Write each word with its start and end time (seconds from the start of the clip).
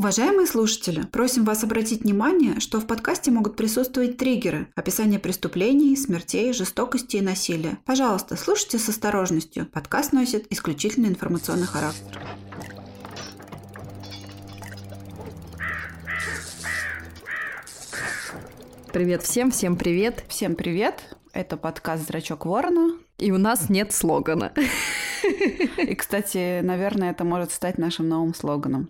Уважаемые 0.00 0.46
слушатели, 0.46 1.02
просим 1.02 1.44
вас 1.44 1.62
обратить 1.62 2.04
внимание, 2.04 2.58
что 2.58 2.80
в 2.80 2.86
подкасте 2.86 3.30
могут 3.30 3.54
присутствовать 3.54 4.16
триггеры, 4.16 4.66
описание 4.74 5.18
преступлений, 5.18 5.94
смертей, 5.94 6.54
жестокости 6.54 7.18
и 7.18 7.20
насилия. 7.20 7.76
Пожалуйста, 7.84 8.36
слушайте 8.36 8.78
с 8.78 8.88
осторожностью. 8.88 9.66
Подкаст 9.66 10.14
носит 10.14 10.50
исключительно 10.50 11.04
информационный 11.04 11.66
характер. 11.66 12.18
Привет 18.94 19.22
всем, 19.22 19.50
всем 19.50 19.76
привет. 19.76 20.24
Всем 20.28 20.54
привет. 20.54 21.14
Это 21.34 21.58
подкаст 21.58 22.06
«Зрачок 22.06 22.46
ворона». 22.46 22.96
И 23.18 23.30
у 23.32 23.36
нас 23.36 23.68
нет 23.68 23.92
слогана. 23.92 24.54
И, 25.76 25.94
кстати, 25.94 26.60
наверное, 26.60 27.10
это 27.10 27.24
может 27.24 27.52
стать 27.52 27.78
нашим 27.78 28.08
новым 28.08 28.34
слоганом. 28.34 28.88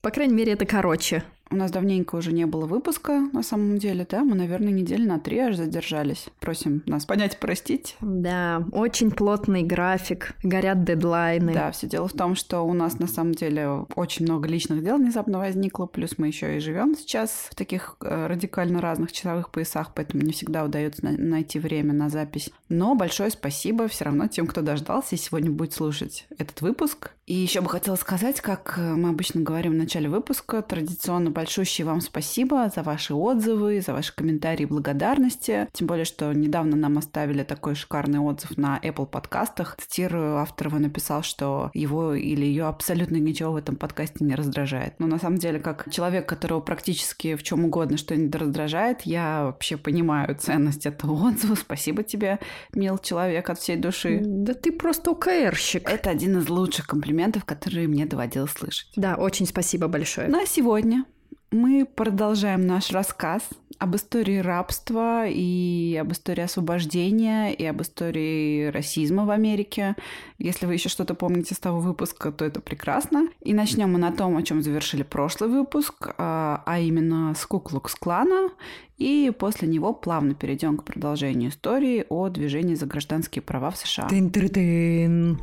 По 0.00 0.10
крайней 0.10 0.34
мере, 0.34 0.52
это 0.52 0.64
короче. 0.64 1.24
У 1.50 1.56
нас 1.56 1.70
давненько 1.70 2.16
уже 2.16 2.32
не 2.32 2.46
было 2.46 2.66
выпуска, 2.66 3.28
на 3.32 3.42
самом 3.42 3.78
деле, 3.78 4.06
да? 4.08 4.24
Мы, 4.24 4.34
наверное, 4.34 4.72
недель 4.72 5.06
на 5.06 5.18
три 5.18 5.38
аж 5.38 5.56
задержались. 5.56 6.26
Просим 6.40 6.82
нас 6.86 7.06
понять, 7.06 7.38
простить. 7.38 7.96
Да, 8.00 8.64
очень 8.72 9.10
плотный 9.10 9.62
график, 9.62 10.34
горят 10.42 10.84
дедлайны. 10.84 11.54
Да, 11.54 11.70
все 11.70 11.86
дело 11.86 12.08
в 12.08 12.12
том, 12.12 12.34
что 12.34 12.62
у 12.62 12.74
нас 12.74 12.98
на 12.98 13.06
самом 13.06 13.32
деле 13.32 13.86
очень 13.96 14.24
много 14.24 14.48
личных 14.48 14.82
дел 14.82 14.98
внезапно 14.98 15.38
возникло, 15.38 15.86
плюс 15.86 16.18
мы 16.18 16.28
еще 16.28 16.56
и 16.56 16.60
живем 16.60 16.94
сейчас 16.96 17.48
в 17.50 17.54
таких 17.54 17.96
э, 18.00 18.26
радикально 18.26 18.80
разных 18.80 19.12
часовых 19.12 19.50
поясах, 19.50 19.92
поэтому 19.94 20.22
не 20.22 20.32
всегда 20.32 20.64
удается 20.64 21.04
найти 21.04 21.58
время 21.58 21.92
на 21.92 22.08
запись. 22.08 22.50
Но 22.68 22.94
большое 22.94 23.30
спасибо 23.30 23.88
все 23.88 24.04
равно 24.04 24.28
тем, 24.28 24.46
кто 24.46 24.60
дождался 24.60 25.14
и 25.14 25.18
сегодня 25.18 25.50
будет 25.50 25.72
слушать 25.72 26.26
этот 26.36 26.60
выпуск. 26.60 27.12
И 27.26 27.34
еще 27.34 27.60
бы 27.60 27.68
хотела 27.68 27.96
сказать, 27.96 28.40
как 28.40 28.78
э, 28.78 28.94
мы 28.94 29.10
обычно 29.10 29.42
говорим 29.42 29.72
в 29.72 29.76
начале 29.76 30.08
выпуска, 30.08 30.62
традиционно 30.62 31.30
большущее 31.38 31.86
вам 31.86 32.00
спасибо 32.00 32.68
за 32.74 32.82
ваши 32.82 33.14
отзывы, 33.14 33.80
за 33.80 33.92
ваши 33.92 34.12
комментарии 34.12 34.64
и 34.64 34.66
благодарности. 34.66 35.68
Тем 35.72 35.86
более, 35.86 36.04
что 36.04 36.32
недавно 36.32 36.76
нам 36.76 36.98
оставили 36.98 37.44
такой 37.44 37.76
шикарный 37.76 38.18
отзыв 38.18 38.56
на 38.56 38.76
Apple 38.82 39.06
подкастах. 39.06 39.76
Цитирую, 39.76 40.38
автор 40.38 40.66
его 40.66 40.80
написал, 40.80 41.22
что 41.22 41.70
его 41.74 42.14
или 42.14 42.44
ее 42.44 42.64
абсолютно 42.64 43.18
ничего 43.18 43.52
в 43.52 43.56
этом 43.56 43.76
подкасте 43.76 44.24
не 44.24 44.34
раздражает. 44.34 44.94
Но 44.98 45.06
на 45.06 45.20
самом 45.20 45.38
деле, 45.38 45.60
как 45.60 45.88
человек, 45.92 46.28
которого 46.28 46.58
практически 46.58 47.36
в 47.36 47.44
чем 47.44 47.64
угодно 47.64 47.98
что-нибудь 47.98 48.34
раздражает, 48.34 49.02
я 49.02 49.44
вообще 49.44 49.76
понимаю 49.76 50.34
ценность 50.34 50.86
этого 50.86 51.12
отзыва. 51.28 51.54
Спасибо 51.54 52.02
тебе, 52.02 52.40
мил 52.74 52.98
человек 52.98 53.48
от 53.48 53.60
всей 53.60 53.76
души. 53.76 54.20
Да 54.24 54.54
ты 54.54 54.72
просто 54.72 55.12
ОКРщик. 55.12 55.88
Это 55.88 56.10
один 56.10 56.38
из 56.38 56.48
лучших 56.48 56.88
комплиментов, 56.88 57.44
которые 57.44 57.86
мне 57.86 58.06
доводилось 58.06 58.50
слышать. 58.50 58.90
Да, 58.96 59.14
очень 59.14 59.46
спасибо 59.46 59.86
большое. 59.86 60.26
На 60.26 60.44
сегодня 60.44 61.04
мы 61.50 61.86
продолжаем 61.86 62.66
наш 62.66 62.90
рассказ 62.90 63.42
об 63.78 63.94
истории 63.94 64.38
рабства 64.38 65.26
и 65.26 65.96
об 66.00 66.12
истории 66.12 66.42
освобождения 66.42 67.54
и 67.54 67.64
об 67.64 67.80
истории 67.80 68.66
расизма 68.66 69.24
в 69.24 69.30
Америке. 69.30 69.94
Если 70.38 70.66
вы 70.66 70.74
еще 70.74 70.88
что-то 70.88 71.14
помните 71.14 71.54
с 71.54 71.58
того 71.58 71.80
выпуска, 71.80 72.32
то 72.32 72.44
это 72.44 72.60
прекрасно. 72.60 73.28
И 73.40 73.54
начнем 73.54 73.92
мы 73.92 73.98
на 73.98 74.10
том, 74.10 74.36
о 74.36 74.42
чем 74.42 74.62
завершили 74.62 75.04
прошлый 75.04 75.48
выпуск, 75.48 76.14
а, 76.18 76.62
а 76.66 76.78
именно 76.80 77.34
с 77.34 77.46
Куклукс-клана. 77.46 78.50
И 78.96 79.32
после 79.38 79.68
него 79.68 79.94
плавно 79.94 80.34
перейдем 80.34 80.76
к 80.76 80.82
продолжению 80.82 81.50
истории 81.50 82.04
о 82.08 82.28
движении 82.28 82.74
за 82.74 82.86
гражданские 82.86 83.42
права 83.42 83.70
в 83.70 83.76
США. 83.76 84.08
Тын-тын-тын. 84.08 85.38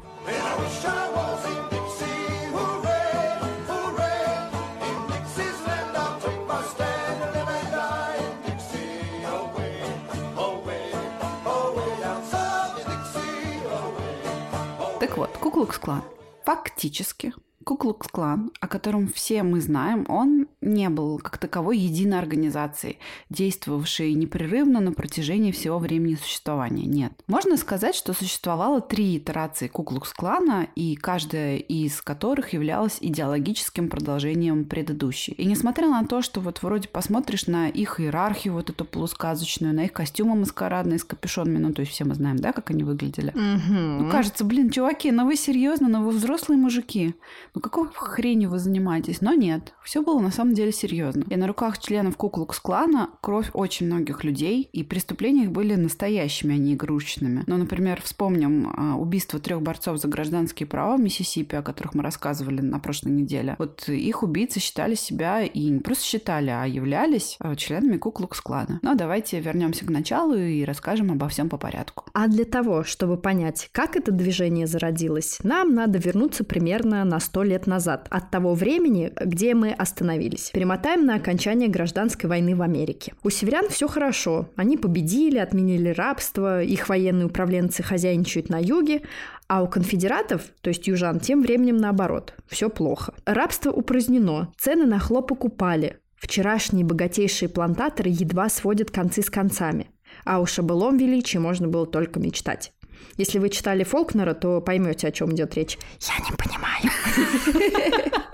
Так 14.99 15.17
вот, 15.17 15.29
Куклукс-клан 15.37 16.03
фактически 16.45 17.33
Куклукс-клан, 17.65 18.51
о 18.61 18.67
котором 18.67 19.07
все 19.07 19.43
мы 19.43 19.59
знаем, 19.59 20.05
он 20.07 20.44
не 20.65 20.89
был 20.89 21.19
как 21.19 21.37
таковой 21.37 21.77
единой 21.77 22.19
организацией, 22.19 22.97
действовавшей 23.29 24.13
непрерывно 24.13 24.79
на 24.79 24.91
протяжении 24.91 25.51
всего 25.51 25.79
времени 25.79 26.15
существования. 26.15 26.85
Нет. 26.85 27.13
Можно 27.27 27.57
сказать, 27.57 27.95
что 27.95 28.13
существовало 28.13 28.81
три 28.81 29.17
итерации 29.17 29.67
Куклукс-клана, 29.67 30.67
и 30.75 30.95
каждая 30.95 31.57
из 31.57 32.01
которых 32.01 32.53
являлась 32.53 32.97
идеологическим 32.99 33.89
продолжением 33.89 34.65
предыдущей. 34.65 35.33
И 35.33 35.45
несмотря 35.45 35.87
на 35.87 36.05
то, 36.05 36.21
что 36.21 36.41
вот 36.41 36.63
вроде 36.63 36.87
посмотришь 36.87 37.47
на 37.47 37.69
их 37.69 37.99
иерархию, 37.99 38.53
вот 38.53 38.69
эту 38.69 38.85
полусказочную, 38.85 39.73
на 39.73 39.85
их 39.85 39.93
костюмы 39.93 40.35
маскарадные 40.35 40.99
с 40.99 41.03
капюшонами, 41.03 41.57
ну 41.57 41.73
то 41.73 41.81
есть 41.81 41.91
все 41.91 42.05
мы 42.05 42.15
знаем, 42.15 42.37
да, 42.37 42.51
как 42.51 42.71
они 42.71 42.83
выглядели. 42.83 43.29
Угу. 43.29 44.03
Ну 44.03 44.11
кажется, 44.11 44.43
блин, 44.43 44.69
чуваки, 44.69 45.11
ну 45.11 45.25
вы 45.25 45.35
серьезно, 45.35 45.87
ну 45.87 46.03
вы 46.03 46.11
взрослые 46.11 46.57
мужики 46.57 47.15
ну 47.53 47.61
какой 47.61 47.87
хренью 47.93 48.49
вы 48.49 48.59
занимаетесь? 48.59 49.21
Но 49.21 49.33
нет, 49.33 49.73
все 49.83 50.01
было 50.01 50.19
на 50.19 50.31
самом 50.31 50.53
деле 50.55 50.71
серьезно. 50.71 51.25
И 51.29 51.35
на 51.35 51.47
руках 51.47 51.79
членов 51.79 52.17
Куклукс-клана 52.17 53.09
кровь 53.21 53.49
очень 53.53 53.85
многих 53.85 54.23
людей, 54.23 54.67
и 54.71 54.83
преступления 54.83 55.43
их 55.43 55.51
были 55.51 55.75
настоящими, 55.75 56.55
а 56.55 56.57
не 56.57 56.73
игрушечными. 56.73 57.43
Ну, 57.47 57.57
например, 57.57 58.01
вспомним 58.01 58.73
а, 58.75 58.95
убийство 58.95 59.39
трех 59.39 59.61
борцов 59.61 59.99
за 59.99 60.07
гражданские 60.07 60.67
права 60.67 60.97
в 60.97 60.99
Миссисипи, 60.99 61.55
о 61.55 61.61
которых 61.61 61.93
мы 61.93 62.03
рассказывали 62.03 62.61
на 62.61 62.79
прошлой 62.79 63.11
неделе. 63.11 63.55
Вот 63.59 63.87
их 63.87 64.23
убийцы 64.23 64.59
считали 64.59 64.95
себя 64.95 65.43
и 65.43 65.69
не 65.69 65.79
просто 65.79 66.05
считали, 66.05 66.49
а 66.49 66.65
являлись 66.65 67.35
а, 67.39 67.55
членами 67.55 67.97
Куклукс-клана. 67.97 68.79
Но 68.81 68.95
давайте 68.95 69.39
вернемся 69.39 69.85
к 69.85 69.89
началу 69.89 70.35
и 70.35 70.63
расскажем 70.63 71.11
обо 71.11 71.27
всем 71.27 71.49
по 71.49 71.57
порядку. 71.57 72.05
А 72.13 72.27
для 72.27 72.45
того, 72.45 72.83
чтобы 72.83 73.17
понять, 73.17 73.69
как 73.71 73.95
это 73.95 74.11
движение 74.11 74.67
зародилось, 74.67 75.39
нам 75.43 75.73
надо 75.73 75.99
вернуться 75.99 76.43
примерно 76.43 77.03
на 77.03 77.19
100 77.19 77.43
лет 77.43 77.67
назад, 77.67 78.07
от 78.09 78.31
того 78.31 78.53
времени, 78.53 79.11
где 79.19 79.53
мы 79.53 79.71
остановились. 79.71 80.44
Перемотаем 80.53 81.05
на 81.05 81.15
окончание 81.15 81.69
гражданской 81.69 82.29
войны 82.29 82.55
в 82.55 82.61
Америке. 82.61 83.13
У 83.23 83.29
северян 83.29 83.69
все 83.69 83.87
хорошо. 83.87 84.49
Они 84.55 84.77
победили, 84.77 85.37
отменили 85.37 85.89
рабство, 85.89 86.61
их 86.61 86.89
военные 86.89 87.27
управленцы 87.27 87.83
хозяйничают 87.83 88.49
на 88.49 88.59
юге, 88.59 89.01
а 89.47 89.63
у 89.63 89.67
конфедератов, 89.67 90.43
то 90.61 90.69
есть 90.69 90.87
южан, 90.87 91.19
тем 91.19 91.41
временем 91.41 91.77
наоборот. 91.77 92.33
Все 92.47 92.69
плохо. 92.69 93.13
Рабство 93.25 93.71
упразднено, 93.71 94.51
цены 94.57 94.85
на 94.85 94.99
хлопок 94.99 95.45
упали. 95.45 95.99
Вчерашние 96.15 96.85
богатейшие 96.85 97.49
плантаторы 97.49 98.09
едва 98.09 98.49
сводят 98.49 98.89
концы 98.89 99.21
с 99.21 99.29
концами. 99.29 99.87
А 100.23 100.39
уж 100.39 100.57
о 100.59 100.63
былом 100.63 100.97
можно 101.35 101.67
было 101.67 101.85
только 101.85 102.19
мечтать. 102.19 102.73
Если 103.17 103.39
вы 103.39 103.49
читали 103.49 103.83
Фолкнера, 103.83 104.33
то 104.33 104.61
поймете, 104.61 105.07
о 105.07 105.11
чем 105.11 105.33
идет 105.33 105.55
речь. 105.55 105.77
Я 105.99 106.23
не 106.23 106.35
понимаю. 106.35 106.91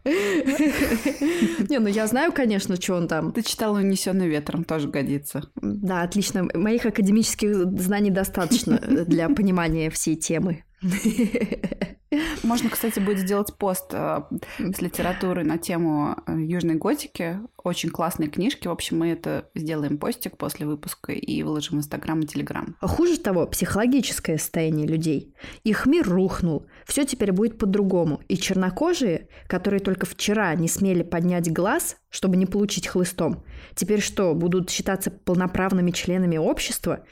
Не, 0.04 1.78
ну 1.78 1.88
я 1.88 2.06
знаю, 2.06 2.32
конечно, 2.32 2.76
что 2.80 2.94
он 2.94 3.08
там. 3.08 3.32
Ты 3.32 3.42
читала 3.42 3.78
«Унесенный 3.78 4.28
ветром», 4.28 4.64
тоже 4.64 4.88
годится. 4.88 5.42
Да, 5.56 6.02
отлично. 6.02 6.48
Моих 6.54 6.86
академических 6.86 7.78
знаний 7.80 8.10
достаточно 8.10 8.78
для 8.78 9.28
понимания 9.28 9.90
всей 9.90 10.16
темы. 10.16 10.64
Можно, 12.42 12.70
кстати, 12.70 12.98
будет 12.98 13.18
сделать 13.18 13.54
пост 13.56 13.92
э, 13.92 14.22
с 14.58 14.80
литературой 14.80 15.44
на 15.44 15.58
тему 15.58 16.16
э, 16.26 16.40
южной 16.40 16.74
готики. 16.76 17.38
Очень 17.62 17.90
классные 17.90 18.28
книжки. 18.28 18.66
В 18.66 18.72
общем, 18.72 18.98
мы 18.98 19.08
это 19.08 19.48
сделаем 19.54 19.98
постик 19.98 20.36
после 20.36 20.66
выпуска 20.66 21.12
и 21.12 21.42
выложим 21.42 21.76
в 21.76 21.80
Инстаграм 21.80 22.18
и 22.20 22.26
Телеграм. 22.26 22.76
А 22.80 22.88
хуже 22.88 23.18
того, 23.18 23.46
психологическое 23.46 24.38
состояние 24.38 24.86
людей. 24.86 25.34
Их 25.62 25.86
мир 25.86 26.08
рухнул. 26.08 26.66
Все 26.86 27.04
теперь 27.04 27.32
будет 27.32 27.58
по-другому. 27.58 28.20
И 28.28 28.36
чернокожие, 28.36 29.28
которые 29.46 29.80
только 29.80 30.06
вчера 30.06 30.54
не 30.54 30.66
смели 30.68 31.02
поднять 31.02 31.52
глаз, 31.52 31.96
чтобы 32.10 32.36
не 32.36 32.46
получить 32.46 32.86
хлыстом, 32.86 33.44
теперь 33.74 34.00
что, 34.00 34.34
будут 34.34 34.70
считаться 34.70 35.10
полноправными 35.10 35.90
членами 35.90 36.36
общества? 36.36 37.04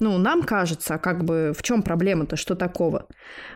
Ну, 0.00 0.18
нам 0.18 0.42
кажется, 0.42 0.98
как 0.98 1.24
бы 1.24 1.52
в 1.56 1.62
чем 1.62 1.82
проблема-то, 1.82 2.36
что 2.36 2.54
такого? 2.54 3.06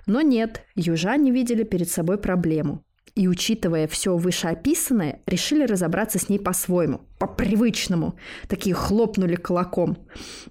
Но 0.07 0.21
нет, 0.21 0.65
южане 0.75 1.31
видели 1.33 1.65
перед 1.65 1.91
собой 1.91 2.19
проблему. 2.19 2.85
И, 3.15 3.29
учитывая 3.29 3.89
все 3.89 4.15
вышеописанное, 4.17 5.23
решили 5.27 5.65
разобраться 5.65 6.19
с 6.19 6.29
ней 6.29 6.39
по-своему, 6.39 7.01
по-привычному. 7.19 8.17
Такие 8.47 8.75
хлопнули 8.75 9.37
кулаком. 9.37 9.97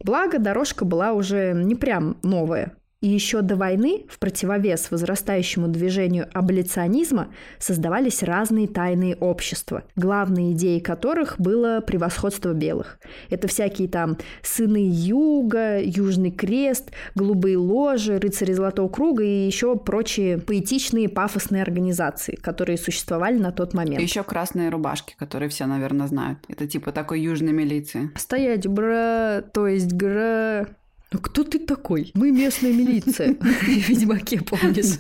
Благо, 0.04 0.40
дорожка 0.40 0.84
была 0.84 1.14
уже 1.14 1.54
не 1.54 1.76
прям 1.76 2.18
новая. 2.24 2.76
И 3.02 3.08
еще 3.08 3.42
до 3.42 3.56
войны, 3.56 4.06
в 4.10 4.18
противовес 4.20 4.90
возрастающему 4.90 5.68
движению 5.68 6.28
аболиционизма, 6.34 7.28
создавались 7.60 8.24
разные 8.24 8.68
тайные 8.68 9.16
общества, 9.16 9.84
главной 9.96 10.54
идеей 10.54 10.80
которых 10.80 11.40
было 11.40 11.82
превосходство 11.86 12.54
белых. 12.54 12.98
Это 13.30 13.48
всякие 13.48 13.90
там 13.90 14.18
сыны 14.42 14.90
Юга, 14.90 15.80
Южный 15.82 16.32
Крест, 16.32 16.92
голубые 17.14 17.58
ложи, 17.58 18.18
рыцари 18.18 18.54
Золотого 18.54 18.88
Круга 18.88 19.24
и 19.24 19.46
еще 19.46 19.76
прочие 19.76 20.40
поэтичные 20.40 21.10
пафосные 21.10 21.62
организации, 21.62 22.36
которые 22.36 22.78
существовали 22.78 23.38
на 23.38 23.52
тот 23.52 23.74
момент. 23.74 24.00
И 24.00 24.04
еще 24.04 24.24
красные 24.24 24.70
рубашки, 24.70 25.16
которые 25.18 25.50
все, 25.50 25.66
наверное, 25.66 26.08
знают. 26.08 26.40
Это 26.48 26.66
типа 26.66 26.92
такой 26.92 27.22
южной 27.22 27.54
милиции. 27.54 28.10
Стоять, 28.16 28.68
бра, 28.68 29.44
то 29.54 29.68
есть 29.68 29.94
гра... 29.94 30.68
Ну 31.12 31.20
кто 31.20 31.44
ты 31.44 31.60
такой? 31.60 32.12
Мы 32.14 32.32
местная 32.32 32.74
милиция. 32.74 33.36
В 33.36 33.68
Ведьмаке, 33.68 34.42
помнишь? 34.42 34.98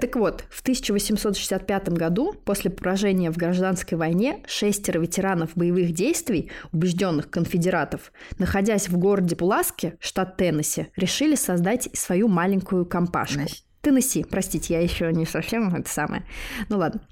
Так 0.00 0.16
вот, 0.16 0.44
в 0.48 0.62
1865 0.62 1.88
году, 1.90 2.34
после 2.44 2.70
поражения 2.70 3.30
в 3.30 3.36
гражданской 3.36 3.98
войне, 3.98 4.42
шестеро 4.46 5.00
ветеранов 5.00 5.50
боевых 5.54 5.92
действий, 5.92 6.50
убежденных 6.72 7.30
конфедератов, 7.30 8.12
находясь 8.38 8.88
в 8.88 8.96
городе 8.96 9.36
Пуласке, 9.36 9.96
штат 10.00 10.36
Теннесси, 10.36 10.86
решили 10.96 11.34
создать 11.34 11.90
свою 11.92 12.28
маленькую 12.28 12.86
компашку. 12.86 13.40
Теннесси, 13.82 14.24
простите, 14.24 14.74
я 14.74 14.80
еще 14.80 15.12
не 15.12 15.26
совсем 15.26 15.74
это 15.74 15.88
самое. 15.88 16.24
Ну 16.68 16.78
ладно. 16.78 17.02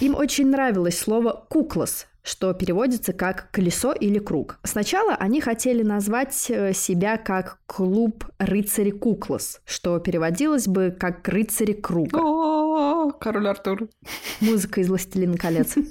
Им 0.00 0.14
очень 0.14 0.48
нравилось 0.48 0.98
слово 0.98 1.46
«куклас», 1.48 2.06
что 2.26 2.52
переводится 2.52 3.12
как 3.12 3.50
«колесо» 3.52 3.92
или 3.92 4.18
«круг». 4.18 4.58
Сначала 4.64 5.14
они 5.14 5.40
хотели 5.40 5.82
назвать 5.82 6.46
э, 6.50 6.72
себя 6.74 7.18
как 7.18 7.60
«клуб 7.66 8.24
рыцари 8.38 8.90
Куклас», 8.90 9.60
что 9.64 10.00
переводилось 10.00 10.66
бы 10.66 10.94
как 10.98 11.26
«рыцари 11.28 11.72
круга». 11.72 12.18
О, 12.18 13.12
король 13.12 13.46
Артур. 13.46 13.88
Музыка 14.40 14.80
из 14.80 14.88
«Властелина 14.88 15.36
колец». 15.36 15.74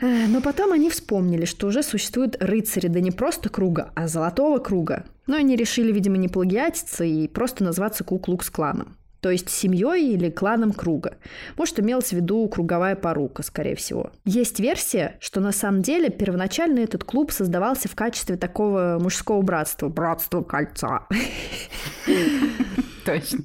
Э, 0.00 0.26
но 0.26 0.40
потом 0.40 0.72
они 0.72 0.90
вспомнили, 0.90 1.44
что 1.44 1.68
уже 1.68 1.82
существуют 1.82 2.36
рыцари, 2.40 2.88
да 2.88 3.00
не 3.00 3.12
просто 3.12 3.48
круга, 3.48 3.92
а 3.94 4.08
золотого 4.08 4.58
круга. 4.58 5.04
Но 5.26 5.36
они 5.36 5.54
решили, 5.54 5.92
видимо, 5.92 6.16
не 6.16 6.28
плагиатиться 6.28 7.04
и 7.04 7.28
просто 7.28 7.62
назваться 7.62 8.02
Куклукс-кланом 8.02 8.96
то 9.24 9.30
есть 9.30 9.48
семьей 9.48 10.12
или 10.12 10.28
кланом 10.28 10.74
круга. 10.74 11.16
Может, 11.56 11.80
имелась 11.80 12.10
в 12.10 12.12
виду 12.12 12.46
круговая 12.46 12.94
порука, 12.94 13.42
скорее 13.42 13.74
всего. 13.74 14.10
Есть 14.26 14.60
версия, 14.60 15.16
что 15.18 15.40
на 15.40 15.50
самом 15.50 15.80
деле 15.80 16.10
первоначально 16.10 16.80
этот 16.80 17.04
клуб 17.04 17.32
создавался 17.32 17.88
в 17.88 17.94
качестве 17.94 18.36
такого 18.36 18.98
мужского 19.00 19.40
братства. 19.40 19.88
Братство 19.88 20.42
кольца. 20.42 21.06
Точно. 23.06 23.38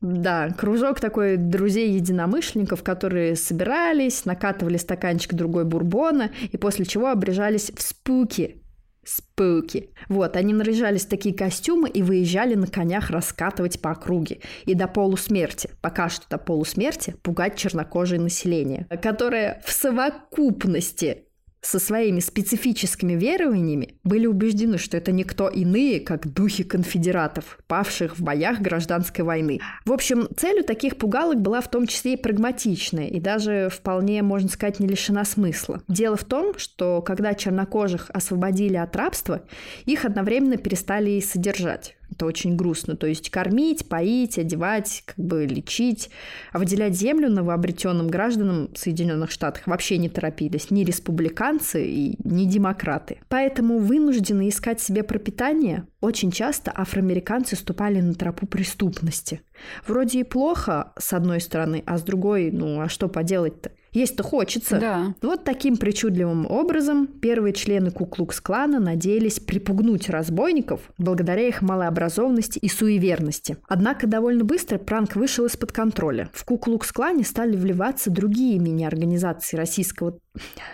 Да, 0.00 0.48
кружок 0.48 0.98
такой 0.98 1.36
друзей-единомышленников, 1.36 2.82
которые 2.82 3.36
собирались, 3.36 4.24
накатывали 4.24 4.78
стаканчик 4.78 5.34
другой 5.34 5.66
бурбона 5.66 6.30
и 6.50 6.56
после 6.56 6.86
чего 6.86 7.08
обрежались 7.08 7.70
в 7.76 7.82
спуки, 7.82 8.62
Спуки. 9.08 9.88
Вот, 10.10 10.36
они 10.36 10.52
наряжались 10.52 11.06
в 11.06 11.08
такие 11.08 11.34
костюмы 11.34 11.88
и 11.88 12.02
выезжали 12.02 12.54
на 12.54 12.66
конях 12.66 13.08
раскатывать 13.08 13.80
по 13.80 13.92
округе. 13.92 14.40
И 14.66 14.74
до 14.74 14.86
полусмерти, 14.86 15.70
пока 15.80 16.10
что 16.10 16.28
до 16.28 16.36
полусмерти, 16.36 17.16
пугать 17.22 17.56
чернокожее 17.56 18.20
население, 18.20 18.86
которое 19.00 19.62
в 19.64 19.72
совокупности 19.72 21.27
со 21.70 21.78
своими 21.78 22.20
специфическими 22.20 23.12
верованиями 23.12 23.96
были 24.02 24.26
убеждены, 24.26 24.78
что 24.78 24.96
это 24.96 25.12
никто 25.12 25.48
иные, 25.48 26.00
как 26.00 26.26
духи 26.32 26.64
конфедератов, 26.64 27.58
павших 27.66 28.18
в 28.18 28.22
боях 28.22 28.60
гражданской 28.60 29.22
войны. 29.22 29.60
В 29.84 29.92
общем, 29.92 30.28
целью 30.34 30.64
таких 30.64 30.96
пугалок 30.96 31.42
была 31.42 31.60
в 31.60 31.70
том 31.70 31.86
числе 31.86 32.14
и 32.14 32.16
прагматичная, 32.16 33.08
и 33.08 33.20
даже 33.20 33.68
вполне, 33.70 34.22
можно 34.22 34.48
сказать, 34.48 34.80
не 34.80 34.88
лишена 34.88 35.26
смысла. 35.26 35.82
Дело 35.88 36.16
в 36.16 36.24
том, 36.24 36.56
что 36.56 37.02
когда 37.02 37.34
чернокожих 37.34 38.10
освободили 38.14 38.76
от 38.76 38.96
рабства, 38.96 39.42
их 39.84 40.06
одновременно 40.06 40.56
перестали 40.56 41.10
и 41.10 41.20
содержать. 41.20 41.97
Это 42.10 42.26
очень 42.26 42.56
грустно. 42.56 42.96
То 42.96 43.06
есть 43.06 43.30
кормить, 43.30 43.88
поить, 43.88 44.38
одевать, 44.38 45.02
как 45.06 45.16
бы 45.16 45.46
лечить. 45.46 46.10
А 46.52 46.58
выделять 46.58 46.94
землю 46.94 47.30
новообретенным 47.30 48.08
гражданам 48.08 48.70
Соединенных 48.74 49.30
Штатов 49.30 49.62
вообще 49.66 49.98
не 49.98 50.08
торопились. 50.08 50.70
Ни 50.70 50.84
республиканцы 50.84 51.86
и 51.86 52.18
ни 52.24 52.44
демократы. 52.44 53.20
Поэтому 53.28 53.78
вынуждены 53.78 54.48
искать 54.48 54.80
себе 54.80 55.02
пропитание. 55.02 55.86
Очень 56.00 56.30
часто 56.30 56.72
афроамериканцы 56.74 57.56
ступали 57.56 58.00
на 58.00 58.14
тропу 58.14 58.46
преступности. 58.46 59.42
Вроде 59.86 60.20
и 60.20 60.24
плохо, 60.24 60.92
с 60.98 61.12
одной 61.12 61.40
стороны, 61.40 61.82
а 61.86 61.98
с 61.98 62.02
другой, 62.02 62.50
ну 62.50 62.80
а 62.80 62.88
что 62.88 63.08
поделать-то? 63.08 63.70
Есть-то 63.98 64.22
хочется. 64.22 64.78
Да. 64.78 65.14
Вот 65.22 65.42
таким 65.42 65.76
причудливым 65.76 66.46
образом 66.48 67.08
первые 67.08 67.52
члены 67.52 67.90
Куклукс-клана 67.90 68.78
надеялись 68.78 69.40
припугнуть 69.40 70.08
разбойников 70.08 70.92
благодаря 70.98 71.48
их 71.48 71.62
малообразованности 71.62 72.60
и 72.60 72.68
суеверности. 72.68 73.56
Однако 73.66 74.06
довольно 74.06 74.44
быстро 74.44 74.78
пранк 74.78 75.16
вышел 75.16 75.46
из-под 75.46 75.72
контроля. 75.72 76.30
В 76.32 76.44
Куклукс-клане 76.44 77.24
стали 77.24 77.56
вливаться 77.56 78.10
другие 78.10 78.60
мини-организации 78.60 79.56
российского 79.56 80.18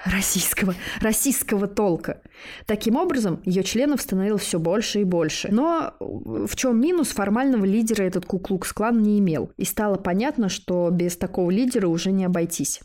российского, 0.05 0.75
российского 1.01 1.67
толка. 1.67 2.21
Таким 2.67 2.97
образом, 2.97 3.41
ее 3.47 3.63
членов 3.63 4.03
становилось 4.03 4.43
все 4.43 4.59
больше 4.59 5.01
и 5.01 5.05
больше. 5.05 5.49
Но 5.51 5.95
в 6.01 6.55
чем 6.57 6.79
минус, 6.79 7.09
формального 7.09 7.65
лидера 7.65 8.03
этот 8.03 8.27
Куклукс-клан 8.27 9.01
не 9.01 9.19
имел. 9.19 9.51
И 9.57 9.65
стало 9.65 9.97
понятно, 9.97 10.51
что 10.51 10.91
без 10.91 11.17
такого 11.17 11.51
лидера 11.51 11.89
уже 11.89 12.13
не 12.13 12.27
обойтись. 12.27 12.81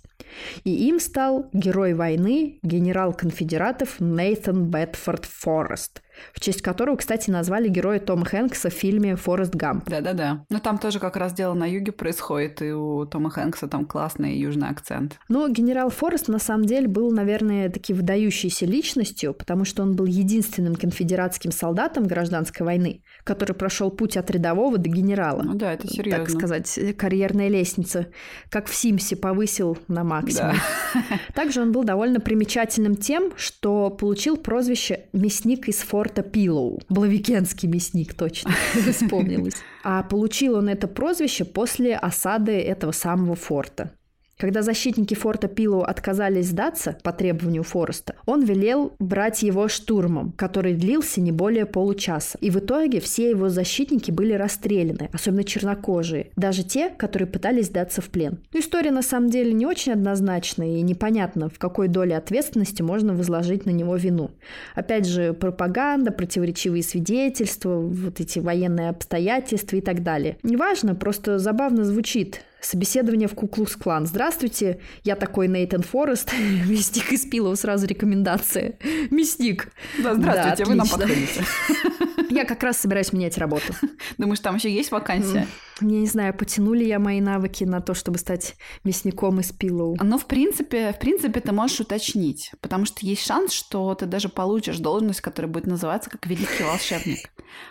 И 0.64 0.88
им 0.88 1.00
стал 1.00 1.50
герой 1.54 1.94
войны, 1.94 2.60
генерал 2.64 3.14
конфедератов 3.14 4.00
Нейтан 4.00 4.70
Бетфорд 4.70 5.26
Форест– 5.26 6.02
в 6.34 6.40
честь 6.40 6.62
которого, 6.62 6.96
кстати, 6.96 7.30
назвали 7.30 7.68
героя 7.70 8.00
Тома 8.00 8.26
Хэнкса 8.26 8.70
в 8.70 8.74
фильме 8.74 9.16
«Форест 9.16 9.56
Гамп». 9.56 9.90
Да-да-да. 9.90 10.46
Но 10.50 10.60
там 10.60 10.78
тоже 10.78 11.00
как 11.00 11.16
раз 11.16 11.34
дело 11.34 11.54
на 11.54 11.66
юге 11.66 11.92
происходит, 11.92 12.62
и 12.62 12.72
у 12.72 13.06
Тома 13.06 13.30
Хэнкса 13.30 13.68
там 13.68 13.86
классный 13.86 14.38
южный 14.38 14.70
акцент. 14.70 15.20
Но 15.30 15.48
генерал 15.50 15.90
Форест 15.90 16.28
на 16.28 16.40
самом 16.40 16.66
деле 16.66 16.88
был, 16.88 17.12
наверное, 17.12 17.70
таки 17.70 17.94
выдающейся 17.94 18.66
личностью, 18.66 19.34
потому 19.34 19.66
что 19.66 19.84
он 19.84 19.96
был 19.96 20.06
единственным 20.06 20.76
конфедератским 20.76 21.52
солдатом 21.52 22.06
гражданской 22.06 22.66
войны, 22.66 23.04
который 23.24 23.54
прошел 23.54 23.92
путь 23.92 24.18
от 24.18 24.30
рядового 24.32 24.78
до 24.78 24.90
генерала. 24.90 25.44
Ну 25.44 25.54
да, 25.54 25.74
это 25.74 25.88
серьезно. 25.88 26.26
Так 26.26 26.30
сказать, 26.30 26.80
карьерная 26.98 27.48
лестница, 27.48 28.08
как 28.50 28.68
в 28.68 28.76
Симсе 28.76 29.16
повысил 29.16 29.78
на 29.88 30.04
максимум. 30.04 30.56
Да. 30.94 31.02
Также 31.34 31.62
он 31.62 31.72
был 31.72 31.84
довольно 31.84 32.20
примечательным 32.20 32.96
тем, 32.96 33.32
что 33.36 33.90
получил 33.90 34.38
прозвище 34.38 35.06
«мясник 35.14 35.68
из 35.68 35.78
форта 35.78 36.09
форта 36.10 36.24
Пилоу. 36.24 36.82
Блавикенский 36.90 37.70
мясник, 37.70 38.14
точно, 38.14 38.52
вспомнилось. 38.92 39.56
А 39.84 40.04
получил 40.04 40.56
он 40.56 40.70
это 40.70 40.88
прозвище 40.88 41.46
после 41.46 41.96
осады 41.96 42.54
этого 42.54 42.92
самого 42.92 43.36
форта. 43.36 43.92
Когда 44.40 44.62
защитники 44.62 45.16
форта 45.16 45.50
Пилоу 45.50 45.82
отказались 45.82 46.48
сдаться 46.48 46.98
по 47.04 47.12
требованию 47.12 47.64
Фореста, 47.64 48.16
он 48.26 48.42
велел 48.46 48.94
брать 48.98 49.44
его 49.44 49.68
штурмом, 49.68 50.32
который 50.32 50.76
длился 50.76 51.20
не 51.20 51.34
более 51.34 51.66
получаса. 51.66 52.38
И 52.40 52.50
в 52.50 52.60
итоге 52.60 53.02
все 53.02 53.32
его 53.32 53.50
защитники 53.50 54.12
были 54.12 54.32
расстреляны, 54.32 55.10
особенно 55.12 55.44
чернокожие, 55.44 56.32
даже 56.38 56.64
те, 56.64 56.90
которые 56.90 57.28
пытались 57.28 57.66
сдаться 57.66 58.02
в 58.02 58.06
плен. 58.06 58.40
История 58.54 58.92
на 58.92 59.02
самом 59.02 59.30
деле 59.30 59.52
не 59.52 59.66
очень 59.66 59.92
однозначная 59.92 60.78
и 60.78 60.84
непонятно, 60.84 61.50
в 61.50 61.60
какой 61.60 61.90
доле 61.90 62.16
ответственности 62.16 62.82
можно 62.82 63.14
возложить 63.14 63.66
на 63.66 63.72
него 63.72 63.98
вину. 63.98 64.32
Опять 64.74 65.06
же, 65.06 65.34
пропаганда, 65.34 66.12
противоречивые 66.12 66.84
свидетельства, 66.84 67.78
вот 67.78 68.22
эти 68.22 68.40
военные 68.40 68.88
обстоятельства 68.88 69.76
и 69.76 69.82
так 69.82 70.02
далее. 70.02 70.38
Неважно, 70.44 70.96
просто 70.96 71.40
забавно 71.40 71.84
звучит 71.84 72.42
Собеседование 72.62 73.28
в 73.28 73.36
Куклукс-клан. 73.36 74.06
Здравствуйте, 74.06 74.82
я 75.04 75.16
такой 75.16 75.48
Нейтан 75.48 75.82
Форест, 75.82 76.34
мясник 76.68 77.12
из 77.12 77.26
Пилова, 77.26 77.56
сразу 77.56 77.88
рекомендация. 77.88 78.78
Мясник. 79.10 79.70
Да, 79.98 80.14
здравствуйте, 80.16 80.64
да, 80.64 80.70
вы 80.70 80.76
нам 80.76 80.88
подходите. 80.88 81.44
Я 82.30 82.46
как 82.46 82.62
раз 82.62 82.78
собираюсь 82.78 83.12
менять 83.12 83.38
работу. 83.38 83.74
Думаешь, 84.18 84.40
там 84.40 84.56
еще 84.56 84.72
есть 84.72 84.92
вакансия? 84.92 85.48
Я 85.82 86.00
не 86.00 86.08
знаю, 86.08 86.34
потянули 86.34 86.84
я 86.84 87.00
мои 87.00 87.22
навыки 87.22 87.64
на 87.64 87.82
то, 87.82 87.94
чтобы 87.94 88.18
стать 88.18 88.56
мясником 88.84 89.40
из 89.40 89.52
пилоу. 89.52 89.98
Ну, 90.02 90.18
в 90.18 90.26
принципе, 90.26 90.92
в 90.92 91.00
принципе, 91.00 91.40
ты 91.40 91.52
можешь 91.52 91.80
уточнить, 91.80 92.52
потому 92.62 92.86
что 92.86 93.06
есть 93.06 93.26
шанс, 93.26 93.54
что 93.54 93.94
ты 93.96 94.06
даже 94.06 94.30
получишь 94.30 94.78
должность, 94.80 95.22
которая 95.22 95.52
будет 95.52 95.68
называться 95.68 96.10
как 96.10 96.26
великий 96.26 96.64
волшебник. 96.64 97.30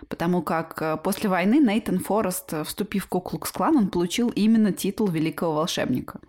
Потому 0.08 0.42
как 0.42 0.80
э, 0.80 0.96
после 1.02 1.28
войны 1.28 1.60
Нейтан 1.60 1.98
Форест, 2.00 2.52
э, 2.52 2.64
вступив 2.64 3.04
в 3.04 3.08
Куклукс-клан, 3.08 3.76
он 3.76 3.88
получил 3.88 4.28
именно 4.30 4.72
титул 4.72 5.08
великого 5.08 5.54
волшебника. 5.54 6.20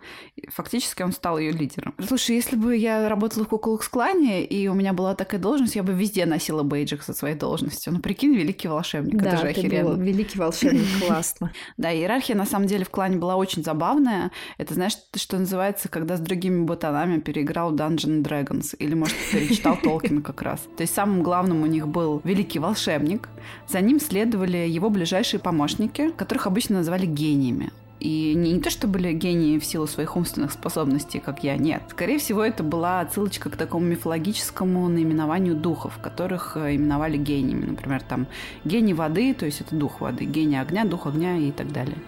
Фактически 0.48 1.02
он 1.02 1.12
стал 1.12 1.38
ее 1.38 1.52
лидером. 1.52 1.94
Слушай, 2.06 2.36
если 2.36 2.56
бы 2.56 2.76
я 2.76 3.08
работала 3.08 3.44
в 3.44 3.48
Куклукс-клане, 3.48 4.44
и 4.44 4.68
у 4.68 4.74
меня 4.74 4.92
была 4.92 5.14
такая 5.14 5.40
должность, 5.40 5.76
я 5.76 5.82
бы 5.82 5.92
везде 5.92 6.26
носила 6.26 6.62
бейджик 6.62 7.02
со 7.02 7.12
своей 7.12 7.34
должностью. 7.34 7.92
Ну, 7.92 8.00
прикинь, 8.00 8.34
великий 8.34 8.68
волшебник. 8.68 9.20
Да, 9.20 9.32
это 9.32 9.42
же 9.42 9.48
охеренно. 9.48 9.90
Был 9.90 9.96
великий 9.96 10.38
волшебник, 10.38 10.86
классно. 11.06 11.52
Да, 11.76 11.92
иерархия 11.92 12.36
на 12.36 12.46
самом 12.46 12.66
деле 12.66 12.84
в 12.84 12.90
клане 12.90 13.16
была 13.16 13.36
очень 13.36 13.62
забавная. 13.62 14.30
Это, 14.58 14.74
знаешь, 14.74 14.96
что 15.14 15.38
называется, 15.38 15.88
когда 15.88 16.16
с 16.16 16.20
другими 16.20 16.64
ботанами 16.64 17.18
переиграл 17.20 17.74
Dungeon 17.74 18.22
Dragons. 18.22 18.76
Или, 18.76 18.94
может, 18.94 19.16
перечитал 19.32 19.76
Толкина 19.82 20.22
как 20.22 20.42
раз. 20.42 20.60
То 20.76 20.82
есть 20.82 20.94
самым 20.94 21.22
главным 21.22 21.62
у 21.62 21.66
них 21.66 21.88
был 21.88 22.20
великий 22.24 22.58
волшебник. 22.58 23.28
За 23.68 23.80
ним 23.80 24.00
следовали 24.00 24.58
его 24.58 24.90
ближайшие 24.90 25.40
помощники, 25.40 26.10
которых 26.10 26.46
обычно 26.46 26.78
называли 26.78 27.06
гениями. 27.06 27.70
И 28.00 28.34
не, 28.34 28.52
не 28.52 28.60
то, 28.60 28.70
что 28.70 28.88
были 28.88 29.12
гении 29.12 29.58
в 29.58 29.64
силу 29.64 29.86
своих 29.86 30.16
умственных 30.16 30.52
способностей, 30.52 31.20
как 31.20 31.44
я, 31.44 31.56
нет. 31.58 31.82
Скорее 31.90 32.18
всего, 32.18 32.42
это 32.42 32.62
была 32.62 33.00
отсылочка 33.00 33.50
к 33.50 33.56
такому 33.56 33.84
мифологическому 33.86 34.88
наименованию 34.88 35.54
духов, 35.54 35.98
которых 35.98 36.56
э, 36.56 36.76
именовали 36.76 37.18
гениями. 37.18 37.66
Например, 37.66 38.02
там 38.02 38.26
гений 38.64 38.94
воды, 38.94 39.34
то 39.34 39.44
есть 39.44 39.60
это 39.60 39.76
дух 39.76 40.00
воды, 40.00 40.24
гений 40.24 40.58
огня, 40.58 40.84
дух 40.84 41.06
огня 41.06 41.36
и 41.36 41.52
так 41.52 41.72
далее. 41.72 41.98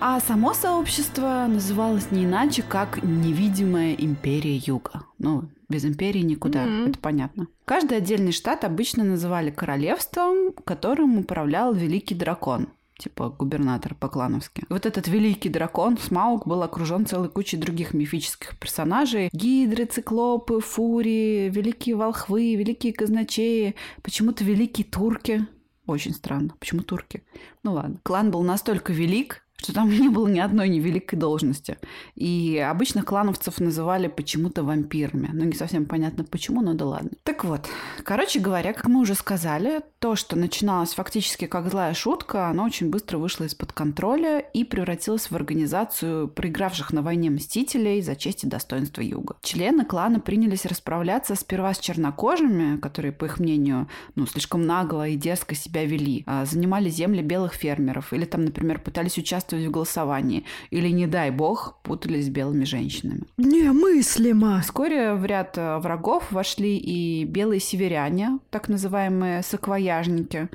А 0.00 0.20
само 0.20 0.54
сообщество 0.54 1.46
называлось 1.48 2.10
не 2.10 2.24
иначе, 2.24 2.62
как 2.62 3.02
«Невидимая 3.02 3.94
империя 3.94 4.56
Юга». 4.56 5.04
Ну, 5.18 5.44
без 5.68 5.84
империи 5.84 6.22
никуда, 6.22 6.64
mm-hmm. 6.64 6.90
это 6.90 6.98
понятно. 6.98 7.46
Каждый 7.64 7.98
отдельный 7.98 8.32
штат 8.32 8.64
обычно 8.64 9.04
называли 9.04 9.50
королевством, 9.50 10.52
которым 10.64 11.18
управлял 11.18 11.72
великий 11.72 12.14
дракон– 12.14 12.68
типа 13.02 13.30
губернатор 13.30 13.94
по-клановски. 13.94 14.64
Вот 14.68 14.86
этот 14.86 15.08
великий 15.08 15.48
дракон 15.48 15.98
Смаук 15.98 16.46
был 16.46 16.62
окружен 16.62 17.04
целой 17.06 17.28
кучей 17.28 17.56
других 17.56 17.94
мифических 17.94 18.56
персонажей. 18.58 19.28
Гидры, 19.32 19.86
циклопы, 19.86 20.60
фурии, 20.60 21.48
великие 21.48 21.96
волхвы, 21.96 22.54
великие 22.54 22.92
казначеи, 22.92 23.74
почему-то 24.02 24.44
великие 24.44 24.86
турки. 24.86 25.46
Очень 25.86 26.14
странно. 26.14 26.54
Почему 26.60 26.82
турки? 26.82 27.24
Ну 27.64 27.72
ладно. 27.72 27.98
Клан 28.04 28.30
был 28.30 28.42
настолько 28.42 28.92
велик, 28.92 29.44
что 29.62 29.72
там 29.72 29.90
не 29.90 30.08
было 30.08 30.26
ни 30.26 30.40
одной 30.40 30.68
невеликой 30.68 31.18
должности. 31.18 31.78
И 32.14 32.58
обычных 32.58 33.04
клановцев 33.04 33.60
называли 33.60 34.08
почему-то 34.08 34.64
вампирами. 34.64 35.30
Ну, 35.32 35.44
не 35.44 35.54
совсем 35.54 35.86
понятно 35.86 36.24
почему, 36.24 36.62
но 36.62 36.74
да 36.74 36.86
ладно. 36.86 37.10
Так 37.22 37.44
вот, 37.44 37.68
короче 38.02 38.40
говоря, 38.40 38.72
как 38.72 38.88
мы 38.88 39.00
уже 39.00 39.14
сказали, 39.14 39.82
то, 40.00 40.16
что 40.16 40.36
начиналось 40.36 40.94
фактически 40.94 41.46
как 41.46 41.70
злая 41.70 41.94
шутка, 41.94 42.48
оно 42.48 42.64
очень 42.64 42.90
быстро 42.90 43.18
вышло 43.18 43.44
из-под 43.44 43.72
контроля 43.72 44.40
и 44.40 44.64
превратилось 44.64 45.30
в 45.30 45.36
организацию 45.36 46.28
проигравших 46.28 46.92
на 46.92 47.02
войне 47.02 47.30
мстителей 47.30 48.02
за 48.02 48.16
честь 48.16 48.42
и 48.44 48.48
достоинство 48.48 49.00
Юга. 49.00 49.36
Члены 49.42 49.84
клана 49.84 50.18
принялись 50.18 50.66
расправляться 50.66 51.36
сперва 51.36 51.72
с 51.72 51.78
чернокожими, 51.78 52.78
которые, 52.78 53.12
по 53.12 53.26
их 53.26 53.38
мнению, 53.38 53.88
ну, 54.16 54.26
слишком 54.26 54.66
нагло 54.66 55.06
и 55.06 55.16
дерзко 55.16 55.54
себя 55.54 55.84
вели, 55.84 56.24
а 56.26 56.44
занимали 56.44 56.88
земли 56.88 57.22
белых 57.22 57.54
фермеров 57.54 58.12
или 58.12 58.24
там, 58.24 58.44
например, 58.44 58.80
пытались 58.80 59.18
участвовать 59.18 59.51
участвовать 59.52 59.66
в 59.66 59.70
голосовании. 59.70 60.44
Или, 60.70 60.88
не 60.88 61.06
дай 61.06 61.30
бог, 61.30 61.78
путались 61.82 62.26
с 62.26 62.28
белыми 62.28 62.64
женщинами. 62.64 63.22
Немыслимо! 63.36 64.60
Вскоре 64.62 65.14
в 65.14 65.24
ряд 65.24 65.58
э, 65.58 65.78
врагов 65.78 66.32
вошли 66.32 66.76
и 66.76 67.24
белые 67.24 67.60
северяне, 67.60 68.38
так 68.50 68.68
называемые 68.68 69.42
саквояжники. 69.42 70.48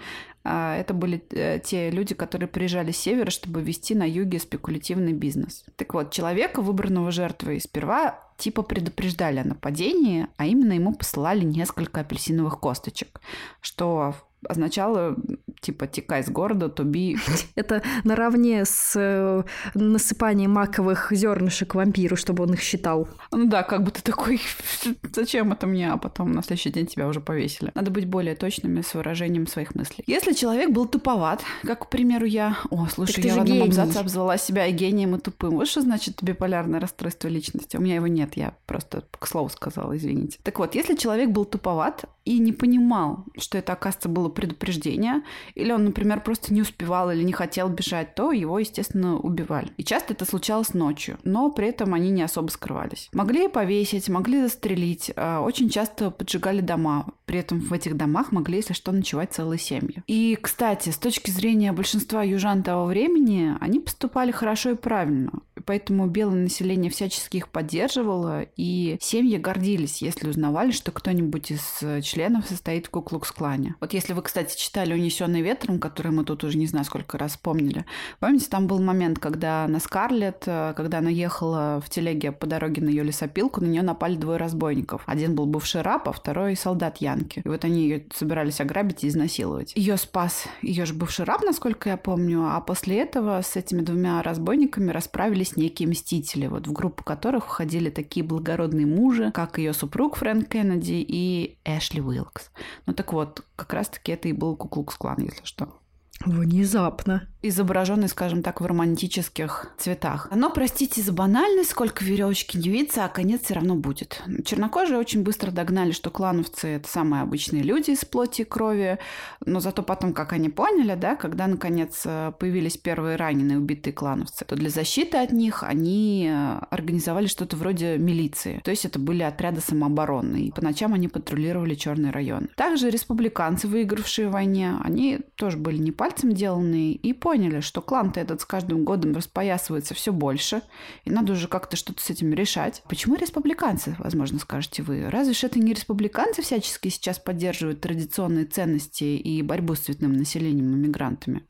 А, 0.43 0.77
это 0.77 0.93
были 0.93 1.21
э, 1.31 1.59
те 1.63 1.89
люди, 1.91 2.15
которые 2.15 2.47
приезжали 2.47 2.91
с 2.91 2.97
севера, 2.97 3.29
чтобы 3.29 3.61
вести 3.61 3.95
на 3.95 4.07
юге 4.07 4.39
спекулятивный 4.39 5.13
бизнес. 5.13 5.65
Так 5.75 5.93
вот, 5.93 6.11
человека, 6.11 6.61
выбранного 6.61 7.11
жертвой, 7.11 7.59
сперва 7.59 8.19
типа 8.37 8.61
предупреждали 8.61 9.39
о 9.39 9.43
нападении, 9.43 10.27
а 10.37 10.45
именно 10.45 10.73
ему 10.73 10.93
посылали 10.93 11.43
несколько 11.43 12.01
апельсиновых 12.01 12.59
косточек, 12.59 13.19
что 13.61 14.13
означало 14.47 15.15
типа 15.61 15.87
«текай 15.87 16.23
с 16.23 16.29
города, 16.29 16.69
туби». 16.69 17.17
Это 17.55 17.81
наравне 18.03 18.65
с 18.65 18.93
э, 18.95 19.43
насыпанием 19.73 20.51
маковых 20.51 21.11
зернышек 21.11 21.75
вампиру, 21.75 22.15
чтобы 22.15 22.43
он 22.43 22.53
их 22.53 22.61
считал. 22.61 23.07
Ну 23.31 23.47
да, 23.47 23.63
как 23.63 23.83
бы 23.83 23.91
ты 23.91 24.01
такой, 24.01 24.41
зачем 25.13 25.51
это 25.51 25.67
мне, 25.67 25.91
а 25.91 25.97
потом 25.97 26.31
на 26.31 26.43
следующий 26.43 26.69
день 26.69 26.87
тебя 26.87 27.07
уже 27.07 27.19
повесили. 27.19 27.71
Надо 27.75 27.91
быть 27.91 28.05
более 28.05 28.35
точными 28.35 28.81
с 28.81 28.93
выражением 28.93 29.47
своих 29.47 29.75
мыслей. 29.75 30.03
Если 30.07 30.33
человек 30.33 30.69
был 30.69 30.87
туповат, 30.87 31.41
как, 31.63 31.87
к 31.87 31.89
примеру, 31.89 32.25
я... 32.25 32.57
О, 32.69 32.87
слушай, 32.87 33.23
я 33.23 33.35
в 33.35 33.39
одном 33.39 33.57
гений. 33.57 33.67
абзаце 33.67 33.97
обзвала 33.97 34.37
себя 34.37 34.65
и 34.67 34.71
гением, 34.71 35.15
и 35.15 35.19
тупым. 35.19 35.51
Вот 35.51 35.67
что 35.67 35.81
значит 35.81 36.21
биполярное 36.23 36.79
расстройство 36.79 37.27
личности? 37.27 37.77
У 37.77 37.81
меня 37.81 37.95
его 37.95 38.07
нет, 38.07 38.37
я 38.37 38.53
просто 38.65 39.03
к 39.11 39.27
слову 39.27 39.49
сказала, 39.49 39.97
извините. 39.97 40.39
Так 40.43 40.59
вот, 40.59 40.75
если 40.75 40.95
человек 40.95 41.29
был 41.29 41.45
туповат 41.45 42.05
и 42.25 42.39
не 42.39 42.51
понимал, 42.51 43.25
что 43.37 43.57
это, 43.57 43.73
оказывается, 43.73 44.09
было 44.09 44.26
предупреждение, 44.29 45.21
или 45.55 45.71
он, 45.71 45.85
например, 45.85 46.21
просто 46.21 46.53
не 46.53 46.61
успевал 46.61 47.11
или 47.11 47.23
не 47.23 47.33
хотел 47.33 47.69
бежать, 47.69 48.15
то 48.15 48.31
его, 48.31 48.59
естественно, 48.59 49.17
убивали. 49.17 49.69
И 49.77 49.83
часто 49.83 50.13
это 50.13 50.25
случалось 50.25 50.73
ночью, 50.73 51.17
но 51.23 51.51
при 51.51 51.67
этом 51.67 51.93
они 51.93 52.09
не 52.09 52.21
особо 52.21 52.49
скрывались. 52.49 53.09
Могли 53.13 53.47
повесить, 53.47 54.09
могли 54.09 54.41
застрелить, 54.41 55.11
а, 55.15 55.41
очень 55.41 55.69
часто 55.69 56.11
поджигали 56.11 56.61
дома, 56.61 57.07
при 57.25 57.39
этом 57.39 57.59
в 57.59 57.73
этих 57.73 57.97
домах 57.97 58.31
могли, 58.31 58.57
если 58.57 58.73
что, 58.73 58.91
ночевать 58.91 59.33
целые 59.33 59.59
семьи. 59.59 60.03
И, 60.07 60.37
кстати, 60.41 60.89
с 60.89 60.97
точки 60.97 61.31
зрения 61.31 61.71
большинства 61.71 62.23
южан 62.23 62.63
того 62.63 62.85
времени, 62.85 63.55
они 63.59 63.79
поступали 63.79 64.31
хорошо 64.31 64.71
и 64.71 64.75
правильно. 64.75 65.31
Поэтому 65.67 66.07
белое 66.07 66.43
население 66.43 66.89
всячески 66.89 67.37
их 67.37 67.49
поддерживало, 67.49 68.43
и 68.55 68.97
семьи 69.01 69.37
гордились, 69.37 70.01
если 70.01 70.29
узнавали, 70.29 70.71
что 70.71 70.93
кто-нибудь 70.93 71.51
из 71.51 71.83
членов 72.03 72.47
состоит 72.47 72.87
в 72.87 72.89
Куклукс-клане. 72.89 73.75
Вот 73.81 73.91
если 73.91 74.13
вы, 74.13 74.21
кстати, 74.21 74.57
читали 74.57 74.93
«Унесенный 74.93 75.41
ветром», 75.41 75.79
который 75.79 76.13
мы 76.13 76.23
тут 76.23 76.45
уже 76.45 76.57
не 76.57 76.67
знаю 76.67 76.85
сколько 76.85 77.17
раз 77.17 77.35
помнили, 77.35 77.85
помните, 78.21 78.47
там 78.49 78.67
был 78.67 78.81
момент, 78.81 79.19
когда 79.19 79.67
на 79.67 79.81
Скарлетт, 79.81 80.43
э, 80.45 80.73
когда 80.77 80.99
она 80.99 81.09
ехала 81.09 81.81
в 81.85 81.89
телеге 81.89 82.31
по 82.31 82.47
дороге 82.47 82.81
на 82.81 82.87
ее 82.87 83.03
лесопилку, 83.03 83.59
на 83.59 83.65
нее 83.65 83.81
напали 83.81 84.15
двое 84.15 84.37
разбойников. 84.37 85.03
Один 85.05 85.35
был 85.35 85.47
бывший 85.47 85.81
раб, 85.81 86.07
а 86.07 86.13
второй 86.13 86.55
солдат 86.55 86.97
Янки. 86.97 87.41
И 87.43 87.49
вот 87.49 87.65
они 87.65 87.81
ее 87.81 88.05
собирались 88.15 88.61
ограбить 88.61 89.03
и 89.03 89.09
изнасиловать. 89.09 89.73
Ее 89.75 89.97
спас 89.97 90.45
ее 90.61 90.85
же 90.85 90.93
бывший 90.93 91.25
раб, 91.25 91.41
насколько 91.43 91.89
я 91.89 91.97
помню, 91.97 92.47
а 92.49 92.61
после 92.61 92.99
этого 92.99 93.41
с 93.41 93.57
этими 93.57 93.81
двумя 93.81 94.23
разбойниками 94.23 94.91
расправились 94.91 95.56
некие 95.57 95.89
мстители, 95.89 96.47
вот 96.47 96.67
в 96.67 96.71
группу 96.71 97.03
которых 97.03 97.45
входили 97.45 97.89
такие 97.89 98.25
благородные 98.25 98.85
мужи, 98.85 99.31
как 99.31 99.57
ее 99.57 99.73
супруг 99.73 100.15
Фрэнк 100.17 100.47
Кеннеди 100.47 101.05
и 101.07 101.57
Эшли 101.65 102.01
Уилкс. 102.01 102.51
Ну 102.85 102.93
так 102.93 103.13
вот, 103.13 103.43
как 103.55 103.73
раз-таки 103.73 104.11
это 104.11 104.27
и 104.27 104.33
был 104.33 104.55
Куклукс-клан, 104.55 105.17
если 105.19 105.43
что. 105.43 105.79
Внезапно 106.25 107.27
изображенный, 107.47 108.09
скажем 108.09 108.41
так, 108.43 108.61
в 108.61 108.65
романтических 108.65 109.71
цветах. 109.77 110.29
Но, 110.33 110.49
простите 110.49 111.01
за 111.01 111.13
банальность, 111.13 111.69
сколько 111.69 112.03
веревочки 112.03 112.57
не 112.57 112.69
видится, 112.69 113.05
а 113.05 113.09
конец 113.09 113.43
все 113.43 113.55
равно 113.55 113.75
будет. 113.75 114.23
Чернокожие 114.45 114.97
очень 114.97 115.23
быстро 115.23 115.51
догнали, 115.51 115.91
что 115.91 116.09
клановцы— 116.09 116.67
это 116.75 116.89
самые 116.89 117.21
обычные 117.21 117.63
люди 117.63 117.91
из 117.91 118.03
плоти 118.05 118.41
и 118.41 118.45
крови, 118.45 118.99
но 119.45 119.59
зато 119.59 119.83
потом, 119.83 120.13
как 120.13 120.33
они 120.33 120.49
поняли, 120.49 120.95
да, 120.95 121.15
когда, 121.15 121.47
наконец, 121.47 122.03
появились 122.39 122.77
первые 122.77 123.15
раненые 123.15 123.59
убитые 123.59 123.93
клановцы, 123.93 124.45
то 124.45 124.55
для 124.55 124.69
защиты 124.69 125.17
от 125.17 125.31
них 125.31 125.63
они 125.63 126.29
э, 126.29 126.59
организовали 126.69 127.27
что-то 127.27 127.55
вроде 127.55 127.97
милиции. 127.97 128.61
То 128.63 128.71
есть 128.71 128.85
это 128.85 128.99
были 128.99 129.23
отряды 129.23 129.61
самообороны, 129.61 130.43
и 130.43 130.51
по 130.51 130.63
ночам 130.63 130.93
они 130.93 131.07
патрулировали 131.07 131.75
черные 131.75 132.11
районы. 132.11 132.47
Также 132.55 132.89
республиканцы, 132.89 133.67
выигравшие 133.67 134.29
в 134.29 134.31
войне, 134.31 134.75
они 134.83 135.19
тоже 135.35 135.57
были 135.57 135.77
не 135.77 135.91
пальцем 136.07 136.31
деланные 136.31 136.93
и 136.93 137.11
поняли, 137.11 137.59
что 137.59 137.81
клан-то 137.81 138.21
этот 138.21 138.39
с 138.39 138.45
каждым 138.45 138.85
годом 138.85 139.13
распоясывается 139.13 139.93
все 139.93 140.13
больше, 140.13 140.61
и 141.03 141.11
надо 141.11 141.33
уже 141.33 141.49
как-то 141.49 141.75
что-то 141.75 142.01
с 142.01 142.09
этим 142.09 142.33
решать. 142.33 142.81
Почему 142.87 143.15
республиканцы, 143.15 143.93
возможно, 143.99 144.39
скажете 144.39 144.83
вы? 144.83 145.09
Разве 145.09 145.33
же 145.33 145.47
это 145.47 145.59
не 145.59 145.73
республиканцы 145.73 146.41
всячески 146.41 146.87
сейчас 146.87 147.19
поддерживают 147.19 147.81
традиционные 147.81 148.45
ценности 148.45 149.03
и 149.03 149.41
борьбу 149.41 149.75
с 149.75 149.79
цветным 149.79 150.13
населением 150.13 150.71
и 150.71 150.87
мигрантами? 150.87 151.43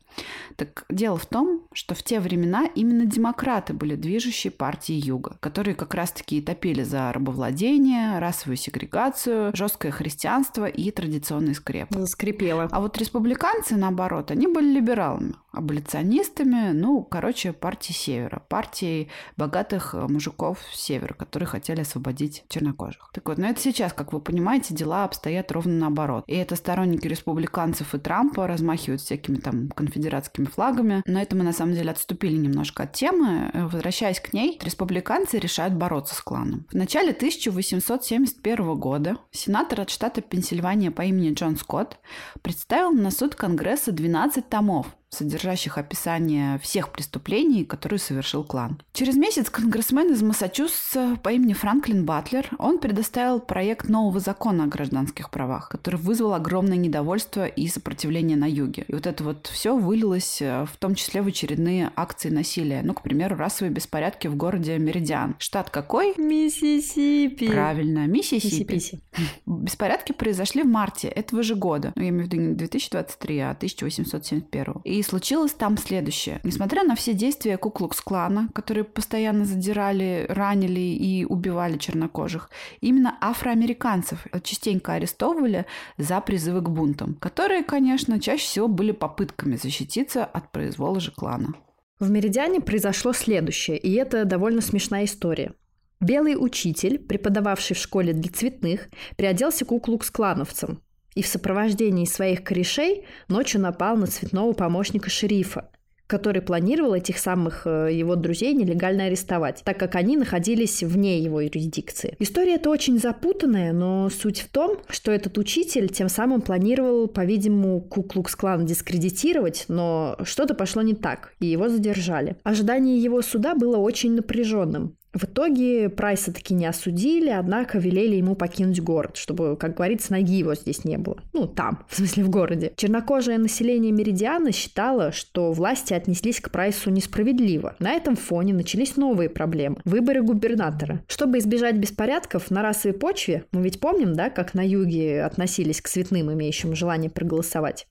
Так 0.55 0.86
дело 0.89 1.17
в 1.17 1.25
том, 1.25 1.62
что 1.74 1.95
в 1.95 2.03
те 2.03 2.19
времена 2.19 2.65
именно 2.75 3.05
демократы 3.05 3.74
были 3.74 3.95
движущей 3.95 4.50
партией 4.50 5.00
Юга, 5.00 5.38
которые 5.39 5.75
как 5.75 5.93
раз-таки 5.93 6.38
и 6.38 6.41
топили 6.41 6.83
за 6.83 7.12
рабовладение, 7.12 8.19
расовую 8.19 8.57
сегрегацию, 8.57 9.51
жесткое 9.55 9.91
христианство 9.91 10.65
и 10.65 10.91
традиционный 10.91 11.55
скреп. 11.55 11.89
Заскрипело. 11.91 12.67
А 12.71 12.79
вот 12.79 12.97
республиканцы, 12.97 13.75
наоборот, 13.75 14.31
они 14.31 14.47
были 14.47 14.74
либералами, 14.74 15.36
аболиционистами, 15.51 16.71
ну, 16.71 17.03
короче, 17.03 17.53
партией 17.53 17.95
Севера, 17.95 18.41
партией 18.47 19.09
богатых 19.36 19.93
э, 19.93 20.07
мужиков 20.07 20.59
Севера, 20.74 21.13
которые 21.13 21.47
хотели 21.47 21.81
освободить 21.81 22.43
чернокожих. 22.50 23.09
Так 23.13 23.27
вот, 23.27 23.38
но 23.38 23.47
это 23.47 23.59
сейчас, 23.59 23.93
как 23.93 24.13
вы 24.13 24.19
понимаете, 24.19 24.74
дела 24.74 25.03
обстоят 25.03 25.51
ровно 25.51 25.74
наоборот. 25.74 26.24
И 26.27 26.36
это 26.36 26.55
сторонники 26.55 27.07
республиканцев 27.07 27.93
и 27.93 28.00
Трампа 28.00 28.47
размахивают 28.47 29.01
всякими 29.01 29.38
там 29.38 29.69
конфедератскими 30.07 30.45
флагами. 30.45 31.03
Но 31.05 31.21
это 31.21 31.35
мы 31.35 31.43
на 31.43 31.53
самом 31.53 31.73
деле 31.73 31.91
отступили 31.91 32.37
немножко 32.37 32.83
от 32.83 32.93
темы. 32.93 33.51
Э, 33.53 33.65
возвращаясь 33.65 34.19
к 34.19 34.33
ней, 34.33 34.59
республиканцы 34.63 35.37
решают 35.37 35.73
бороться 35.73 36.15
с 36.15 36.21
кланом. 36.21 36.65
В 36.71 36.75
начале 36.75 37.11
1871 37.11 38.75
года 38.75 39.17
сенатор 39.31 39.81
от 39.81 39.89
штата 39.89 40.21
Пенсильвания 40.21 40.91
по 40.91 41.01
имени 41.01 41.33
Джон 41.33 41.57
Скотт 41.57 41.97
представил 42.41 42.91
на 42.91 43.11
суд 43.11 43.35
Конгресса 43.35 43.91
12 43.91 44.49
томов 44.49 44.87
содержащих 45.17 45.77
описание 45.77 46.59
всех 46.59 46.89
преступлений, 46.89 47.65
которые 47.65 48.00
совершил 48.00 48.43
клан. 48.43 48.81
Через 48.93 49.15
месяц 49.15 49.50
конгрессмен 49.50 50.12
из 50.13 50.21
Массачусетса 50.21 51.17
по 51.24 51.29
имени 51.29 51.53
Франклин 51.53 52.05
Батлер, 52.05 52.50
он 52.59 52.79
предоставил 52.79 53.39
проект 53.39 53.89
нового 53.89 54.19
закона 54.19 54.65
о 54.65 54.67
гражданских 54.67 55.29
правах, 55.29 55.69
который 55.69 55.97
вызвал 55.97 56.33
огромное 56.33 56.77
недовольство 56.77 57.45
и 57.45 57.67
сопротивление 57.67 58.38
на 58.38 58.50
юге. 58.50 58.86
И 58.88 58.93
вот 58.93 59.07
это 59.07 59.24
вот 59.24 59.47
все 59.47 59.75
вылилось 59.75 60.41
э, 60.41 60.65
в 60.65 60.77
том 60.77 60.95
числе 60.95 61.21
в 61.21 61.27
очередные 61.27 61.91
акции 61.95 62.29
насилия. 62.29 62.81
Ну, 62.83 62.93
к 62.93 63.01
примеру, 63.01 63.36
расовые 63.36 63.74
беспорядки 63.74 64.27
в 64.27 64.36
городе 64.36 64.77
Меридиан. 64.77 65.36
Штат 65.39 65.69
какой? 65.69 66.13
Миссисипи. 66.17 67.47
Правильно, 67.47 68.07
Миссисипи. 68.07 68.74
Миссисипи. 68.74 69.01
Беспорядки 69.45 70.12
произошли 70.12 70.63
в 70.63 70.67
марте 70.67 71.07
этого 71.07 71.43
же 71.43 71.55
года. 71.55 71.91
Ну, 71.95 72.03
я 72.03 72.09
имею 72.09 72.24
в 72.24 72.27
виду 72.27 72.41
не 72.41 72.53
2023, 72.55 73.39
а 73.39 73.51
1871. 73.51 74.81
И 74.83 75.01
случилось 75.07 75.53
там 75.53 75.77
следующее. 75.77 76.39
Несмотря 76.43 76.83
на 76.83 76.95
все 76.95 77.13
действия 77.13 77.57
Куклукс-клана, 77.57 78.49
которые 78.53 78.83
постоянно 78.83 79.45
задирали, 79.45 80.25
ранили 80.29 80.79
и 80.79 81.25
убивали 81.25 81.77
чернокожих, 81.77 82.49
именно 82.81 83.17
афроамериканцев 83.21 84.27
частенько 84.43 84.93
арестовывали 84.93 85.65
за 85.97 86.19
призывы 86.21 86.61
к 86.61 86.69
бунтам, 86.69 87.15
которые, 87.15 87.63
конечно, 87.63 88.19
чаще 88.19 88.43
всего 88.43 88.67
были 88.67 88.91
попытками 88.91 89.55
защититься 89.55 90.25
от 90.25 90.51
произвола 90.51 90.99
же 90.99 91.11
клана. 91.11 91.53
В 91.99 92.09
Меридиане 92.11 92.61
произошло 92.61 93.13
следующее, 93.13 93.77
и 93.77 93.93
это 93.93 94.25
довольно 94.25 94.61
смешная 94.61 95.05
история. 95.05 95.53
Белый 95.99 96.35
учитель, 96.37 96.99
преподававший 96.99 97.75
в 97.75 97.79
школе 97.79 98.13
для 98.13 98.31
цветных, 98.31 98.89
приоделся 99.15 99.65
куклукс-клановцем 99.65 100.79
и 101.17 101.24
в 101.24 101.27
сопровождении 101.27 102.05
своих 102.05 102.43
корешей 102.43 103.05
ночью 103.27 103.59
напал 103.59 103.97
на 103.97 104.05
цветного 104.05 104.53
помощника 104.53 105.09
шерифа, 105.09 105.71
который 106.05 106.43
планировал 106.43 106.93
этих 106.93 107.17
самых 107.17 107.65
э, 107.65 107.89
его 107.91 108.15
друзей 108.15 108.53
нелегально 108.53 109.05
арестовать, 109.05 109.63
так 109.65 109.79
как 109.79 109.95
они 109.95 110.15
находились 110.15 110.83
вне 110.83 111.19
его 111.19 111.41
юрисдикции. 111.41 112.15
История 112.19 112.55
эта 112.55 112.69
очень 112.69 113.00
запутанная, 113.00 113.74
но 113.74 114.12
суть 114.12 114.41
в 114.41 114.50
том, 114.50 114.77
что 114.89 115.12
этот 115.12 115.39
учитель 115.39 115.89
тем 115.89 116.07
самым 116.07 116.41
планировал, 116.41 117.07
по-видимому, 117.07 117.81
Куклукс-клан 117.81 118.67
дискредитировать, 118.67 119.65
но 119.69 120.17
что-то 120.24 120.53
пошло 120.53 120.83
не 120.83 120.93
так, 120.93 121.33
и 121.39 121.47
его 121.47 121.67
задержали. 121.67 122.38
Ожидание 122.43 123.01
его 123.01 123.24
суда 123.24 123.55
было 123.55 123.77
очень 123.77 124.13
напряженным. 124.13 124.95
В 125.17 125.24
итоге 125.24 125.89
Прайса 125.89 126.31
таки 126.31 126.53
не 126.53 126.67
осудили, 126.67 127.29
однако 127.29 127.79
велели 127.79 128.15
ему 128.17 128.36
покинуть 128.36 128.79
город, 128.81 129.17
чтобы, 129.17 129.57
как 129.57 129.75
говорится, 129.75 130.12
ноги 130.12 130.38
его 130.38 130.53
здесь 130.53 130.86
не 130.86 131.00
было. 131.00 131.17
Ну, 131.33 131.47
там, 131.47 131.86
в 131.89 131.95
смысле, 131.95 132.24
в 132.24 132.29
городе. 132.29 132.71
Чернокожее 132.75 133.39
население 133.39 133.91
Меридиана 133.91 134.51
считало, 134.51 135.12
что 135.12 135.51
власти 135.53 135.95
отнеслись 135.95 136.39
к 136.39 136.51
Прайсу 136.51 136.91
несправедливо. 136.91 137.75
На 137.79 137.93
этом 137.93 138.15
фоне 138.15 138.53
начались 138.53 138.95
новые 138.95 139.29
проблемы. 139.29 139.77
Выборы 139.86 140.21
губернатора. 140.21 141.01
Чтобы 141.07 141.39
избежать 141.39 141.77
беспорядков 141.77 142.51
на 142.51 142.62
расовой 142.62 142.95
почве, 142.95 143.45
мы 143.51 143.63
ведь 143.63 143.79
помним, 143.79 144.13
да, 144.13 144.29
как 144.29 144.53
на 144.53 144.62
юге 144.62 145.24
относились 145.24 145.81
к 145.81 145.89
цветным, 145.89 146.31
имеющим 146.31 146.75
желание 146.75 147.09
проголосовать, 147.09 147.88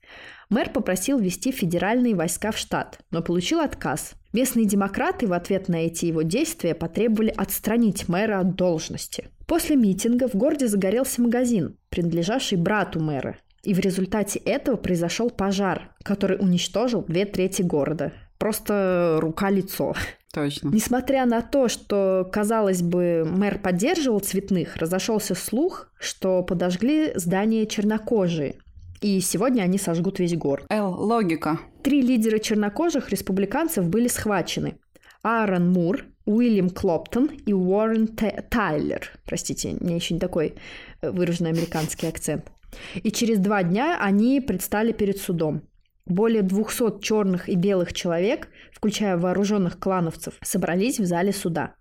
Мэр 0.48 0.70
попросил 0.70 1.18
ввести 1.18 1.50
федеральные 1.50 2.14
войска 2.14 2.52
в 2.52 2.58
штат, 2.58 3.00
но 3.10 3.22
получил 3.22 3.60
отказ. 3.60 4.12
Местные 4.32 4.66
демократы 4.66 5.26
в 5.26 5.32
ответ 5.32 5.68
на 5.68 5.76
эти 5.76 6.06
его 6.06 6.22
действия 6.22 6.74
потребовали 6.74 7.32
отстранить 7.36 8.08
мэра 8.08 8.40
от 8.40 8.54
должности. 8.54 9.28
После 9.46 9.76
митинга 9.76 10.28
в 10.28 10.34
городе 10.34 10.68
загорелся 10.68 11.22
магазин, 11.22 11.76
принадлежавший 11.88 12.58
брату 12.58 13.00
мэра, 13.00 13.38
и 13.62 13.74
в 13.74 13.80
результате 13.80 14.38
этого 14.38 14.76
произошел 14.76 15.30
пожар, 15.30 15.94
который 16.04 16.38
уничтожил 16.38 17.02
две 17.02 17.24
трети 17.24 17.62
города. 17.62 18.12
Просто 18.38 19.18
рука-лицо. 19.20 19.94
Точно. 20.32 20.68
Несмотря 20.68 21.24
на 21.24 21.40
то, 21.40 21.68
что, 21.68 22.28
казалось 22.30 22.82
бы, 22.82 23.24
мэр 23.24 23.58
поддерживал 23.58 24.20
цветных, 24.20 24.76
разошелся 24.76 25.34
слух, 25.34 25.88
что 25.98 26.42
подожгли 26.42 27.12
здание 27.14 27.66
чернокожие, 27.66 28.56
и 29.06 29.20
сегодня 29.20 29.62
они 29.62 29.78
сожгут 29.78 30.18
весь 30.18 30.36
город. 30.36 30.66
Эл, 30.68 30.90
логика. 30.90 31.60
Три 31.84 32.02
лидера 32.02 32.38
чернокожих 32.38 33.10
республиканцев 33.10 33.88
были 33.88 34.08
схвачены. 34.08 34.78
Аарон 35.22 35.70
Мур, 35.70 36.04
Уильям 36.24 36.70
Клоптон 36.70 37.30
и 37.46 37.52
Уоррен 37.52 38.08
Тайлер. 38.08 39.12
Простите, 39.24 39.76
у 39.78 39.84
меня 39.84 39.94
еще 39.94 40.14
не 40.14 40.20
такой 40.20 40.54
э, 41.02 41.10
выраженный 41.10 41.50
американский 41.50 42.08
акцент. 42.08 42.50
И 42.94 43.12
через 43.12 43.38
два 43.38 43.62
дня 43.62 43.96
они 44.00 44.40
предстали 44.40 44.90
перед 44.90 45.18
судом. 45.18 45.62
Более 46.06 46.42
200 46.42 47.00
черных 47.00 47.48
и 47.48 47.54
белых 47.54 47.92
человек, 47.92 48.48
включая 48.72 49.16
вооруженных 49.16 49.78
клановцев, 49.78 50.34
собрались 50.42 50.98
в 50.98 51.04
зале 51.04 51.32
суда. 51.32 51.74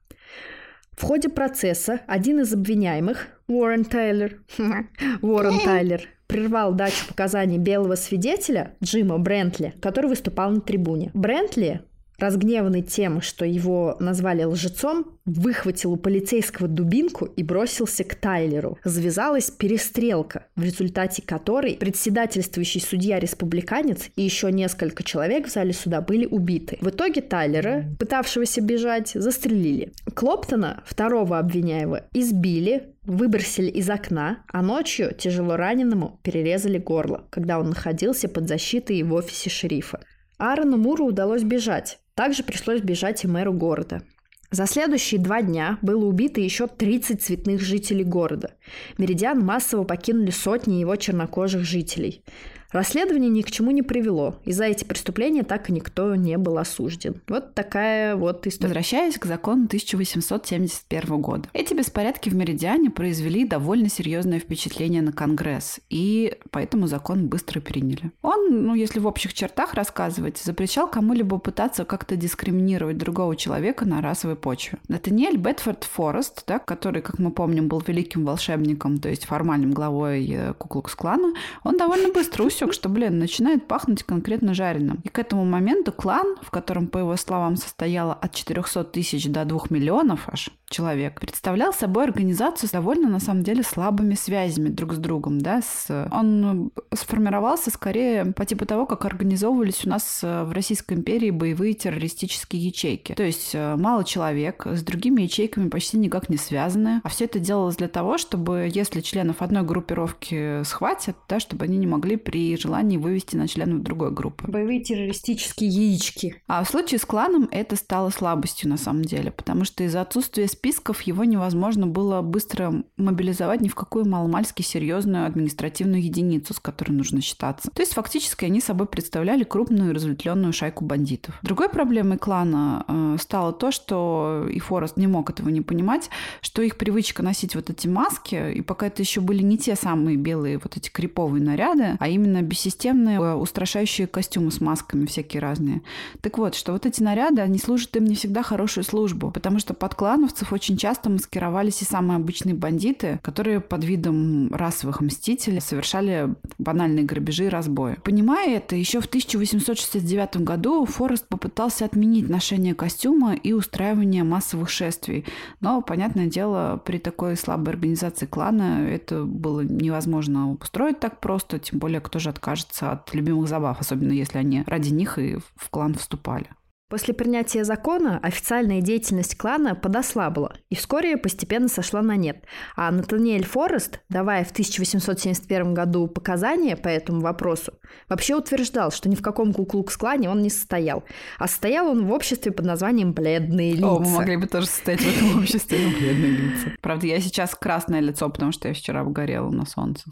В 0.92 1.04
ходе 1.04 1.30
процесса 1.30 2.02
один 2.08 2.40
из 2.40 2.54
обвиняемых, 2.54 3.28
Уоррен 3.48 3.86
Тайлер, 3.86 4.40
Уоррен 5.22 5.60
Тайлер, 5.64 6.02
прервал 6.28 6.74
дачу 6.74 7.08
показаний 7.08 7.60
белого 7.60 7.96
свидетеля 7.96 8.74
Джима 8.84 9.20
Брентли, 9.20 9.74
который 9.82 10.08
выступал 10.08 10.52
на 10.52 10.62
трибуне. 10.62 11.12
Брентли 11.14 11.82
разгневанный 12.18 12.82
тем, 12.82 13.22
что 13.22 13.46
его 13.46 13.98
назвали 14.00 14.44
лжецом, 14.44 15.16
выхватил 15.26 15.94
у 15.94 15.98
полицейского 15.98 16.68
дубинку 16.68 17.26
и 17.26 17.44
бросился 17.44 18.04
к 18.04 18.16
Тайлеру. 18.16 18.78
Завязалась 18.84 19.50
перестрелка, 19.50 20.46
в 20.56 20.64
результате 20.64 21.22
которой 21.22 21.76
председательствующий 21.76 22.82
судья-республиканец 22.82 24.10
и 24.16 24.22
еще 24.22 24.52
несколько 24.52 25.04
человек 25.04 25.48
в 25.48 25.52
зале 25.52 25.74
суда 25.74 26.02
были 26.02 26.26
убиты. 26.26 26.78
В 26.82 26.90
итоге 26.90 27.22
Тайлера, 27.22 27.86
пытавшегося 28.00 28.62
бежать, 28.62 29.12
застрелили. 29.16 29.92
Клоптона, 30.14 30.84
второго 30.86 31.40
обвиняемого, 31.40 32.04
избили, 32.14 32.96
выбросили 33.04 33.70
из 33.70 33.90
окна, 33.90 34.44
а 34.52 34.62
ночью 34.62 35.14
тяжело 35.14 35.56
раненому 35.56 36.20
перерезали 36.24 36.78
горло, 36.78 37.26
когда 37.30 37.60
он 37.60 37.70
находился 37.70 38.28
под 38.28 38.48
защитой 38.48 39.02
в 39.04 39.14
офисе 39.14 39.50
шерифа. 39.50 40.00
Аарону 40.38 40.78
Муру 40.78 41.06
удалось 41.06 41.44
бежать. 41.44 42.00
Также 42.16 42.44
пришлось 42.44 42.82
бежать 42.82 43.24
и 43.26 43.28
мэру 43.28 43.54
города. 43.54 44.02
За 44.50 44.68
следующие 44.68 45.20
два 45.20 45.42
дня 45.42 45.78
было 45.82 46.06
убито 46.06 46.40
еще 46.40 46.68
30 46.68 47.22
цветных 47.22 47.60
жителей 47.60 48.06
города. 48.06 48.54
Меридиан 48.98 49.40
массово 49.40 49.84
покинули 49.84 50.32
сотни 50.32 50.76
его 50.76 50.96
чернокожих 50.96 51.64
жителей. 51.64 52.24
Расследование 52.72 53.30
ни 53.30 53.42
к 53.42 53.52
чему 53.52 53.72
не 53.72 53.82
привело, 53.82 54.36
и 54.44 54.52
за 54.52 54.66
эти 54.66 54.84
преступления 54.84 55.44
так 55.44 55.70
и 55.70 55.74
никто 55.74 56.16
не 56.16 56.38
был 56.38 56.58
осужден. 56.58 57.22
Вот 57.28 57.54
такая 57.54 58.16
вот 58.16 58.46
история. 58.48 58.70
Возвращаясь 58.70 59.18
к 59.18 59.26
закону 59.26 59.66
1871 59.66 61.22
года. 61.22 61.48
Эти 61.54 61.74
беспорядки 61.74 62.30
в 62.30 62.36
Меридиане 62.36 62.90
произвели 62.90 63.46
довольно 63.46 63.90
серьезное 63.90 64.40
впечатление 64.40 65.02
на 65.02 65.12
Конгресс, 65.12 65.80
и 65.90 66.38
поэтому 66.52 66.88
закон 66.88 67.28
быстро 67.28 67.62
приняли. 67.62 68.12
Он, 68.22 68.66
ну, 68.66 68.76
если 68.76 69.00
в 69.00 69.08
общих 69.08 69.34
чертах 69.34 69.74
рассказывать, 69.74 70.38
запрещал 70.38 70.90
кому-либо 70.90 71.38
пытаться 71.38 71.86
как-то 71.86 72.16
дискриминировать 72.16 72.98
другого 72.98 73.36
человека 73.36 73.86
на 73.86 74.02
расовой 74.02 74.36
почве. 74.36 74.80
Натаниэль 74.88 75.38
Бетфорд 75.38 75.84
Форест, 75.84 76.44
да, 76.48 76.60
который, 76.60 77.02
как 77.02 77.20
мы 77.20 77.32
помним, 77.32 77.68
был 77.68 77.82
великим 77.86 78.26
волшебником, 78.26 78.98
то 79.00 79.10
есть 79.10 79.26
формальным 79.26 79.72
главой 79.72 80.28
э, 80.30 80.54
Куклукс-клана, 80.54 81.34
он 81.64 81.78
довольно 81.78 82.12
быстро 82.12 82.44
усек, 82.56 82.74
что, 82.74 82.90
блин, 82.90 83.20
начинает 83.20 83.68
пахнуть 83.68 84.04
конкретно 84.04 84.54
жареным. 84.54 85.00
И 85.04 85.10
к 85.10 85.20
этому 85.20 85.46
моменту 85.46 85.92
клан, 85.92 86.36
в 86.42 86.52
котором, 86.52 86.88
по 86.88 87.00
его 87.00 87.16
словам, 87.18 87.56
состояло 87.58 88.14
от 88.14 88.34
400 88.34 88.84
тысяч 88.86 89.28
до 89.28 89.46
2 89.46 89.60
миллионов 89.70 90.28
аж 90.28 90.50
человек, 90.70 91.20
представлял 91.20 91.74
собой 91.74 92.06
организацию 92.06 92.68
с 92.70 92.72
довольно, 92.72 93.10
на 93.10 93.20
самом 93.20 93.44
деле, 93.44 93.64
слабыми 93.64 94.16
связями 94.16 94.70
друг 94.70 94.94
с 94.94 94.98
другом. 94.98 95.40
Да? 95.40 95.62
С... 95.62 96.08
Он 96.12 96.72
сформировался 96.94 97.70
скорее 97.70 98.26
по 98.26 98.46
типу 98.46 98.66
того, 98.66 98.86
как 98.86 99.06
организовывались 99.06 99.86
у 99.86 99.90
нас 99.90 100.20
в 100.22 100.52
Российской 100.52 100.94
империи 100.94 101.30
боевые 101.30 101.74
террористические 101.74 102.66
ячейки. 102.66 103.14
То 103.14 103.24
есть 103.24 103.52
э, 103.54 103.76
мало 103.76 104.04
человек, 104.04 104.66
с 104.66 104.82
другими 104.82 105.24
ячейками 105.24 105.70
почти 105.70 105.98
никак 105.98 106.30
не 106.30 106.38
связаны. 106.38 107.02
А 107.04 107.10
все 107.10 107.26
это 107.26 107.40
делалось 107.40 107.76
для 107.76 107.88
того, 107.88 108.18
чтобы, 108.18 108.70
если 108.72 109.02
членов 109.02 109.42
одной 109.42 109.64
группировки 109.64 110.64
схватят, 110.64 111.16
да, 111.30 111.40
чтобы 111.40 111.66
они 111.66 111.78
не 111.78 111.88
могли 111.88 112.16
при 112.16 112.45
желании 112.54 112.98
вывести 112.98 113.36
на 113.36 113.48
членов 113.48 113.82
другой 113.82 114.12
группы. 114.12 114.46
Боевые 114.48 114.82
террористические 114.82 115.70
яички. 115.70 116.42
А 116.48 116.64
в 116.64 116.70
случае 116.70 117.00
с 117.00 117.06
кланом 117.06 117.48
это 117.52 117.76
стало 117.76 118.10
слабостью 118.12 118.70
на 118.70 118.78
самом 118.78 119.04
деле, 119.04 119.32
потому 119.32 119.66
что 119.66 119.84
из-за 119.84 120.02
отсутствия 120.02 120.48
списков 120.48 121.02
его 121.02 121.24
невозможно 121.24 121.88
было 121.88 122.22
быстро 122.22 122.84
мобилизовать 122.98 123.62
ни 123.62 123.68
в 123.68 123.76
какую 123.76 124.08
маломальски 124.08 124.62
серьезную 124.62 125.26
административную 125.26 126.04
единицу, 126.04 126.54
с 126.54 126.60
которой 126.60 126.92
нужно 126.92 127.22
считаться. 127.22 127.70
То 127.72 127.82
есть 127.82 127.94
фактически 127.94 128.46
они 128.46 128.62
собой 128.62 128.88
представляли 128.88 129.44
крупную 129.44 129.94
разветвленную 129.94 130.54
шайку 130.54 130.86
бандитов. 130.86 131.40
Другой 131.42 131.70
проблемой 131.70 132.18
клана 132.18 132.86
э, 132.88 133.18
стало 133.20 133.54
то, 133.54 133.72
что 133.72 134.48
и 134.52 134.60
Форест 134.60 134.98
не 134.98 135.08
мог 135.08 135.30
этого 135.30 135.50
не 135.50 135.62
понимать, 135.62 136.10
что 136.42 136.62
их 136.62 136.78
привычка 136.78 137.24
носить 137.24 137.56
вот 137.56 137.70
эти 137.70 137.88
маски, 137.88 138.54
и 138.54 138.62
пока 138.62 138.88
это 138.88 139.02
еще 139.02 139.22
были 139.22 139.42
не 139.42 139.58
те 139.58 139.76
самые 139.76 140.18
белые 140.18 140.58
вот 140.58 140.78
эти 140.78 140.90
криповые 140.90 141.44
наряды, 141.44 141.98
а 142.00 142.08
именно 142.08 142.35
бессистемные 142.42 143.20
э, 143.20 143.34
устрашающие 143.36 144.08
костюмы 144.08 144.52
с 144.52 144.62
масками 144.62 145.06
всякие 145.06 145.42
разные. 145.42 145.82
Так 146.22 146.38
вот, 146.38 146.56
что 146.56 146.74
вот 146.74 146.86
эти 146.86 147.02
наряды, 147.02 147.42
они 147.42 147.58
служат 147.58 147.96
им 147.96 148.06
не 148.06 148.16
всегда 148.16 148.44
хорошую 148.44 148.84
службу, 148.84 149.32
потому 149.32 149.60
что 149.60 149.74
под 149.74 149.96
клановцев 149.96 150.54
очень 150.54 150.78
часто 150.78 151.10
маскировались 151.10 151.82
и 151.82 151.86
самые 151.86 152.18
обычные 152.18 152.56
бандиты, 152.56 153.20
которые 153.24 153.60
под 153.60 153.84
видом 153.84 154.54
расовых 154.54 155.02
мстителей 155.02 155.62
совершали 155.62 156.34
банальные 156.58 157.06
грабежи 157.06 157.46
и 157.46 157.50
разбои. 157.50 157.98
Понимая 158.04 158.58
это, 158.58 158.76
еще 158.76 159.00
в 159.00 159.06
1869 159.06 160.38
году 160.38 160.86
Форест 160.86 161.28
попытался 161.28 161.86
отменить 161.86 162.30
ношение 162.30 162.76
костюма 162.76 163.36
и 163.36 163.54
устраивание 163.54 164.24
массовых 164.24 164.70
шествий. 164.70 165.26
Но, 165.62 165.82
понятное 165.82 166.28
дело, 166.28 166.82
при 166.84 166.98
такой 166.98 167.36
слабой 167.38 167.74
организации 167.74 168.26
клана 168.26 168.88
это 168.88 169.24
было 169.24 169.62
невозможно 169.62 170.52
устроить 170.54 171.00
так 171.00 171.20
просто, 171.20 171.60
тем 171.60 171.80
более 171.80 172.02
кто 172.02 172.20
же 172.20 172.25
откажется 172.30 172.92
от 172.92 173.14
любимых 173.14 173.48
забав, 173.48 173.80
особенно 173.80 174.12
если 174.12 174.38
они 174.38 174.64
ради 174.68 174.90
них 174.90 175.18
и 175.18 175.38
в 175.56 175.70
клан 175.70 175.96
вступали. 175.96 176.50
После 176.88 177.16
принятия 177.16 177.64
закона 177.64 178.20
официальная 178.22 178.80
деятельность 178.80 179.36
клана 179.36 179.74
подослабла 179.74 180.54
и 180.70 180.76
вскоре 180.76 181.18
постепенно 181.18 181.68
сошла 181.68 182.04
на 182.04 182.16
нет. 182.16 182.46
А 182.76 182.92
Натаниэль 182.92 183.44
Форест, 183.44 184.02
давая 184.08 184.46
в 184.46 184.52
1871 184.52 185.74
году 185.74 186.08
показания 186.08 186.78
по 186.78 186.88
этому 186.88 187.22
вопросу, 187.22 187.74
вообще 188.08 188.36
утверждал, 188.36 188.92
что 188.92 189.10
ни 189.10 189.16
в 189.16 189.24
каком 189.24 189.52
куклукс-клане 189.52 190.30
он 190.30 190.44
не 190.44 190.52
состоял. 190.52 191.04
А 191.40 191.48
состоял 191.48 191.88
он 191.88 192.06
в 192.06 192.12
обществе 192.12 192.52
под 192.52 192.68
названием 192.68 193.14
«Бледные 193.14 193.74
лица». 193.74 193.88
О, 193.88 194.00
мы 194.00 194.10
могли 194.12 194.38
бы 194.38 194.46
тоже 194.46 194.68
состоять 194.68 195.02
в 195.02 195.18
этом 195.18 195.40
обществе, 195.40 195.80
но 195.80 195.90
«Бледные 195.90 196.32
лица». 196.32 196.72
Правда, 196.82 197.08
я 197.08 197.20
сейчас 197.20 197.56
красное 197.56 198.00
лицо, 198.00 198.30
потому 198.30 198.52
что 198.52 198.68
я 198.68 198.76
вчера 198.76 199.02
обгорела 199.02 199.50
на 199.50 199.66
солнце. 199.66 200.04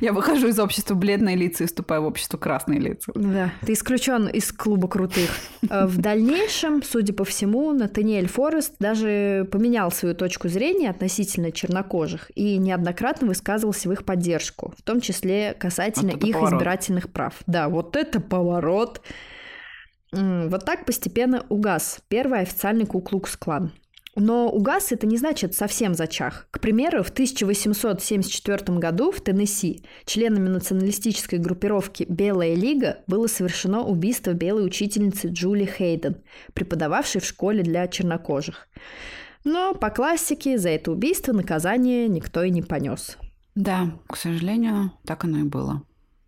Я 0.00 0.12
выхожу 0.12 0.48
из 0.48 0.58
общества 0.58 0.94
бледные 0.94 1.36
лица 1.36 1.64
и 1.64 1.66
вступаю 1.66 2.02
в 2.02 2.06
общество 2.06 2.38
красные 2.38 2.80
лица. 2.80 3.12
Да, 3.14 3.52
ты 3.66 3.72
исключен 3.74 4.28
из 4.28 4.52
клуба 4.52 4.88
крутых. 4.88 5.30
Э, 5.74 5.86
в 5.86 5.98
дальнейшем, 5.98 6.82
судя 6.82 7.12
по 7.12 7.24
всему, 7.24 7.72
Натаниэль 7.72 8.28
Форест 8.28 8.74
даже 8.78 9.48
поменял 9.50 9.90
свою 9.90 10.14
точку 10.14 10.48
зрения 10.48 10.90
относительно 10.90 11.50
чернокожих 11.50 12.30
и 12.34 12.58
неоднократно 12.58 13.26
высказывался 13.26 13.88
в 13.88 13.92
их 13.92 14.04
поддержку, 14.04 14.72
в 14.78 14.82
том 14.82 15.00
числе 15.00 15.54
касательно 15.58 16.12
вот 16.12 16.24
их 16.24 16.34
поворот. 16.34 16.54
избирательных 16.54 17.10
прав. 17.10 17.34
Да, 17.46 17.68
вот 17.68 17.96
это 17.96 18.20
поворот. 18.20 19.00
Вот 20.12 20.64
так 20.64 20.86
постепенно 20.86 21.44
угас 21.48 21.98
первый 22.06 22.40
официальный 22.40 22.86
Куклукс-клан. 22.86 23.72
Но 24.16 24.48
угас 24.48 24.92
это 24.92 25.06
не 25.06 25.16
значит 25.16 25.54
совсем 25.54 25.94
зачах. 25.94 26.46
К 26.50 26.60
примеру, 26.60 27.02
в 27.02 27.10
1874 27.10 28.78
году 28.78 29.10
в 29.10 29.20
Теннесси 29.20 29.84
членами 30.04 30.48
националистической 30.48 31.38
группировки 31.38 32.06
«Белая 32.08 32.54
лига» 32.54 32.98
было 33.06 33.26
совершено 33.26 33.82
убийство 33.82 34.32
белой 34.32 34.66
учительницы 34.66 35.28
Джули 35.28 35.64
Хейден, 35.64 36.16
преподававшей 36.52 37.20
в 37.20 37.24
школе 37.24 37.62
для 37.62 37.88
чернокожих. 37.88 38.68
Но 39.42 39.74
по 39.74 39.90
классике 39.90 40.58
за 40.58 40.70
это 40.70 40.92
убийство 40.92 41.32
наказание 41.32 42.08
никто 42.08 42.42
и 42.42 42.50
не 42.50 42.62
понес. 42.62 43.18
Да, 43.54 43.90
к 44.06 44.16
сожалению, 44.16 44.92
так 45.04 45.24
оно 45.24 45.40
и 45.40 45.42
было. 45.44 45.82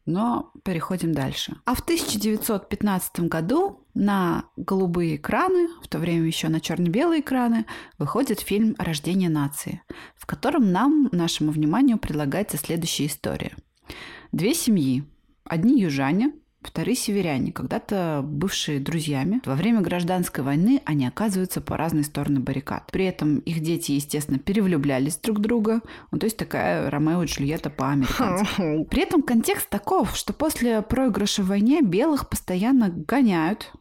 Но 0.06 0.52
переходим 0.62 1.12
дальше. 1.12 1.56
А 1.64 1.74
в 1.74 1.80
1915 1.80 3.20
году 3.20 3.84
на 3.92 4.44
голубые 4.56 5.16
экраны, 5.16 5.68
в 5.82 5.88
то 5.88 5.98
время 5.98 6.26
еще 6.26 6.48
на 6.48 6.60
черно-белые 6.60 7.20
экраны, 7.20 7.66
выходит 7.98 8.38
фильм 8.40 8.76
«Рождение 8.78 9.28
нации», 9.28 9.82
в 10.16 10.24
котором 10.24 10.70
нам, 10.70 11.08
нашему 11.10 11.50
вниманию, 11.50 11.98
предлагается 11.98 12.56
следующая 12.56 13.06
история. 13.06 13.56
Две 14.30 14.54
семьи. 14.54 15.04
Одни 15.44 15.80
южане, 15.80 16.32
Вторые 16.66 16.96
северяне, 16.96 17.52
когда-то 17.52 18.22
бывшие 18.24 18.80
друзьями, 18.80 19.40
во 19.44 19.54
время 19.54 19.80
гражданской 19.80 20.42
войны 20.42 20.82
они 20.84 21.06
оказываются 21.06 21.60
по 21.60 21.76
разные 21.76 22.04
стороны 22.04 22.40
баррикад. 22.40 22.90
При 22.90 23.04
этом 23.04 23.38
их 23.38 23.60
дети, 23.60 23.92
естественно, 23.92 24.38
перевлюблялись 24.38 25.16
друг 25.16 25.38
в 25.38 25.42
друга. 25.42 25.80
Ну, 26.10 26.18
то 26.18 26.26
есть 26.26 26.36
такая 26.36 26.90
Ромео 26.90 27.22
и 27.22 27.26
Джульетта 27.26 27.70
по-американски. 27.70 28.84
При 28.90 29.02
этом 29.02 29.22
контекст 29.22 29.68
таков, 29.68 30.16
что 30.16 30.32
после 30.32 30.82
проигрыша 30.82 31.42
в 31.42 31.46
войне 31.46 31.82
белых 31.82 32.28
постоянно 32.28 32.88
гоняют, 32.88 33.72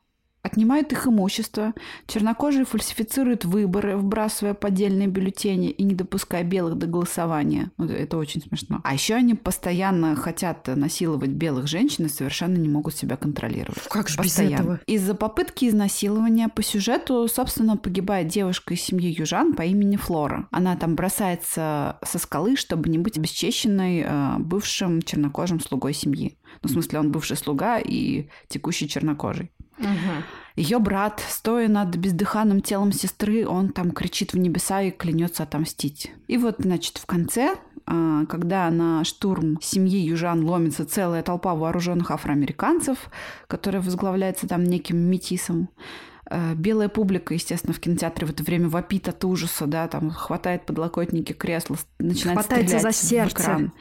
отнимают 0.46 0.92
их 0.92 1.08
имущество, 1.08 1.74
чернокожие 2.06 2.66
фальсифицируют 2.66 3.46
выборы, 3.46 3.98
вбрасывая 3.98 4.54
поддельные 4.54 5.08
бюллетени 5.08 5.72
и 5.72 5.84
не 5.84 5.96
допуская 5.96 6.44
белых 6.44 6.78
до 6.78 6.86
голосования. 6.86 7.72
Ну, 7.78 7.86
это 7.86 8.18
очень 8.18 8.42
смешно. 8.42 8.80
А 8.84 8.94
еще 8.94 9.16
они 9.16 9.34
постоянно 9.34 10.16
хотят 10.16 10.68
насиловать 10.68 11.32
белых 11.32 11.68
женщин 11.68 12.06
и 12.06 12.10
совершенно 12.10 12.58
не 12.58 12.70
могут 12.70 12.96
себя 12.96 13.18
контролировать. 13.18 13.82
Как 13.90 14.08
же 14.08 14.18
постоянно. 14.18 14.52
без 14.52 14.60
этого? 14.60 14.80
Из-за 14.86 15.16
попытки 15.16 15.66
изнасилования 15.68 16.48
по 16.48 16.62
сюжету, 16.62 17.28
собственно, 17.28 17.76
погибает 17.76 18.28
девушка 18.28 18.76
из 18.76 18.82
семьи 18.82 19.16
южан 19.18 19.54
по 19.54 19.64
имени 19.64 19.96
Флора. 19.98 20.48
Она 20.52 20.76
там 20.76 20.96
бросается 20.96 21.98
со 22.04 22.20
скалы, 22.20 22.56
чтобы 22.56 22.90
не 22.90 23.00
быть 23.00 23.18
обесчещенной 23.18 24.04
э, 24.06 24.36
бывшим 24.38 25.02
чернокожим 25.02 25.60
слугой 25.60 25.94
семьи. 25.94 26.38
Ну, 26.62 26.70
в 26.70 26.72
смысле, 26.72 27.00
он 27.00 27.12
бывший 27.12 27.38
слуга 27.38 27.80
и 27.80 28.30
текущий 28.48 28.88
чернокожий. 28.88 29.52
Угу. 29.78 30.24
Ее 30.56 30.80
брат, 30.80 31.22
стоя 31.28 31.68
над 31.68 31.96
бездыханным 31.96 32.62
телом 32.62 32.92
сестры, 32.92 33.46
он 33.46 33.70
там 33.70 33.92
кричит 33.92 34.34
в 34.34 34.38
небеса 34.38 34.82
и 34.82 34.92
клянется 34.92 35.44
отомстить. 35.44 36.12
И 36.28 36.38
вот, 36.38 36.56
значит, 36.60 36.98
в 36.98 37.06
конце 37.06 37.56
а, 37.88 38.26
когда 38.26 38.70
на 38.72 39.04
штурм 39.04 39.60
семьи 39.62 40.00
южан 40.00 40.44
ломится 40.44 40.86
целая 40.86 41.22
толпа 41.22 41.54
вооруженных 41.54 42.10
афроамериканцев, 42.10 43.10
которая 43.48 43.82
возглавляется 43.82 44.48
там 44.48 44.64
неким 44.64 44.98
метисом, 44.98 45.70
э, 46.30 46.56
Белая 46.56 46.90
публика, 46.90 47.36
естественно, 47.36 47.74
в 47.74 47.80
кинотеатре 47.80 48.26
в 48.26 48.32
это 48.32 48.44
время 48.44 48.70
вопит 48.70 49.08
от 49.08 49.24
ужаса, 49.24 49.68
да, 49.68 49.88
там 49.88 50.10
хватает 50.10 50.66
подлокотники 50.66 51.34
кресла, 51.34 51.78
начинает 52.00 52.40
Хватается 52.40 52.80
стрелять 52.80 52.96
за 52.96 53.08
сердце. 53.08 53.36
в 53.36 53.42
экран. 53.42 53.74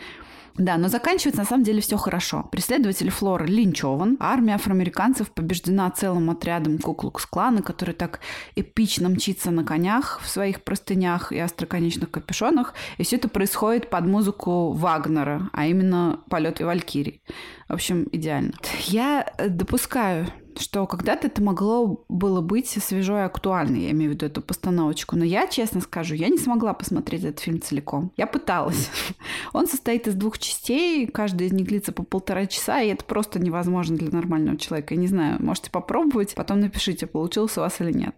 Да, 0.57 0.77
но 0.77 0.89
заканчивается 0.89 1.41
на 1.41 1.47
самом 1.47 1.65
деле 1.65 1.81
все 1.81 1.97
хорошо. 1.97 2.49
Преследователь 2.53 3.11
Флоры 3.11 3.47
линчеван, 3.47 4.17
армия 4.21 4.55
афроамериканцев 4.55 5.31
побеждена 5.33 5.91
целым 5.91 6.31
отрядом 6.31 6.79
Куклукс-клана, 6.79 7.63
который 7.63 7.95
так 7.95 8.21
эпично 8.55 9.09
мчится 9.09 9.51
на 9.51 9.65
конях 9.65 10.21
в 10.23 10.29
своих 10.29 10.63
простынях 10.63 11.33
и 11.33 11.39
остроконечных 11.41 12.11
капюшонах. 12.11 12.75
И 12.99 13.03
все 13.03 13.17
это 13.17 13.29
происходит 13.29 13.91
под 13.91 14.07
музыку 14.07 14.73
Вагнера, 14.73 15.51
а 15.53 15.67
именно 15.67 16.21
полет 16.31 16.61
Валькирий. 16.61 17.21
В 17.69 17.73
общем, 17.73 18.09
идеально. 18.13 18.53
Я 18.87 19.27
допускаю, 19.49 20.29
что 20.59 20.87
когда-то 20.87 21.27
это 21.27 21.43
могло 21.43 22.05
было 22.09 22.41
быть 22.41 22.69
свежо 22.69 23.19
и 23.19 23.23
актуально, 23.23 23.77
я 23.77 23.91
имею 23.91 24.11
в 24.11 24.15
виду 24.15 24.27
эту 24.27 24.43
постановочку. 24.43 25.17
Но 25.17 25.25
я, 25.25 25.47
честно 25.47 25.81
скажу, 25.81 26.15
я 26.15 26.29
не 26.29 26.39
смогла 26.39 26.75
посмотреть 26.75 27.25
этот 27.25 27.41
фильм 27.41 27.61
целиком. 27.61 28.13
Я 28.17 28.27
пыталась. 28.27 28.91
Он 29.53 29.67
состоит 29.67 30.07
из 30.07 30.15
двух 30.15 30.39
частей, 30.39 31.07
каждая 31.07 31.49
из 31.49 31.53
них 31.53 31.67
длится 31.67 31.93
по 31.93 32.03
полтора 32.03 32.47
часа, 32.47 32.81
и 32.81 32.89
это 32.89 33.05
просто 33.05 33.39
невозможно 33.39 33.97
для 33.97 34.11
нормального 34.11 34.59
человека. 34.59 34.95
Я 34.95 35.01
не 35.01 35.09
знаю, 35.09 35.43
можете 35.43 35.71
попробовать, 35.71 36.35
потом 36.35 36.61
напишите, 36.61 37.07
получилось 37.07 37.57
у 37.59 37.61
вас 37.61 37.81
или 37.81 37.93
нет. 37.93 38.15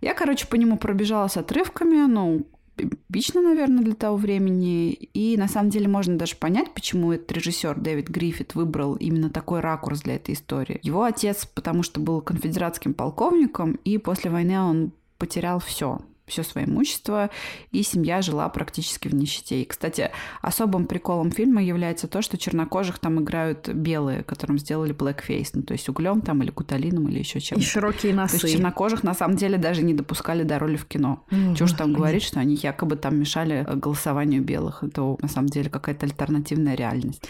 Я, 0.00 0.14
короче, 0.14 0.46
по 0.46 0.56
нему 0.56 0.76
пробежалась 0.76 1.36
отрывками, 1.36 2.06
ну, 2.06 2.46
эпично, 2.76 3.40
наверное, 3.40 3.84
для 3.84 3.94
того 3.94 4.16
времени. 4.16 4.92
И 4.92 5.36
на 5.36 5.48
самом 5.48 5.70
деле 5.70 5.88
можно 5.88 6.16
даже 6.16 6.36
понять, 6.36 6.72
почему 6.74 7.12
этот 7.12 7.32
режиссер 7.32 7.78
Дэвид 7.78 8.08
Гриффит 8.08 8.54
выбрал 8.54 8.94
именно 8.96 9.30
такой 9.30 9.60
ракурс 9.60 10.02
для 10.02 10.16
этой 10.16 10.34
истории. 10.34 10.80
Его 10.82 11.04
отец, 11.04 11.46
потому 11.46 11.82
что 11.82 12.00
был 12.00 12.20
конфедератским 12.20 12.94
полковником, 12.94 13.72
и 13.84 13.98
после 13.98 14.30
войны 14.30 14.60
он 14.60 14.92
потерял 15.18 15.60
все 15.60 16.00
все 16.32 16.42
свое 16.42 16.66
имущество, 16.66 17.30
и 17.70 17.82
семья 17.82 18.22
жила 18.22 18.48
практически 18.48 19.08
в 19.08 19.14
нищете. 19.14 19.62
И, 19.62 19.64
кстати, 19.64 20.10
особым 20.40 20.86
приколом 20.86 21.30
фильма 21.30 21.62
является 21.62 22.08
то, 22.08 22.22
что 22.22 22.38
чернокожих 22.38 22.98
там 22.98 23.20
играют 23.20 23.68
белые, 23.68 24.22
которым 24.22 24.58
сделали 24.58 24.94
blackface, 24.94 25.50
ну, 25.54 25.62
то 25.62 25.72
есть 25.72 25.88
углем 25.88 26.20
там 26.22 26.42
или 26.42 26.50
куталином 26.50 27.08
или 27.08 27.18
еще 27.18 27.40
чем-то. 27.40 27.62
И 27.62 27.66
широкие 27.66 28.14
носы. 28.14 28.38
То 28.38 28.46
есть 28.46 28.56
чернокожих 28.56 29.02
на 29.02 29.14
самом 29.14 29.36
деле 29.36 29.58
даже 29.58 29.82
не 29.82 29.94
допускали 29.94 30.42
до 30.42 30.58
роли 30.58 30.76
в 30.76 30.86
кино. 30.86 31.24
Mm, 31.30 31.54
Чего 31.54 31.68
ж 31.68 31.72
там 31.72 31.92
говорить, 31.92 32.22
что 32.22 32.40
они 32.40 32.54
якобы 32.54 32.96
там 32.96 33.18
мешали 33.18 33.64
э, 33.66 33.74
голосованию 33.74 34.42
белых. 34.42 34.82
Это 34.82 35.16
на 35.20 35.28
самом 35.28 35.48
деле 35.48 35.68
какая-то 35.68 36.06
альтернативная 36.06 36.74
реальность. 36.74 37.22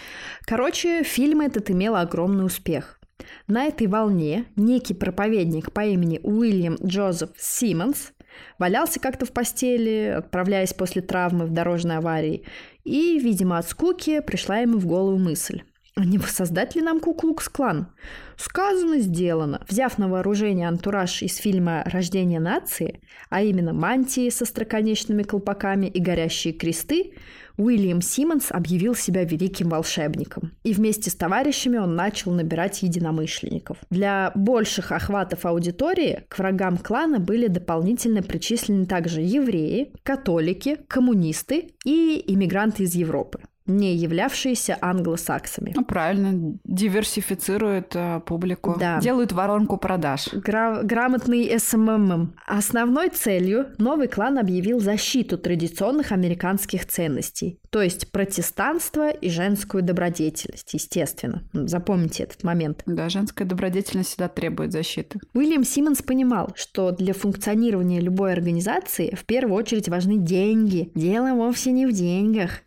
Короче, 0.45 1.03
фильм 1.03 1.41
этот 1.41 1.69
имел 1.69 1.95
огромный 1.95 2.45
успех. 2.45 2.99
На 3.47 3.65
этой 3.65 3.87
волне 3.87 4.45
некий 4.55 4.93
проповедник 4.93 5.71
по 5.71 5.81
имени 5.81 6.19
Уильям 6.23 6.75
Джозеф 6.83 7.29
Симмонс 7.37 8.13
Валялся 8.59 8.99
как-то 8.99 9.25
в 9.25 9.31
постели, 9.31 10.13
отправляясь 10.17 10.73
после 10.73 11.01
травмы 11.01 11.45
в 11.45 11.51
дорожной 11.51 11.97
аварии, 11.97 12.45
и, 12.83 13.19
видимо, 13.19 13.57
от 13.57 13.67
скуки 13.67 14.19
пришла 14.21 14.59
ему 14.59 14.77
в 14.77 14.85
голову 14.85 15.17
мысль. 15.17 15.61
А 15.95 16.05
не 16.05 16.17
воссоздать 16.17 16.75
ли 16.75 16.81
нам 16.81 16.99
Куклукс-клан? 16.99 17.87
Сказано, 18.35 18.97
сделано. 18.97 19.63
Взяв 19.69 19.99
на 19.99 20.07
вооружение 20.07 20.67
антураж 20.67 21.21
из 21.21 21.37
фильма 21.37 21.83
«Рождение 21.85 22.39
нации», 22.39 22.99
а 23.29 23.43
именно 23.43 23.73
мантии 23.73 24.29
со 24.29 24.45
строконечными 24.45 25.21
колпаками 25.21 25.85
и 25.85 25.99
горящие 26.01 26.53
кресты, 26.53 27.13
Уильям 27.57 28.01
Симмонс 28.01 28.51
объявил 28.51 28.95
себя 28.95 29.23
великим 29.23 29.69
волшебником. 29.69 30.53
И 30.63 30.73
вместе 30.73 31.09
с 31.09 31.15
товарищами 31.15 31.77
он 31.77 31.95
начал 31.95 32.31
набирать 32.31 32.81
единомышленников. 32.83 33.77
Для 33.89 34.31
больших 34.35 34.91
охватов 34.91 35.45
аудитории 35.45 36.23
к 36.27 36.39
врагам 36.39 36.77
клана 36.77 37.19
были 37.19 37.47
дополнительно 37.47 38.23
причислены 38.23 38.85
также 38.85 39.21
евреи, 39.21 39.93
католики, 40.03 40.77
коммунисты 40.87 41.71
и 41.85 42.23
иммигранты 42.27 42.83
из 42.83 42.95
Европы 42.95 43.41
не 43.65 43.95
являвшиеся 43.95 44.77
англосаксами. 44.81 45.73
Ну, 45.75 45.85
правильно, 45.85 46.57
диверсифицируют 46.63 47.95
э, 47.95 48.21
публику, 48.25 48.75
да. 48.79 48.99
делают 48.99 49.31
воронку 49.31 49.77
продаж. 49.77 50.29
Гра- 50.33 50.81
грамотный 50.83 51.57
SMM. 51.57 52.35
Основной 52.45 53.09
целью 53.09 53.67
новый 53.77 54.07
клан 54.07 54.37
объявил 54.37 54.79
защиту 54.79 55.37
традиционных 55.37 56.11
американских 56.11 56.85
ценностей, 56.87 57.59
то 57.69 57.81
есть 57.81 58.11
протестанство 58.11 59.09
и 59.09 59.29
женскую 59.29 59.83
добродетельность, 59.83 60.73
естественно. 60.73 61.43
Запомните 61.53 62.23
этот 62.23 62.43
момент. 62.43 62.83
Да, 62.85 63.09
женская 63.09 63.45
добродетельность 63.45 64.09
всегда 64.09 64.27
требует 64.27 64.71
защиты. 64.71 65.19
Уильям 65.33 65.63
Симмонс 65.63 66.01
понимал, 66.01 66.51
что 66.55 66.91
для 66.91 67.13
функционирования 67.13 67.99
любой 67.99 68.33
организации 68.33 69.15
в 69.15 69.25
первую 69.25 69.55
очередь 69.55 69.89
важны 69.89 70.17
деньги. 70.17 70.91
Дело 70.95 71.33
вовсе 71.33 71.71
не 71.71 71.85
в 71.85 71.93
деньгах. 71.93 72.61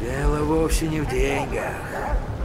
Дело 0.00 0.44
вовсе 0.44 0.88
не 0.88 1.00
в 1.00 1.10
деньгах. 1.10 1.74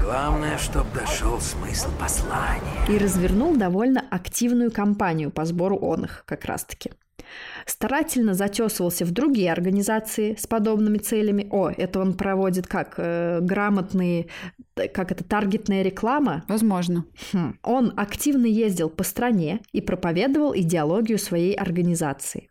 Главное, 0.03 0.57
чтобы 0.57 0.89
дошел 0.93 1.39
смысл 1.39 1.87
послания. 1.97 2.85
И 2.89 2.97
развернул 2.97 3.55
довольно 3.55 4.03
активную 4.11 4.73
кампанию 4.73 5.31
по 5.31 5.45
сбору 5.45 5.77
он 5.77 6.03
их 6.03 6.23
как 6.27 6.43
раз-таки. 6.43 6.91
Старательно 7.65 8.33
затесывался 8.33 9.05
в 9.05 9.11
другие 9.11 9.53
организации 9.53 10.35
с 10.35 10.45
подобными 10.47 10.97
целями. 10.97 11.47
О, 11.49 11.69
это 11.69 12.01
он 12.01 12.15
проводит 12.15 12.67
как 12.67 12.95
э, 12.97 13.39
грамотные, 13.41 14.27
как 14.75 15.11
это 15.13 15.23
таргетная 15.23 15.81
реклама? 15.81 16.43
Возможно. 16.49 17.05
Хм. 17.31 17.57
Он 17.63 17.93
активно 17.95 18.45
ездил 18.45 18.89
по 18.89 19.03
стране 19.03 19.61
и 19.71 19.79
проповедовал 19.79 20.53
идеологию 20.55 21.17
своей 21.17 21.55
организации. 21.55 22.49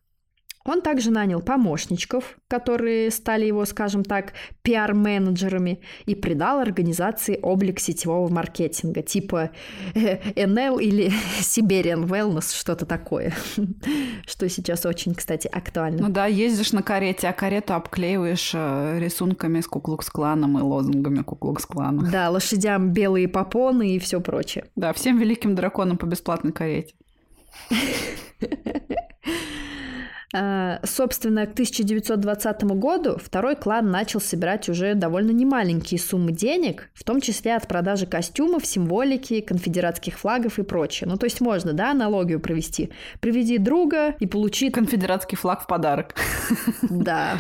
Он 0.64 0.80
также 0.80 1.10
нанял 1.10 1.42
помощничков, 1.42 2.38
которые 2.48 3.10
стали 3.10 3.44
его, 3.44 3.66
скажем 3.66 4.02
так, 4.02 4.32
пиар-менеджерами, 4.62 5.80
и 6.06 6.14
придал 6.14 6.60
организации 6.60 7.38
облик 7.42 7.80
сетевого 7.80 8.32
маркетинга, 8.32 9.02
типа 9.02 9.50
NL 9.94 10.80
или 10.80 11.12
Siberian 11.40 12.06
Wellness, 12.06 12.56
что-то 12.56 12.86
такое, 12.86 13.34
что 14.26 14.48
сейчас 14.48 14.86
очень, 14.86 15.14
кстати, 15.14 15.48
актуально. 15.48 16.08
Ну 16.08 16.08
да, 16.08 16.26
ездишь 16.26 16.72
на 16.72 16.82
карете, 16.82 17.28
а 17.28 17.34
карету 17.34 17.74
обклеиваешь 17.74 18.52
э, 18.54 18.98
рисунками 18.98 19.60
с 19.60 19.66
Куклукс-кланом 19.66 20.58
и 20.58 20.62
лозунгами 20.62 21.22
Куклукс-клана. 21.22 22.10
Да, 22.10 22.30
лошадям 22.30 22.90
белые 22.90 23.28
попоны 23.28 23.96
и 23.96 23.98
все 23.98 24.18
прочее. 24.18 24.64
Да, 24.76 24.94
всем 24.94 25.18
великим 25.18 25.54
драконам 25.54 25.98
по 25.98 26.06
бесплатной 26.06 26.52
карете. 26.52 26.94
А, 30.36 30.80
собственно, 30.82 31.46
к 31.46 31.52
1920 31.52 32.64
году 32.64 33.18
второй 33.22 33.54
клан 33.54 33.90
начал 33.92 34.20
собирать 34.20 34.68
уже 34.68 34.94
довольно 34.94 35.30
немаленькие 35.30 36.00
суммы 36.00 36.32
денег, 36.32 36.90
в 36.92 37.04
том 37.04 37.20
числе 37.20 37.54
от 37.54 37.68
продажи 37.68 38.06
костюмов, 38.06 38.66
символики, 38.66 39.40
конфедератских 39.40 40.18
флагов 40.18 40.58
и 40.58 40.64
прочее. 40.64 41.08
Ну, 41.08 41.16
то 41.16 41.26
есть 41.26 41.40
можно, 41.40 41.72
да, 41.72 41.92
аналогию 41.92 42.40
провести. 42.40 42.90
Приведи 43.20 43.58
друга 43.58 44.16
и 44.18 44.26
получи... 44.26 44.70
Конфедератский 44.70 45.36
флаг 45.36 45.62
в 45.62 45.66
подарок. 45.68 46.16
Да. 46.82 47.38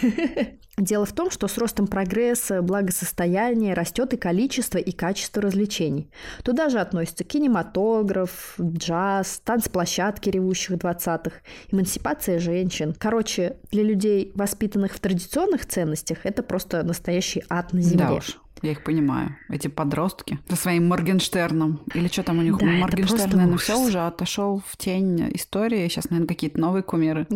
Дело 0.80 1.04
в 1.04 1.12
том, 1.12 1.30
что 1.30 1.46
с 1.46 1.58
ростом 1.58 1.86
прогресса, 1.86 2.62
благосостояния 2.62 3.74
растет 3.74 4.14
и 4.14 4.16
количество, 4.16 4.78
и 4.78 4.92
качество 4.92 5.42
развлечений. 5.42 6.10
Туда 6.42 6.70
же 6.70 6.80
относятся 6.80 7.22
кинематограф, 7.22 8.54
джаз, 8.58 9.42
танцплощадки 9.44 10.30
ревущих 10.30 10.76
20-х, 10.76 11.32
эмансипация 11.70 12.29
женщин. 12.38 12.94
Короче, 12.98 13.56
для 13.70 13.82
людей, 13.82 14.32
воспитанных 14.34 14.92
в 14.92 15.00
традиционных 15.00 15.66
ценностях, 15.66 16.18
это 16.24 16.42
просто 16.42 16.82
настоящий 16.82 17.42
ад 17.48 17.72
на 17.72 17.80
земле. 17.82 18.06
Да 18.06 18.14
уж. 18.14 18.38
Я 18.62 18.72
их 18.72 18.84
понимаю. 18.84 19.36
Эти 19.48 19.68
подростки 19.68 20.38
со 20.48 20.56
своим 20.56 20.88
Моргенштерном. 20.88 21.80
Или 21.94 22.08
что 22.08 22.22
там 22.22 22.38
у 22.38 22.42
них? 22.42 22.58
Да, 22.58 22.66
Моргенштерн, 22.66 23.30
наверное, 23.32 23.58
все 23.58 23.78
уже 23.78 24.00
отошел 24.00 24.62
в 24.66 24.76
тень 24.76 25.30
истории. 25.34 25.88
Сейчас, 25.88 26.10
наверное, 26.10 26.28
какие-то 26.28 26.60
новые 26.60 26.82
кумиры. 26.82 27.26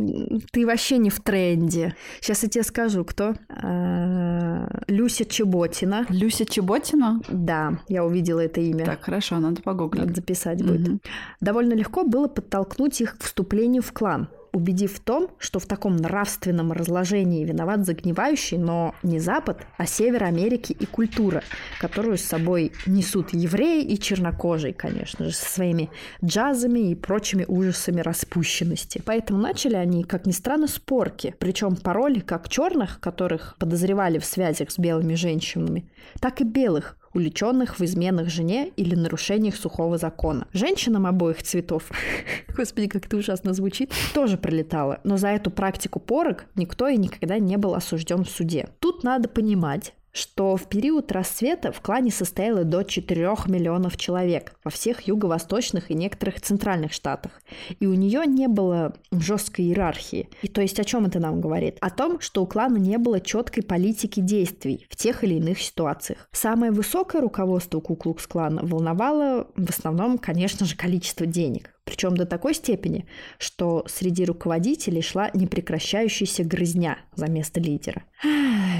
Ты 0.52 0.66
вообще 0.66 0.98
не 0.98 1.08
в 1.08 1.20
тренде. 1.20 1.96
Сейчас 2.20 2.42
я 2.42 2.48
тебе 2.50 2.64
скажу, 2.64 3.04
кто. 3.04 3.34
А, 3.48 4.68
Люся 4.86 5.24
Чеботина. 5.24 6.04
Люся 6.10 6.44
Чеботина? 6.44 7.22
Да, 7.28 7.78
я 7.88 8.04
увидела 8.04 8.40
это 8.40 8.60
имя. 8.60 8.84
Так, 8.84 9.04
хорошо, 9.04 9.38
надо 9.38 9.62
погуглить. 9.62 10.02
Надо 10.02 10.16
записать 10.16 10.62
будет. 10.62 11.02
Довольно 11.40 11.72
легко 11.72 12.04
было 12.04 12.28
подтолкнуть 12.28 13.00
их 13.00 13.16
к 13.16 13.22
вступлению 13.22 13.82
в 13.82 13.92
клан 13.92 14.28
убедив 14.54 14.94
в 14.94 15.00
том, 15.00 15.30
что 15.38 15.58
в 15.58 15.66
таком 15.66 15.96
нравственном 15.96 16.72
разложении 16.72 17.44
виноват 17.44 17.84
загнивающий, 17.84 18.56
но 18.56 18.94
не 19.02 19.18
Запад, 19.18 19.66
а 19.76 19.84
Север 19.84 20.24
Америки 20.24 20.72
и 20.72 20.86
культура, 20.86 21.42
которую 21.80 22.16
с 22.16 22.22
собой 22.22 22.72
несут 22.86 23.34
евреи 23.34 23.82
и 23.82 23.98
чернокожие, 23.98 24.72
конечно 24.72 25.26
же, 25.26 25.32
со 25.32 25.44
своими 25.44 25.90
джазами 26.24 26.90
и 26.90 26.94
прочими 26.94 27.44
ужасами 27.46 28.00
распущенности. 28.00 29.02
Поэтому 29.04 29.40
начали 29.40 29.74
они, 29.74 30.04
как 30.04 30.24
ни 30.24 30.32
странно, 30.32 30.68
спорки, 30.68 31.34
причем 31.38 31.76
пароли 31.76 32.20
как 32.20 32.48
черных, 32.48 33.00
которых 33.00 33.56
подозревали 33.58 34.18
в 34.18 34.24
связях 34.24 34.70
с 34.70 34.78
белыми 34.78 35.14
женщинами, 35.14 35.90
так 36.20 36.40
и 36.40 36.44
белых, 36.44 36.96
уличенных 37.14 37.78
в 37.78 37.84
изменах 37.84 38.28
жене 38.28 38.72
или 38.76 38.94
нарушениях 38.94 39.56
сухого 39.56 39.98
закона. 39.98 40.46
Женщинам 40.52 41.06
обоих 41.06 41.42
цветов, 41.42 41.90
господи, 42.56 42.88
как 42.88 43.06
это 43.06 43.16
ужасно 43.16 43.54
звучит, 43.54 43.92
тоже 44.12 44.36
прилетало. 44.36 45.00
Но 45.04 45.16
за 45.16 45.28
эту 45.28 45.50
практику 45.50 46.00
порок 46.00 46.46
никто 46.54 46.88
и 46.88 46.96
никогда 46.96 47.38
не 47.38 47.56
был 47.56 47.74
осужден 47.74 48.24
в 48.24 48.30
суде. 48.30 48.68
Тут 48.80 49.04
надо 49.04 49.28
понимать, 49.28 49.94
что 50.14 50.56
в 50.56 50.68
период 50.68 51.10
расцвета 51.10 51.72
в 51.72 51.80
клане 51.80 52.12
состояло 52.12 52.62
до 52.62 52.84
4 52.84 53.24
миллионов 53.48 53.96
человек 53.96 54.54
во 54.62 54.70
всех 54.70 55.02
юго-восточных 55.02 55.90
и 55.90 55.94
некоторых 55.94 56.40
центральных 56.40 56.92
штатах. 56.92 57.42
И 57.80 57.86
у 57.86 57.94
нее 57.94 58.22
не 58.24 58.46
было 58.46 58.94
жесткой 59.10 59.66
иерархии. 59.66 60.28
И 60.42 60.48
то 60.48 60.62
есть 60.62 60.78
о 60.78 60.84
чем 60.84 61.06
это 61.06 61.18
нам 61.18 61.40
говорит? 61.40 61.78
О 61.80 61.90
том, 61.90 62.20
что 62.20 62.44
у 62.44 62.46
клана 62.46 62.78
не 62.78 62.96
было 62.96 63.20
четкой 63.20 63.64
политики 63.64 64.20
действий 64.20 64.86
в 64.88 64.94
тех 64.94 65.24
или 65.24 65.34
иных 65.34 65.60
ситуациях. 65.60 66.28
Самое 66.30 66.70
высокое 66.70 67.20
руководство 67.20 67.80
Куклукс-клана 67.80 68.64
волновало 68.64 69.48
в 69.56 69.68
основном, 69.68 70.18
конечно 70.18 70.64
же, 70.64 70.76
количество 70.76 71.26
денег. 71.26 71.74
Причем 71.82 72.16
до 72.16 72.24
такой 72.24 72.54
степени, 72.54 73.06
что 73.38 73.84
среди 73.88 74.24
руководителей 74.24 75.02
шла 75.02 75.30
непрекращающаяся 75.34 76.44
грызня 76.44 76.98
за 77.16 77.28
место 77.28 77.58
лидера. 77.60 78.04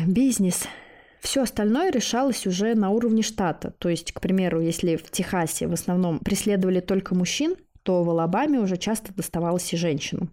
Бизнес 0.07 0.66
все 1.25 1.43
остальное 1.43 1.91
решалось 1.91 2.47
уже 2.47 2.75
на 2.75 2.91
уровне 2.91 3.23
штата. 3.23 3.73
То 3.79 3.89
есть, 3.89 4.13
к 4.13 4.21
примеру, 4.21 4.61
если 4.61 4.97
в 4.97 5.11
Техасе 5.11 5.67
в 5.67 5.73
основном 5.73 6.19
преследовали 6.19 6.81
только 6.81 7.15
мужчин, 7.15 7.57
то 7.83 8.05
в 8.05 8.11
Алабаме 8.11 8.61
уже 8.61 8.77
часто 8.77 9.13
доставалось 9.15 9.73
и 9.73 9.77
женщинам. 9.77 10.31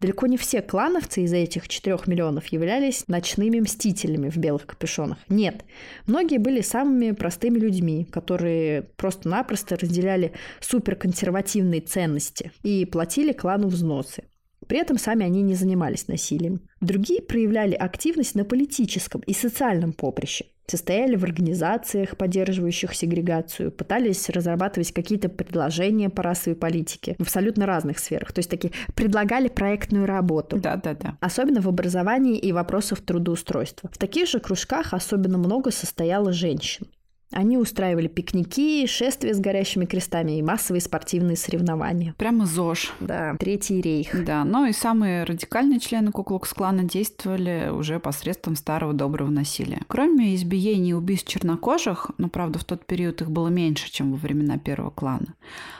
Далеко 0.00 0.26
не 0.26 0.36
все 0.36 0.60
клановцы 0.60 1.22
из 1.22 1.32
этих 1.32 1.66
4 1.66 1.98
миллионов 2.06 2.46
являлись 2.48 3.08
ночными 3.08 3.58
мстителями 3.58 4.28
в 4.28 4.36
белых 4.36 4.66
капюшонах. 4.66 5.18
Нет. 5.28 5.64
Многие 6.06 6.38
были 6.38 6.60
самыми 6.60 7.12
простыми 7.12 7.58
людьми, 7.58 8.04
которые 8.04 8.82
просто-напросто 8.82 9.76
разделяли 9.76 10.34
суперконсервативные 10.60 11.80
ценности 11.80 12.52
и 12.62 12.84
платили 12.84 13.32
клану 13.32 13.68
взносы. 13.68 14.24
При 14.68 14.78
этом 14.78 14.98
сами 14.98 15.24
они 15.24 15.40
не 15.40 15.54
занимались 15.54 16.06
насилием. 16.06 16.67
Другие 16.80 17.22
проявляли 17.22 17.74
активность 17.74 18.34
на 18.34 18.44
политическом 18.44 19.20
и 19.22 19.32
социальном 19.32 19.92
поприще 19.92 20.46
состояли 20.70 21.16
в 21.16 21.24
организациях, 21.24 22.16
поддерживающих 22.16 22.94
сегрегацию, 22.94 23.72
пытались 23.72 24.28
разрабатывать 24.28 24.92
какие-то 24.92 25.28
предложения 25.28 26.10
по 26.10 26.22
расовой 26.22 26.56
политике 26.56 27.16
в 27.18 27.22
абсолютно 27.22 27.66
разных 27.66 27.98
сферах. 27.98 28.32
То 28.32 28.40
есть 28.40 28.50
такие 28.50 28.72
предлагали 28.94 29.48
проектную 29.48 30.06
работу. 30.06 30.58
Да, 30.58 30.76
да, 30.76 30.94
да. 30.94 31.16
Особенно 31.20 31.60
в 31.60 31.68
образовании 31.68 32.38
и 32.38 32.52
вопросах 32.52 33.00
трудоустройства. 33.00 33.90
В 33.92 33.98
таких 33.98 34.28
же 34.28 34.40
кружках 34.40 34.92
особенно 34.92 35.38
много 35.38 35.70
состояло 35.70 36.32
женщин. 36.32 36.86
Они 37.30 37.58
устраивали 37.58 38.08
пикники, 38.08 38.86
шествия 38.86 39.34
с 39.34 39.40
горящими 39.40 39.84
крестами 39.84 40.38
и 40.38 40.42
массовые 40.42 40.80
спортивные 40.80 41.36
соревнования. 41.36 42.14
Прямо 42.16 42.46
ЗОЖ. 42.46 42.92
Да, 43.00 43.36
Третий 43.38 43.80
рейх. 43.80 44.24
Да, 44.24 44.44
но 44.44 44.66
и 44.66 44.72
самые 44.72 45.24
радикальные 45.24 45.78
члены 45.78 46.10
Куклукс-клана 46.10 46.84
действовали 46.84 47.70
уже 47.70 48.00
посредством 48.00 48.56
старого 48.56 48.94
доброго 48.94 49.30
насилия. 49.30 49.82
Кроме 49.88 50.34
избиений 50.34 50.90
и 50.90 50.94
убийств 50.94 51.28
чернокожих, 51.28 52.10
но, 52.16 52.28
правда, 52.28 52.58
в 52.58 52.64
тот 52.64 52.86
период 52.86 53.20
их 53.20 53.30
было 53.30 53.48
меньше, 53.48 53.92
чем 53.92 54.12
во 54.12 54.16
времена 54.16 54.56
первого 54.58 54.90
клана, 54.90 55.34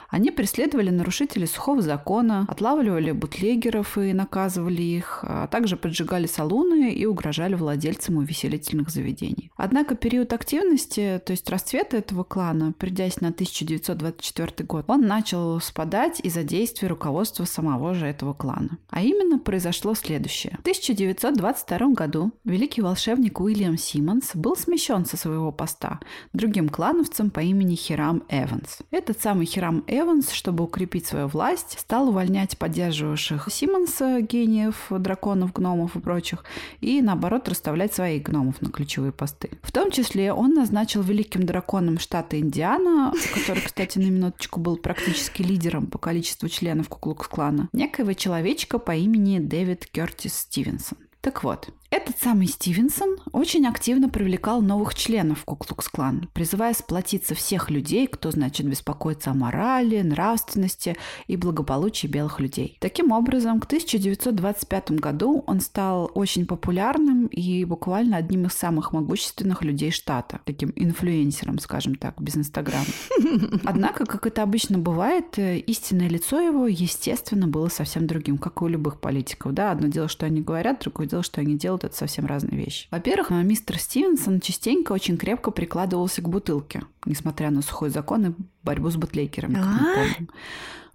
они 0.08 0.30
преследовали 0.30 0.90
нарушителей 0.90 1.46
сухого 1.46 1.82
закона, 1.82 2.46
отлавливали 2.48 3.12
бутлегеров 3.12 3.98
и 3.98 4.12
наказывали 4.14 4.80
их, 4.80 5.20
а 5.22 5.46
также 5.48 5.76
поджигали 5.76 6.26
салуны 6.26 6.92
и 6.92 7.04
угрожали 7.04 7.54
владельцам 7.54 8.16
увеселительных 8.16 8.88
заведений. 8.88 9.50
Однако 9.56 9.94
период 9.96 10.32
активности, 10.32 11.20
то 11.24 11.32
есть 11.32 11.48
расцвета 11.50 11.98
этого 11.98 12.24
клана, 12.24 12.72
придясь 12.78 13.20
на 13.20 13.28
1924 13.28 14.66
год, 14.66 14.84
он 14.88 15.02
начал 15.02 15.60
спадать 15.60 16.20
из-за 16.20 16.42
действий 16.42 16.88
руководства 16.88 17.44
самого 17.44 17.94
же 17.94 18.06
этого 18.06 18.32
клана. 18.32 18.78
А 18.88 19.02
именно 19.02 19.38
произошло 19.38 19.94
следующее. 19.94 20.54
В 20.58 20.60
1922 20.60 21.88
году 21.90 22.32
великий 22.44 22.80
волшебник 22.80 23.40
Уильям 23.40 23.76
Симмонс 23.76 24.34
был 24.34 24.56
смещен 24.56 25.04
со 25.04 25.18
своего 25.18 25.52
поста 25.52 26.00
другим 26.32 26.70
клановцем 26.70 27.30
по 27.30 27.40
имени 27.40 27.74
Хирам 27.74 28.22
Эванс. 28.30 28.78
Этот 28.90 29.20
самый 29.20 29.44
Хирам 29.44 29.84
Эванс 29.86 29.97
Эванс, 29.98 30.30
чтобы 30.30 30.64
укрепить 30.64 31.06
свою 31.06 31.26
власть, 31.26 31.78
стал 31.78 32.08
увольнять 32.08 32.56
поддерживавших 32.56 33.48
Симмонса, 33.50 34.20
гениев, 34.20 34.86
драконов, 34.90 35.52
гномов 35.52 35.96
и 35.96 36.00
прочих, 36.00 36.44
и, 36.80 37.02
наоборот, 37.02 37.48
расставлять 37.48 37.94
своих 37.94 38.22
гномов 38.22 38.60
на 38.62 38.70
ключевые 38.70 39.12
посты. 39.12 39.50
В 39.62 39.72
том 39.72 39.90
числе 39.90 40.32
он 40.32 40.54
назначил 40.54 41.02
великим 41.02 41.44
драконом 41.44 41.98
штата 41.98 42.38
Индиана, 42.38 43.12
который, 43.34 43.62
кстати, 43.62 43.98
на 43.98 44.10
минуточку 44.10 44.60
был 44.60 44.76
практически 44.76 45.42
лидером 45.42 45.86
по 45.86 45.98
количеству 45.98 46.48
членов 46.48 46.88
Куклукс-клана, 46.88 47.68
некоего 47.72 48.12
человечка 48.12 48.78
по 48.78 48.94
имени 48.94 49.38
Дэвид 49.38 49.86
Кертис 49.86 50.34
Стивенсон. 50.34 50.98
Так 51.20 51.42
вот, 51.42 51.70
этот 51.90 52.18
самый 52.18 52.48
Стивенсон 52.48 53.16
очень 53.32 53.66
активно 53.66 54.10
привлекал 54.10 54.60
новых 54.60 54.94
членов 54.94 55.44
Куклукс-клан, 55.46 56.28
призывая 56.34 56.74
сплотиться 56.74 57.34
всех 57.34 57.70
людей, 57.70 58.06
кто, 58.06 58.30
значит, 58.30 58.66
беспокоится 58.68 59.30
о 59.30 59.34
морали, 59.34 60.02
нравственности 60.02 60.96
и 61.28 61.36
благополучии 61.36 62.06
белых 62.06 62.40
людей. 62.40 62.76
Таким 62.80 63.10
образом, 63.10 63.58
к 63.58 63.64
1925 63.64 64.90
году 64.92 65.42
он 65.46 65.60
стал 65.60 66.10
очень 66.14 66.44
популярным 66.44 67.26
и 67.26 67.64
буквально 67.64 68.18
одним 68.18 68.46
из 68.46 68.52
самых 68.52 68.92
могущественных 68.92 69.62
людей 69.62 69.90
штата, 69.90 70.40
таким 70.44 70.72
инфлюенсером, 70.76 71.58
скажем 71.58 71.94
так, 71.94 72.20
без 72.20 72.36
Инстаграма. 72.36 72.84
Однако, 73.64 74.04
как 74.04 74.26
это 74.26 74.42
обычно 74.42 74.76
бывает, 74.76 75.38
истинное 75.38 76.08
лицо 76.08 76.38
его, 76.38 76.66
естественно, 76.66 77.48
было 77.48 77.68
совсем 77.68 78.06
другим, 78.06 78.36
как 78.36 78.60
и 78.60 78.64
у 78.64 78.68
любых 78.68 79.00
политиков. 79.00 79.54
Да, 79.54 79.70
одно 79.70 79.88
дело, 79.88 80.08
что 80.08 80.26
они 80.26 80.42
говорят, 80.42 80.80
другое 80.80 81.06
дело, 81.06 81.22
что 81.22 81.40
они 81.40 81.56
делают 81.56 81.77
делают 81.78 81.84
это 81.84 81.96
совсем 81.96 82.26
разные 82.26 82.56
вещи. 82.56 82.88
Во-первых, 82.90 83.30
мистер 83.30 83.78
Стивенсон 83.78 84.40
частенько 84.40 84.92
очень 84.92 85.16
крепко 85.16 85.50
прикладывался 85.50 86.22
к 86.22 86.28
бутылке, 86.28 86.82
несмотря 87.06 87.50
на 87.50 87.62
сухой 87.62 87.90
закон 87.90 88.26
и 88.26 88.34
борьбу 88.62 88.90
с 88.90 88.96
бутлейкерами, 88.96 89.54
как 89.54 89.64
мы 89.64 89.94
помним. 89.94 90.30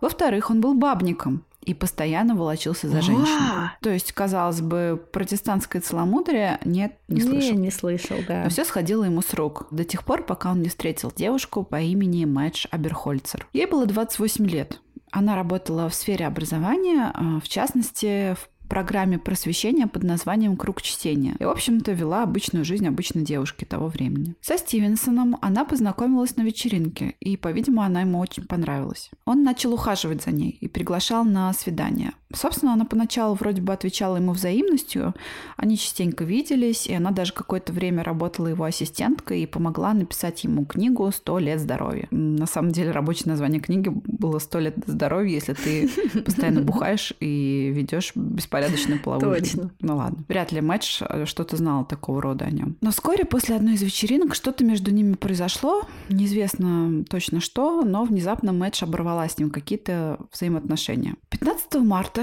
Во-вторых, 0.02 0.50
он 0.50 0.60
был 0.60 0.74
бабником, 0.74 1.46
и 1.62 1.74
постоянно 1.74 2.36
волочился 2.36 2.90
за 2.90 3.02
женщиной. 3.02 3.70
То 3.82 3.90
есть, 3.90 4.12
казалось 4.12 4.60
бы, 4.60 5.02
протестантское 5.14 5.82
целомудрие 5.82 6.60
нет, 6.66 6.98
не 7.08 7.22
слышал. 7.22 7.54
Не, 7.54 7.58
не 7.58 7.72
слышал, 7.72 8.18
да. 8.28 8.44
Но 8.44 8.50
все 8.50 8.66
сходило 8.66 9.06
ему 9.06 9.22
с 9.22 9.34
рук 9.34 9.68
до 9.72 9.86
тех 9.86 10.04
пор, 10.04 10.24
пока 10.26 10.52
он 10.52 10.62
не 10.62 10.68
встретил 10.68 11.14
девушку 11.16 11.64
по 11.64 11.80
имени 11.80 12.26
Мэтч 12.26 12.68
Аберхольцер. 12.70 13.48
Ей 13.54 13.66
было 13.66 13.86
28 13.86 14.46
лет. 14.46 14.82
Она 15.10 15.38
работала 15.38 15.88
в 15.88 15.96
сфере 15.96 16.28
образования, 16.28 17.12
а, 17.14 17.40
в 17.40 17.48
частности, 17.48 18.34
в 18.34 18.50
программе 18.68 19.20
просвещения 19.20 19.88
под 19.88 20.04
названием 20.04 20.58
«Круг 20.58 20.82
чтения». 20.82 21.36
И, 21.40 21.44
в 21.46 21.50
общем-то, 21.50 21.92
вела 21.92 22.24
обычную 22.24 22.66
жизнь 22.66 22.88
обычной 22.88 23.24
девушки 23.24 23.66
того 23.66 23.88
времени. 23.88 24.36
Со 24.42 24.58
Стивенсоном 24.58 25.38
она 25.42 25.66
познакомилась 25.66 26.36
на 26.38 26.42
вечеринке, 26.42 27.16
и, 27.20 27.38
по-видимому, 27.38 27.84
она 27.84 28.02
ему 28.02 28.20
очень 28.20 28.44
понравилась. 28.44 29.12
Он 29.26 29.44
начал 29.44 29.74
ухаживать 29.74 30.24
за 30.24 30.32
ней 30.32 30.58
и 30.60 30.68
приглашал 30.68 31.24
на 31.26 31.54
свидание. 31.54 32.14
Собственно, 32.34 32.74
она 32.74 32.86
поначалу 32.86 33.36
вроде 33.36 33.62
бы 33.62 33.74
отвечала 33.74 34.18
ему 34.18 34.34
взаимностью, 34.34 35.14
они 35.56 35.78
частенько 35.78 36.24
виделись, 36.24 36.88
и 36.88 36.94
она 36.94 37.12
даже 37.12 37.34
какое-то 37.34 37.72
время 37.74 38.04
работала 38.04 38.48
его 38.48 38.64
ассистенткой 38.64 39.42
и 39.44 39.46
помогла 39.46 39.94
написать 39.94 40.44
ему 40.44 40.66
книгу 40.66 41.12
«Сто 41.12 41.38
лет 41.40 41.60
здоровья». 41.60 42.08
На 42.12 42.46
самом 42.46 42.72
деле 42.72 42.92
рабочее 42.92 43.26
название 43.28 43.62
книги 43.62 43.90
было 43.90 44.40
«Сто 44.40 44.60
лет 44.60 44.76
здоровья», 44.88 45.34
если 45.34 45.54
ты 45.54 45.90
постоянно 46.26 46.62
бухаешь 46.62 47.14
и 47.20 47.72
ведешь 47.74 48.14
беспорядочную 48.16 49.00
половую 49.00 49.40
Точно. 49.40 49.64
жизнь. 49.64 49.72
Ну 49.82 49.98
ладно. 49.98 50.24
Вряд 50.28 50.52
ли 50.52 50.62
Мэтч 50.62 51.02
что-то 51.26 51.56
знал 51.58 51.86
такого 51.86 52.22
рода 52.22 52.46
о 52.46 52.52
нем. 52.52 52.78
Но 52.82 52.92
вскоре 52.92 53.26
после 53.26 53.56
одной 53.56 53.76
из 53.76 53.82
вечеринок 53.84 54.34
что-то 54.36 54.64
между 54.64 54.92
ними 54.92 55.14
произошло, 55.14 55.84
неизвестно 56.10 57.04
точно 57.10 57.40
что, 57.42 57.84
но 57.84 58.04
внезапно 58.04 58.54
Мэтч 58.54 58.84
оборвала 58.84 59.28
с 59.28 59.38
ним 59.38 59.50
какие-то 59.50 60.20
взаимоотношения. 60.32 61.16
15 61.30 61.76
марта 61.76 62.23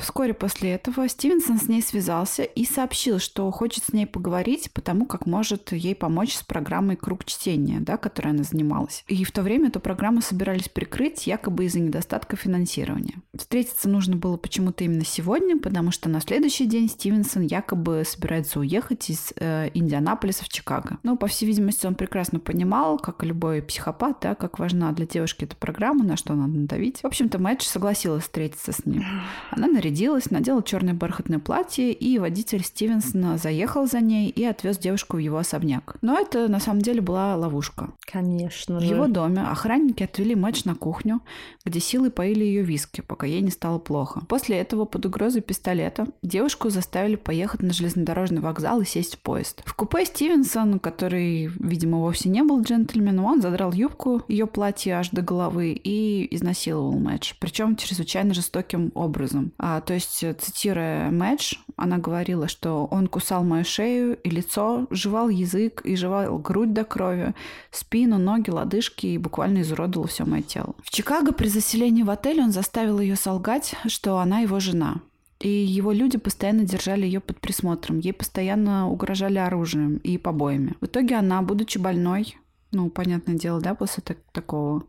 Вскоре 0.00 0.34
после 0.34 0.72
этого 0.72 1.08
Стивенсон 1.08 1.58
с 1.58 1.68
ней 1.68 1.82
связался 1.82 2.42
и 2.42 2.64
сообщил, 2.64 3.18
что 3.18 3.50
хочет 3.50 3.84
с 3.84 3.92
ней 3.92 4.06
поговорить, 4.06 4.70
потому 4.72 5.06
как 5.06 5.26
может 5.26 5.72
ей 5.72 5.94
помочь 5.94 6.34
с 6.34 6.42
программой 6.42 6.96
«Круг 6.96 7.24
чтения», 7.24 7.80
да, 7.80 7.96
которой 7.96 8.28
она 8.28 8.42
занималась. 8.42 9.04
И 9.08 9.24
в 9.24 9.32
то 9.32 9.42
время 9.42 9.68
эту 9.68 9.80
программу 9.80 10.22
собирались 10.22 10.68
прикрыть 10.68 11.26
якобы 11.26 11.66
из-за 11.66 11.80
недостатка 11.80 12.36
финансирования. 12.36 13.16
Встретиться 13.36 13.88
нужно 13.88 14.16
было 14.16 14.36
почему-то 14.36 14.84
именно 14.84 15.04
сегодня, 15.04 15.58
потому 15.58 15.90
что 15.90 16.08
на 16.08 16.20
следующий 16.20 16.66
день 16.66 16.88
Стивенсон 16.88 17.42
якобы 17.42 18.02
собирается 18.06 18.60
уехать 18.60 19.10
из 19.10 19.32
э, 19.36 19.70
Индианаполиса 19.74 20.44
в 20.44 20.48
Чикаго. 20.48 20.98
Ну, 21.02 21.16
по 21.16 21.26
всей 21.26 21.46
видимости, 21.46 21.86
он 21.86 21.94
прекрасно 21.94 22.40
понимал, 22.40 22.98
как 22.98 23.22
и 23.22 23.26
любой 23.26 23.62
психопат, 23.62 24.18
да, 24.22 24.34
как 24.34 24.58
важна 24.58 24.92
для 24.92 25.06
девушки 25.06 25.44
эта 25.44 25.56
программа, 25.56 26.04
на 26.04 26.16
что 26.16 26.34
надо 26.34 26.52
надавить. 26.52 27.00
В 27.02 27.06
общем-то, 27.06 27.38
Мэтч 27.38 27.66
согласилась 27.66 28.24
встретиться 28.24 28.72
с 28.72 28.86
ним. 28.86 29.04
Она 29.50 29.66
нарядилась, 29.66 29.89
надела 30.30 30.62
черное 30.62 30.94
бархатное 30.94 31.38
платье, 31.38 31.92
и 31.92 32.18
водитель 32.18 32.62
Стивенсона 32.64 33.38
заехал 33.38 33.86
за 33.86 34.00
ней 34.00 34.28
и 34.28 34.44
отвез 34.44 34.78
девушку 34.78 35.16
в 35.16 35.20
его 35.20 35.38
особняк. 35.38 35.96
Но 36.02 36.18
это 36.18 36.48
на 36.48 36.60
самом 36.60 36.82
деле 36.82 37.00
была 37.00 37.36
ловушка. 37.36 37.90
Конечно. 38.10 38.78
В 38.78 38.82
же. 38.82 38.94
его 38.94 39.06
доме 39.06 39.42
охранники 39.42 40.02
отвели 40.02 40.34
Мэтч 40.34 40.64
на 40.64 40.74
кухню, 40.74 41.20
где 41.64 41.80
силой 41.80 42.10
поили 42.10 42.44
ее 42.44 42.62
виски, 42.62 43.00
пока 43.00 43.26
ей 43.26 43.40
не 43.40 43.50
стало 43.50 43.78
плохо. 43.78 44.22
После 44.28 44.58
этого 44.58 44.84
под 44.84 45.06
угрозой 45.06 45.42
пистолета 45.42 46.06
девушку 46.22 46.70
заставили 46.70 47.16
поехать 47.16 47.62
на 47.62 47.72
железнодорожный 47.72 48.40
вокзал 48.40 48.80
и 48.80 48.84
сесть 48.84 49.16
в 49.16 49.18
поезд. 49.20 49.62
В 49.64 49.74
купе 49.74 50.04
Стивенсон, 50.04 50.78
который, 50.78 51.46
видимо, 51.58 51.98
вовсе 51.98 52.28
не 52.28 52.42
был 52.42 52.62
джентльменом, 52.62 53.24
он 53.24 53.42
задрал 53.42 53.72
юбку 53.72 54.22
ее 54.28 54.46
платья 54.46 54.98
аж 54.98 55.10
до 55.10 55.22
головы 55.22 55.72
и 55.72 56.34
изнасиловал 56.34 56.92
Мэтч. 56.98 57.34
Причем 57.38 57.76
чрезвычайно 57.76 58.34
жестоким 58.34 58.92
образом. 58.94 59.52
А, 59.58 59.79
то 59.80 59.94
есть, 59.94 60.24
цитируя 60.38 61.10
Мэтч, 61.10 61.54
она 61.76 61.98
говорила, 61.98 62.48
что 62.48 62.86
он 62.90 63.06
кусал 63.06 63.44
мою 63.44 63.64
шею 63.64 64.16
и 64.22 64.30
лицо, 64.30 64.86
жевал 64.90 65.28
язык 65.28 65.82
и 65.84 65.96
жевал 65.96 66.38
грудь 66.38 66.72
до 66.72 66.84
крови, 66.84 67.34
спину, 67.70 68.18
ноги, 68.18 68.50
лодыжки 68.50 69.06
и 69.06 69.18
буквально 69.18 69.62
изуродовал 69.62 70.08
все 70.08 70.24
мое 70.24 70.42
тело. 70.42 70.74
В 70.82 70.90
Чикаго 70.90 71.32
при 71.32 71.48
заселении 71.48 72.02
в 72.02 72.10
отель 72.10 72.40
он 72.40 72.52
заставил 72.52 73.00
ее 73.00 73.16
солгать, 73.16 73.74
что 73.86 74.18
она 74.18 74.40
его 74.40 74.60
жена. 74.60 75.00
И 75.40 75.48
его 75.48 75.92
люди 75.92 76.18
постоянно 76.18 76.64
держали 76.64 77.06
ее 77.06 77.20
под 77.20 77.40
присмотром. 77.40 77.98
Ей 77.98 78.12
постоянно 78.12 78.90
угрожали 78.90 79.38
оружием 79.38 79.96
и 79.96 80.18
побоями. 80.18 80.76
В 80.82 80.86
итоге 80.86 81.16
она, 81.16 81.40
будучи 81.40 81.78
больной, 81.78 82.36
ну, 82.72 82.88
понятное 82.88 83.34
дело, 83.34 83.60
да, 83.60 83.74
после 83.74 84.02
так 84.02 84.18
такого, 84.32 84.84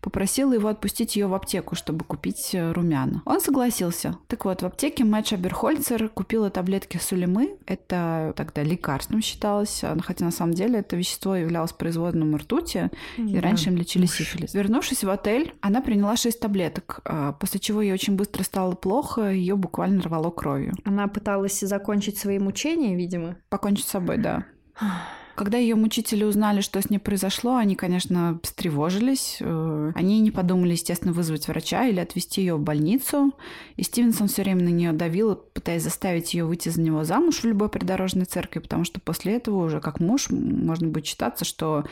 попросила 0.00 0.52
его 0.52 0.68
отпустить 0.68 1.16
ее 1.16 1.26
в 1.26 1.34
аптеку, 1.34 1.74
чтобы 1.74 2.04
купить 2.04 2.50
э, 2.54 2.72
румяна. 2.72 3.22
Он 3.24 3.40
согласился. 3.40 4.16
Так 4.28 4.44
вот, 4.44 4.62
в 4.62 4.66
аптеке 4.66 5.04
Мэтч 5.04 5.32
Аберхольцер 5.32 6.08
купила 6.08 6.50
таблетки 6.50 6.98
сулемы. 6.98 7.56
Это 7.66 8.32
тогда 8.36 8.62
лекарством 8.62 9.20
считалось, 9.20 9.82
а, 9.82 9.96
хотя 10.00 10.24
на 10.24 10.30
самом 10.30 10.54
деле 10.54 10.78
это 10.78 10.96
вещество 10.96 11.34
являлось 11.34 11.72
производным 11.72 12.36
ртути, 12.36 12.90
и 13.16 13.38
раньше 13.38 13.70
им 13.70 13.76
лечили 13.76 14.06
сифилис. 14.06 14.54
Вернувшись 14.54 15.02
в 15.02 15.10
отель, 15.10 15.54
она 15.60 15.80
приняла 15.80 16.16
6 16.16 16.38
таблеток, 16.38 17.00
а, 17.04 17.32
после 17.32 17.58
чего 17.58 17.82
ей 17.82 17.92
очень 17.92 18.14
быстро 18.14 18.44
стало 18.44 18.74
плохо, 18.74 19.30
ее 19.30 19.56
буквально 19.56 20.02
рвало 20.02 20.30
кровью. 20.30 20.74
Она 20.84 21.08
пыталась 21.08 21.58
закончить 21.58 22.18
свои 22.18 22.38
мучения, 22.38 22.94
видимо. 22.94 23.36
Покончить 23.48 23.86
с 23.86 23.90
собой, 23.90 24.18
да. 24.18 24.46
Когда 25.34 25.58
ее 25.58 25.74
мучители 25.74 26.22
узнали, 26.22 26.60
что 26.60 26.80
с 26.80 26.90
ней 26.90 26.98
произошло, 26.98 27.56
они, 27.56 27.74
конечно, 27.74 28.38
встревожились. 28.42 29.38
Э, 29.40 29.92
они 29.94 30.20
не 30.20 30.30
подумали, 30.30 30.72
естественно, 30.72 31.12
вызвать 31.12 31.48
врача 31.48 31.86
или 31.86 31.98
отвезти 31.98 32.40
ее 32.40 32.54
в 32.54 32.60
больницу. 32.60 33.32
И 33.76 33.82
Стивенсон 33.82 34.28
все 34.28 34.42
время 34.42 34.62
на 34.64 34.68
нее 34.68 34.92
давил, 34.92 35.34
пытаясь 35.34 35.82
заставить 35.82 36.34
ее 36.34 36.44
выйти 36.44 36.68
за 36.68 36.80
него 36.80 37.02
замуж 37.02 37.40
в 37.40 37.44
любой 37.44 37.68
придорожной 37.68 38.26
церкви, 38.26 38.60
потому 38.60 38.84
что 38.84 39.00
после 39.00 39.34
этого 39.34 39.64
уже 39.64 39.80
как 39.80 39.98
муж 39.98 40.30
можно 40.30 40.88
будет 40.88 41.06
считаться, 41.06 41.44
что 41.44 41.84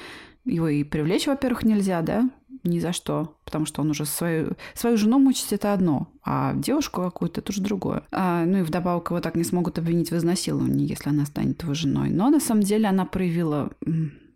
его 0.45 0.69
и 0.69 0.85
привлечь, 0.85 1.27
во-первых, 1.27 1.65
нельзя, 1.65 2.03
да, 2.03 2.29
ни 2.65 2.79
за 2.79 2.93
что, 2.93 3.37
потому 3.45 3.67
что 3.67 3.83
он 3.83 3.91
уже 3.91 4.05
свою, 4.05 4.57
свою 4.75 4.97
жену 4.97 5.19
мучить 5.19 5.53
это 5.53 5.73
одно, 5.73 6.09
а 6.25 6.55
девушку 6.55 7.03
какую-то 7.03 7.41
это 7.41 7.53
уже 7.53 7.63
другое. 7.63 8.03
А, 8.13 8.45
ну 8.45 8.59
и 8.59 8.63
вдобавок 8.63 9.11
его 9.11 9.21
так 9.21 9.35
не 9.35 9.45
смогут 9.45 9.79
обвинить 9.79 10.11
в 10.11 10.17
изнасиловании, 10.17 10.89
если 10.89 11.11
она 11.11 11.27
станет 11.27 11.63
его 11.63 11.75
женой. 11.75 12.11
Но 12.11 12.31
на 12.31 12.41
самом 12.41 12.63
деле 12.63 12.89
она 12.89 13.05
проявила 13.05 13.71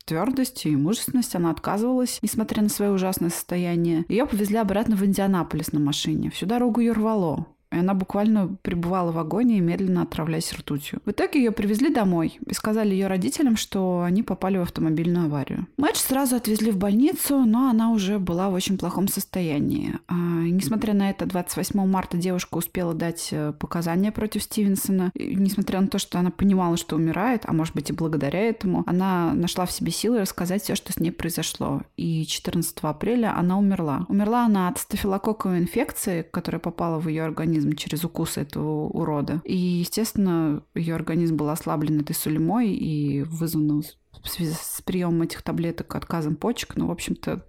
твердость 0.06 0.64
и 0.64 0.74
мужественность. 0.74 1.34
Она 1.34 1.50
отказывалась, 1.50 2.18
несмотря 2.22 2.62
на 2.62 2.68
свое 2.68 2.92
ужасное 2.92 3.30
состояние. 3.30 4.04
Ее 4.08 4.26
повезли 4.26 4.56
обратно 4.56 4.96
в 4.96 5.04
Индианаполис 5.04 5.72
на 5.72 5.80
машине. 5.80 6.30
Всю 6.30 6.46
дорогу 6.46 6.80
ее 6.80 6.92
рвало. 6.92 7.46
И 7.72 7.76
она 7.76 7.94
буквально 7.94 8.56
пребывала 8.62 9.12
в 9.12 9.18
агонии, 9.18 9.60
медленно 9.60 10.02
отравляясь 10.02 10.52
ртутью. 10.52 11.00
В 11.04 11.10
итоге 11.10 11.40
ее 11.40 11.50
привезли 11.50 11.92
домой 11.92 12.38
и 12.46 12.54
сказали 12.54 12.94
ее 12.94 13.08
родителям, 13.08 13.56
что 13.56 14.02
они 14.02 14.22
попали 14.22 14.58
в 14.58 14.62
автомобильную 14.62 15.26
аварию. 15.26 15.66
Мэтч 15.76 15.96
сразу 15.96 16.36
отвезли 16.36 16.70
в 16.70 16.76
больницу, 16.76 17.44
но 17.44 17.68
она 17.68 17.90
уже 17.90 18.18
была 18.18 18.50
в 18.50 18.54
очень 18.54 18.78
плохом 18.78 19.08
состоянии. 19.08 19.94
А, 20.08 20.14
и, 20.44 20.50
несмотря 20.50 20.94
на 20.94 21.10
это, 21.10 21.26
28 21.26 21.86
марта 21.86 22.16
девушка 22.16 22.56
успела 22.56 22.94
дать 22.94 23.28
э, 23.32 23.52
показания 23.58 24.12
против 24.12 24.42
Стивенсона. 24.42 25.10
И, 25.14 25.34
несмотря 25.34 25.80
на 25.80 25.88
то, 25.88 25.98
что 25.98 26.18
она 26.18 26.30
понимала, 26.30 26.76
что 26.76 26.96
умирает, 26.96 27.42
а 27.46 27.52
может 27.52 27.74
быть 27.74 27.90
и 27.90 27.92
благодаря 27.92 28.40
этому, 28.40 28.84
она 28.86 29.34
нашла 29.34 29.66
в 29.66 29.72
себе 29.72 29.90
силы 29.90 30.20
рассказать 30.20 30.62
все, 30.62 30.74
что 30.74 30.92
с 30.92 31.00
ней 31.00 31.10
произошло. 31.10 31.82
И 31.96 32.24
14 32.24 32.76
апреля 32.82 33.36
она 33.36 33.58
умерла. 33.58 34.06
Умерла 34.08 34.44
она 34.44 34.68
от 34.68 34.78
стафилококковой 34.78 35.58
инфекции, 35.58 36.26
которая 36.30 36.60
попала 36.60 36.98
в 36.98 37.08
ее 37.08 37.24
организм 37.24 37.55
организм 37.56 37.72
через 37.72 38.04
укус 38.04 38.36
этого 38.36 38.88
урода. 38.88 39.40
И, 39.44 39.56
естественно, 39.56 40.62
ее 40.74 40.94
организм 40.94 41.36
был 41.36 41.48
ослаблен 41.48 42.00
этой 42.00 42.14
сулемой 42.14 42.74
и 42.74 43.22
вызван 43.22 43.82
в 44.22 44.28
связи 44.28 44.54
с 44.60 44.82
приемом 44.82 45.22
этих 45.22 45.42
таблеток 45.42 45.94
отказом 45.94 46.36
почек. 46.36 46.76
Ну, 46.76 46.86
в 46.86 46.90
общем-то, 46.90 47.44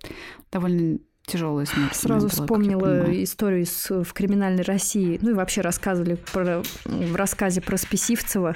довольно 0.51 0.99
тяжелая 1.25 1.65
смерть. 1.65 1.95
Сразу 1.95 2.27
была, 2.27 2.29
вспомнила 2.29 3.23
историю 3.23 3.63
из, 3.63 3.89
в 3.89 4.13
криминальной 4.13 4.63
России. 4.63 5.19
Ну 5.21 5.31
и 5.31 5.33
вообще 5.33 5.61
рассказывали 5.61 6.15
про, 6.15 6.63
в 6.85 7.15
рассказе 7.15 7.61
про 7.61 7.77
Списивцева. 7.77 8.55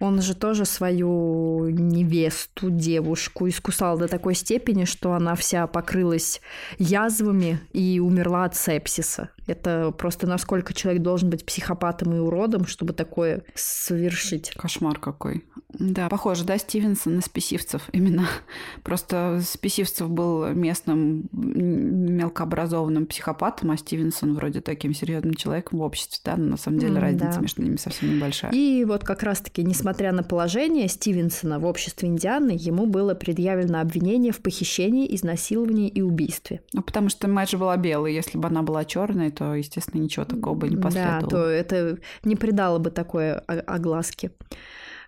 Он 0.00 0.20
же 0.20 0.34
тоже 0.34 0.64
свою 0.64 1.68
невесту, 1.68 2.68
девушку, 2.70 3.48
искусал 3.48 3.96
до 3.96 4.08
такой 4.08 4.34
степени, 4.34 4.84
что 4.84 5.12
она 5.12 5.34
вся 5.34 5.66
покрылась 5.66 6.40
язвами 6.78 7.60
и 7.72 8.00
умерла 8.00 8.44
от 8.44 8.56
сепсиса. 8.56 9.30
Это 9.46 9.94
просто 9.96 10.26
насколько 10.26 10.72
человек 10.72 11.02
должен 11.02 11.30
быть 11.30 11.44
психопатом 11.44 12.14
и 12.14 12.18
уродом, 12.18 12.66
чтобы 12.66 12.92
такое 12.92 13.42
совершить. 13.54 14.52
Кошмар 14.56 14.98
какой. 14.98 15.44
Да, 15.78 16.08
похоже, 16.08 16.44
да, 16.44 16.56
Стивенсон 16.56 17.16
на 17.16 17.20
спесивцев 17.20 17.88
именно. 17.92 18.26
Просто 18.82 19.42
спесивцев 19.44 20.08
был 20.08 20.46
местным 20.48 21.28
мелкообразованным 21.32 23.06
психопатом, 23.06 23.72
а 23.72 23.76
Стивенсон 23.76 24.34
вроде 24.34 24.60
таким 24.60 24.94
серьезным 24.94 25.34
человеком 25.34 25.80
в 25.80 25.82
обществе, 25.82 26.20
да, 26.24 26.36
но 26.36 26.50
на 26.50 26.56
самом 26.56 26.78
деле 26.78 26.98
разница 26.98 27.34
да. 27.34 27.40
между 27.40 27.62
ними 27.62 27.76
совсем 27.76 28.14
небольшая. 28.14 28.52
И 28.52 28.84
вот 28.84 29.04
как 29.04 29.22
раз-таки, 29.22 29.62
несмотря 29.62 30.12
на 30.12 30.22
положение 30.22 30.88
Стивенсона 30.88 31.58
в 31.58 31.66
обществе 31.66 32.08
Индианы, 32.08 32.56
ему 32.56 32.86
было 32.86 33.14
предъявлено 33.14 33.80
обвинение 33.80 34.32
в 34.32 34.38
похищении, 34.38 35.12
изнасиловании 35.14 35.88
и 35.88 36.00
убийстве. 36.00 36.62
Ну, 36.72 36.82
потому 36.82 37.08
что 37.08 37.28
Мэдж 37.28 37.56
была 37.56 37.76
белой, 37.76 38.14
если 38.14 38.38
бы 38.38 38.48
она 38.48 38.62
была 38.62 38.84
черной, 38.84 39.30
то, 39.34 39.54
естественно, 39.54 40.00
ничего 40.00 40.24
такого 40.24 40.54
бы 40.54 40.68
не 40.68 40.76
последовало. 40.76 41.20
Да, 41.20 41.26
то 41.28 41.46
это 41.46 41.98
не 42.22 42.36
придало 42.36 42.78
бы 42.78 42.90
такой 42.90 43.34
огласки. 43.34 44.30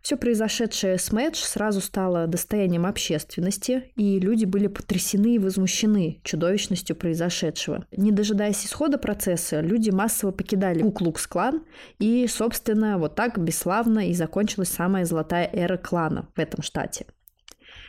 Все 0.07 0.17
произошедшее 0.17 0.99
с 0.99 1.11
Мэдж 1.11 1.43
сразу 1.43 1.81
стало 1.81 2.29
достоянием 2.29 2.87
общественности, 2.87 3.91
и 3.97 4.21
люди 4.21 4.45
были 4.45 4.69
потрясены 4.69 5.35
и 5.35 5.39
возмущены 5.41 6.21
чудовищностью 6.23 6.95
произошедшего. 6.95 7.85
Не 7.91 8.13
дожидаясь 8.13 8.65
исхода 8.65 8.99
процесса, 8.99 9.61
люди 9.61 9.91
массово 9.91 10.31
покидали 10.31 10.81
Куклукс-клан, 10.81 11.65
и, 11.99 12.25
собственно, 12.29 12.99
вот 12.99 13.17
так 13.17 13.37
бесславно 13.41 14.09
и 14.09 14.15
закончилась 14.15 14.69
самая 14.69 15.05
золотая 15.07 15.51
эра 15.53 15.77
клана 15.77 16.29
в 16.37 16.39
этом 16.39 16.63
штате. 16.63 17.07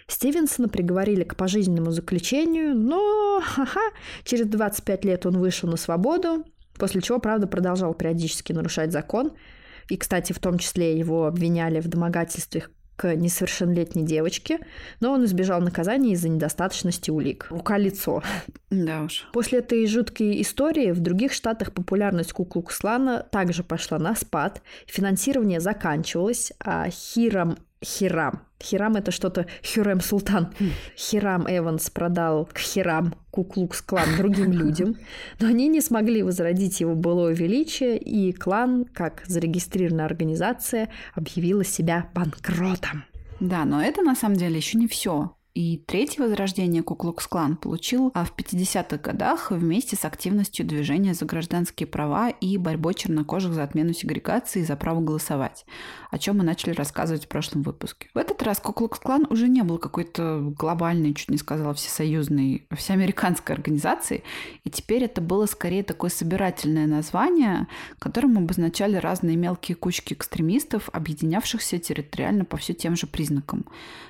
Стивенсона 0.07 0.69
приговорили 0.69 1.23
к 1.23 1.35
пожизненному 1.35 1.91
заключению, 1.91 2.75
но 2.75 3.41
ха-ха, 3.43 3.91
через 4.23 4.47
25 4.47 5.05
лет 5.05 5.25
он 5.25 5.37
вышел 5.37 5.69
на 5.69 5.77
свободу, 5.77 6.45
после 6.75 7.01
чего, 7.01 7.19
правда, 7.19 7.47
продолжал 7.47 7.93
периодически 7.93 8.53
нарушать 8.53 8.91
закон– 8.91 9.33
и, 9.89 9.97
кстати, 9.97 10.33
в 10.33 10.39
том 10.39 10.57
числе 10.57 10.97
его 10.97 11.25
обвиняли 11.25 11.79
в 11.79 11.87
домогательствах 11.87 12.71
к 12.95 13.15
несовершеннолетней 13.15 14.03
девочке, 14.03 14.59
но 14.99 15.11
он 15.11 15.23
избежал 15.25 15.61
наказания 15.61 16.13
из-за 16.13 16.29
недостаточности 16.29 17.11
улик. 17.11 17.45
Рука-лицо. 17.51 18.23
Да 18.71 19.03
уж. 19.03 19.27
После 19.33 19.59
этой 19.59 19.85
жуткой 19.85 20.41
истории 20.41 20.91
в 20.91 20.99
других 20.99 21.31
штатах 21.31 21.73
популярность 21.73 22.33
Куклукслана 22.33 23.21
также 23.31 23.63
пошла 23.63 23.99
на 23.99 24.15
спад, 24.15 24.63
финансирование 24.87 25.59
заканчивалось, 25.59 26.53
а 26.59 26.89
Хирам 26.89 27.57
Хирам. 27.85 28.41
Хирам 28.61 28.95
это 28.95 29.11
что-то 29.11 29.45
Хюрем 29.63 30.01
Султан. 30.01 30.53
Хирам 30.95 31.45
Эванс 31.47 31.89
продал 31.89 32.45
к 32.45 32.57
Хирам 32.57 33.13
Куклукс 33.31 33.81
клан 33.81 34.17
другим 34.17 34.51
людям, 34.51 34.95
но 35.39 35.47
они 35.47 35.67
не 35.67 35.81
смогли 35.81 36.23
возродить 36.23 36.79
его 36.79 36.95
былое 36.95 37.33
величие, 37.33 37.97
и 37.97 38.33
клан, 38.33 38.85
как 38.85 39.23
зарегистрированная 39.27 40.05
организация, 40.05 40.89
объявила 41.13 41.63
себя 41.63 42.09
банкротом. 42.15 43.05
Да, 43.39 43.65
но 43.65 43.81
это 43.81 44.01
на 44.01 44.15
самом 44.15 44.37
деле 44.37 44.57
еще 44.57 44.77
не 44.79 44.87
все. 44.87 45.36
И 45.57 45.77
третье 45.87 46.21
возрождение 46.21 46.83
Куклукс-клан 46.83 47.57
получил 47.57 48.11
а 48.13 48.25
в 48.25 48.35
50-х 48.37 48.97
годах 48.97 49.49
вместе 49.49 49.95
с 49.95 50.05
активностью 50.05 50.67
движения 50.67 51.15
за 51.15 51.25
гражданские 51.25 51.87
права 51.87 52.29
и 52.29 52.57
борьбой 52.57 52.93
чернокожих 52.93 53.53
за 53.53 53.63
отмену 53.63 53.93
сегрегации 53.93 54.59
и 54.59 54.63
за 54.63 54.75
право 54.75 55.01
голосовать, 55.01 55.65
о 56.11 56.19
чем 56.19 56.37
мы 56.37 56.43
начали 56.43 56.73
рассказывать 56.73 57.25
в 57.25 57.27
прошлом 57.27 57.63
выпуске. 57.63 58.07
В 58.13 58.19
этот 58.19 58.43
раз 58.43 58.59
Куклукс-клан 58.59 59.25
уже 59.31 59.47
не 59.47 59.63
был 59.63 59.79
какой-то 59.79 60.41
глобальной, 60.55 61.15
чуть 61.15 61.31
не 61.31 61.37
сказала, 61.37 61.73
всесоюзной, 61.73 62.67
всеамериканской 62.75 63.55
организацией, 63.55 64.21
и 64.63 64.69
теперь 64.69 65.05
это 65.05 65.21
было 65.21 65.47
скорее 65.47 65.81
такое 65.81 66.11
собирательное 66.11 66.85
название, 66.85 67.65
которым 67.97 68.37
обозначали 68.37 68.97
разные 68.97 69.35
мелкие 69.35 69.75
кучки 69.75 70.13
экстремистов, 70.13 70.91
объединявшихся 70.93 71.79
территориально 71.79 72.45
по 72.45 72.57
все 72.57 72.75
тем 72.75 72.95
же 72.95 73.07
признакам. 73.07 73.65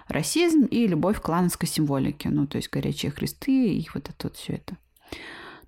Расизм 0.10 0.64
и 0.66 0.88
любовь 0.88 1.22
к 1.22 1.30
клановской 1.38 1.70
символики, 1.70 2.28
ну, 2.28 2.48
то 2.48 2.58
есть 2.58 2.70
горячие 2.72 3.12
христы 3.12 3.52
и 3.52 3.88
вот 3.94 4.10
это 4.10 4.28
вот 4.28 4.38
все 4.38 4.54
это. 4.54 4.76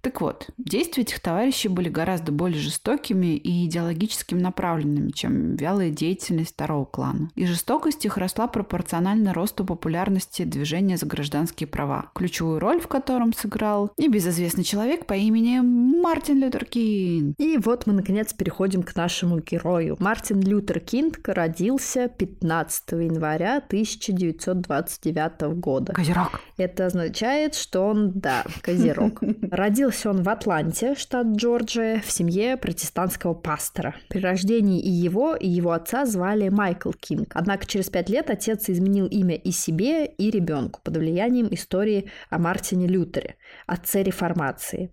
Так 0.01 0.21
вот, 0.21 0.47
действия 0.57 1.03
этих 1.03 1.19
товарищей 1.19 1.67
были 1.67 1.89
гораздо 1.89 2.31
более 2.31 2.59
жестокими 2.59 3.35
и 3.35 3.65
идеологически 3.65 4.33
направленными, 4.33 5.11
чем 5.11 5.55
вялая 5.55 5.89
деятельность 5.89 6.53
второго 6.53 6.85
клана. 6.85 7.29
И 7.35 7.45
жестокость 7.45 8.05
их 8.05 8.17
росла 8.17 8.47
пропорционально 8.47 9.33
росту 9.33 9.65
популярности 9.65 10.43
движения 10.43 10.95
за 10.97 11.05
гражданские 11.05 11.67
права, 11.67 12.11
ключевую 12.15 12.59
роль 12.59 12.79
в 12.79 12.87
котором 12.87 13.33
сыграл 13.33 13.91
небезызвестный 13.97 14.63
человек 14.63 15.05
по 15.05 15.13
имени 15.13 15.59
Мартин 15.59 16.39
Лютер 16.39 16.65
Кинг. 16.65 17.35
И 17.37 17.57
вот 17.57 17.85
мы, 17.85 17.93
наконец, 17.93 18.31
переходим 18.33 18.83
к 18.83 18.95
нашему 18.95 19.39
герою. 19.39 19.97
Мартин 19.99 20.39
Лютер 20.41 20.79
Кинг 20.79 21.19
родился 21.25 22.07
15 22.07 22.91
января 22.91 23.57
1929 23.57 25.41
года. 25.59 25.93
Козерог. 25.93 26.39
Это 26.57 26.85
означает, 26.85 27.55
что 27.55 27.81
он, 27.81 28.11
да, 28.13 28.45
козерог. 28.61 29.21
Родился 29.51 29.88
Родился 29.89 30.11
он 30.11 30.21
в 30.21 30.29
Атланте, 30.29 30.93
штат 30.93 31.25
Джорджия, 31.35 31.99
в 32.05 32.11
семье 32.11 32.57
протестантского 32.57 33.33
пастора. 33.33 33.95
При 34.07 34.19
рождении 34.19 34.79
и 34.79 34.91
его, 34.91 35.35
и 35.35 35.47
его 35.47 35.71
отца 35.71 36.05
звали 36.05 36.49
Майкл 36.49 36.91
Кинг. 36.91 37.31
Однако 37.33 37.65
через 37.65 37.89
пять 37.89 38.07
лет 38.07 38.29
отец 38.29 38.69
изменил 38.69 39.07
имя 39.07 39.33
и 39.33 39.49
себе, 39.49 40.05
и 40.05 40.29
ребенку 40.29 40.79
под 40.83 40.97
влиянием 40.97 41.47
истории 41.49 42.11
о 42.29 42.37
Мартине 42.37 42.85
Лютере, 42.85 43.37
отце 43.65 44.03
реформации. 44.03 44.91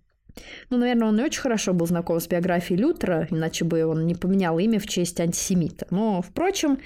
Ну, 0.69 0.77
наверное, 0.77 1.09
он 1.09 1.15
не 1.15 1.23
очень 1.23 1.41
хорошо 1.41 1.73
был 1.73 1.87
знаком 1.87 2.19
с 2.19 2.27
биографией 2.27 2.79
Лютера, 2.79 3.27
иначе 3.29 3.65
бы 3.65 3.85
он 3.85 4.05
не 4.05 4.15
поменял 4.15 4.57
имя 4.59 4.79
в 4.79 4.87
честь 4.87 5.19
антисемита. 5.19 5.87
Но, 5.89 6.21
впрочем, 6.21 6.77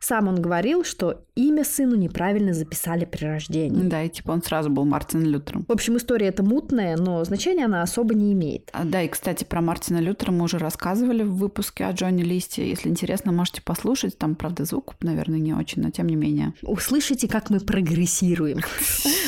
сам 0.00 0.28
он 0.28 0.40
говорил, 0.40 0.84
что 0.84 1.24
имя 1.34 1.64
сыну 1.64 1.96
неправильно 1.96 2.52
записали 2.52 3.04
при 3.04 3.24
рождении. 3.24 3.88
Да, 3.88 4.02
и 4.02 4.08
типа 4.08 4.32
он 4.32 4.42
сразу 4.42 4.70
был 4.70 4.84
Мартин 4.84 5.24
Лютером. 5.24 5.64
В 5.66 5.72
общем, 5.72 5.96
история 5.96 6.28
эта 6.28 6.42
мутная, 6.42 6.96
но 6.96 7.24
значения 7.24 7.64
она 7.64 7.82
особо 7.82 8.14
не 8.14 8.32
имеет. 8.32 8.70
А, 8.72 8.84
да, 8.84 9.02
и, 9.02 9.08
кстати, 9.08 9.44
про 9.44 9.60
Мартина 9.60 9.98
Лютера 9.98 10.30
мы 10.30 10.44
уже 10.44 10.58
рассказывали 10.58 11.22
в 11.22 11.34
выпуске 11.36 11.84
о 11.84 11.92
Джонни 11.92 12.22
Листе. 12.22 12.68
Если 12.68 12.88
интересно, 12.88 13.32
можете 13.32 13.62
послушать. 13.62 14.18
Там, 14.18 14.34
правда, 14.34 14.64
звук, 14.64 14.94
наверное, 15.00 15.38
не 15.38 15.52
очень, 15.52 15.82
но 15.82 15.90
тем 15.90 16.06
не 16.06 16.16
менее. 16.16 16.54
Услышите, 16.62 17.28
как 17.28 17.50
мы 17.50 17.60
прогрессируем. 17.60 18.60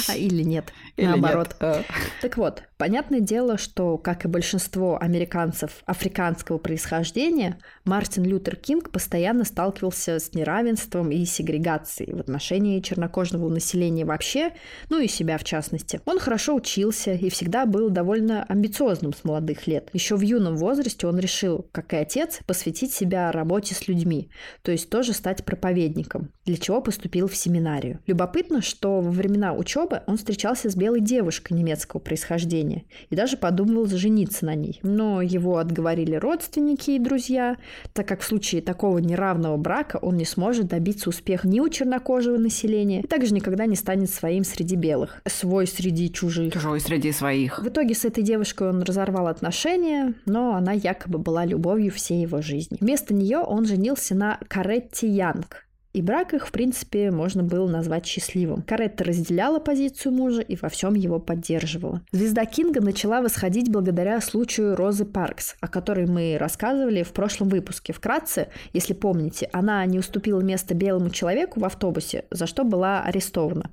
А 0.09 0.16
или 0.16 0.43
нет, 0.43 0.72
наоборот. 0.97 1.55
нет. 1.61 1.87
Так 2.20 2.37
вот, 2.37 2.62
понятное 2.78 3.20
дело, 3.20 3.59
что, 3.59 3.70
как 3.75 4.25
и 4.25 4.29
большинство 4.29 4.99
американцев 5.01 5.83
африканского 5.87 6.59
происхождения, 6.59 7.59
Мартин 7.85 8.25
Лютер 8.25 8.57
Кинг 8.57 8.91
постоянно 8.91 9.45
сталкивался 9.45 10.18
с 10.18 10.35
неравенством 10.35 11.11
и 11.11 11.25
сегрегацией 11.25 12.14
в 12.14 12.21
отношении 12.21 12.81
чернокожего 12.81 13.49
населения 13.49 14.05
вообще, 14.05 14.53
ну 14.89 14.99
и 14.99 15.09
себя 15.09 15.39
в 15.39 15.45
частности. 15.45 16.01
Он 16.05 16.18
хорошо 16.18 16.55
учился 16.55 17.12
и 17.12 17.31
всегда 17.31 17.66
был 17.66 17.91
довольно 17.91 18.45
амбициозным 18.45 19.12
с 19.12 19.25
молодых 19.25 19.66
лет. 19.66 19.89
Еще 19.93 20.16
в 20.16 20.21
юном 20.21 20.57
возрасте 20.57 21.07
он 21.07 21.18
решил, 21.18 21.68
как 21.73 21.93
и 21.93 21.97
отец, 21.97 22.41
посвятить 22.47 22.93
себя 22.93 23.33
работе 23.33 23.75
с 23.75 23.89
людьми, 23.89 24.31
то 24.62 24.73
есть 24.73 24.91
тоже 24.91 25.12
стать 25.12 25.45
проповедником, 25.45 26.33
для 26.45 26.57
чего 26.57 26.81
поступил 26.81 27.29
в 27.29 27.37
семинарию. 27.37 28.01
Любопытно, 28.07 28.62
что 28.62 29.01
во 29.01 29.11
времена 29.11 29.53
учебы 29.53 30.03
он 30.07 30.16
встречался 30.16 30.71
с 30.71 30.77
белой 30.77 31.01
девушкой 31.01 31.55
немецкого 31.55 32.01
происхождения 32.01 32.85
и 33.09 33.16
даже 33.16 33.37
подумывал 33.61 33.87
жениться 33.87 34.47
на 34.47 34.55
ней. 34.55 34.81
Но 34.83 35.21
его 35.21 35.59
отговорили 35.59 36.15
родственники 36.15 36.93
и 36.93 36.99
друзья, 36.99 37.57
так 37.93 38.09
как 38.09 38.21
в 38.21 38.25
случае 38.25 38.63
такого 38.63 38.99
неравного 38.99 39.57
брака 39.57 39.99
он 40.01 40.17
не 40.17 40.25
сможет 40.25 40.69
добиться 40.69 41.11
успеха 41.11 41.47
ни 41.47 41.61
у 41.61 41.69
чернокожего 41.69 42.39
населения, 42.39 43.01
и 43.01 43.07
также 43.07 43.35
никогда 43.35 43.67
не 43.67 43.77
станет 43.77 44.11
своим 44.11 44.45
среди 44.45 44.77
белых, 44.77 45.21
свой 45.27 45.67
среди 45.67 46.11
чужих. 46.11 46.53
Чужой 46.53 46.81
среди 46.81 47.13
своих. 47.13 47.63
В 47.63 47.69
итоге 47.69 47.95
с 47.95 48.05
этой 48.05 48.23
девушкой 48.23 48.71
он 48.71 48.83
разорвал 48.83 49.27
отношения, 49.27 50.15
но 50.27 50.55
она 50.55 50.73
якобы 50.73 51.19
была 51.19 51.45
любовью 51.45 51.93
всей 51.93 52.23
его 52.23 52.41
жизни. 52.41 52.79
Вместо 52.81 53.13
нее 53.13 53.39
он 53.39 53.67
женился 53.67 54.15
на 54.15 54.39
Каретти 54.49 55.07
Янг, 55.07 55.67
и 55.93 56.03
брак 56.03 56.34
их, 56.34 56.47
в 56.47 56.53
принципе, 56.53 57.11
можно 57.11 57.43
было 57.43 57.68
назвать 57.68 58.07
счастливым. 58.07 58.62
Каретта 58.62 59.05
разделяла 59.05 59.59
позицию 59.59 60.12
мужа 60.12 60.41
и 60.41 60.57
во 60.57 60.68
всем 60.68 60.95
его 60.95 61.18
поддерживала. 61.18 62.03
Звезда 62.12 62.45
Кинга 62.45 62.80
начала 62.80 63.20
восходить 63.20 63.70
благодаря 63.70 64.20
случаю 64.20 64.76
Розы 64.76 65.05
Паркс, 65.05 65.57
о 65.61 65.68
которой 65.68 66.07
мы 66.07 66.36
рассказывали 66.38 67.03
в 67.03 67.12
прошлом 67.12 67.49
выпуске. 67.49 67.93
Вкратце, 67.93 68.49
если 68.72 68.95
помните, 68.95 69.49
она 69.53 69.84
не 69.86 69.99
уступила 69.99 70.41
место 70.41 70.74
белому 70.74 71.11
человеку 71.11 71.61
в 71.61 71.64
автобусе, 71.64 72.24
за 72.30 72.47
что 72.47 72.64
была 72.64 73.03
арестована. 73.03 73.70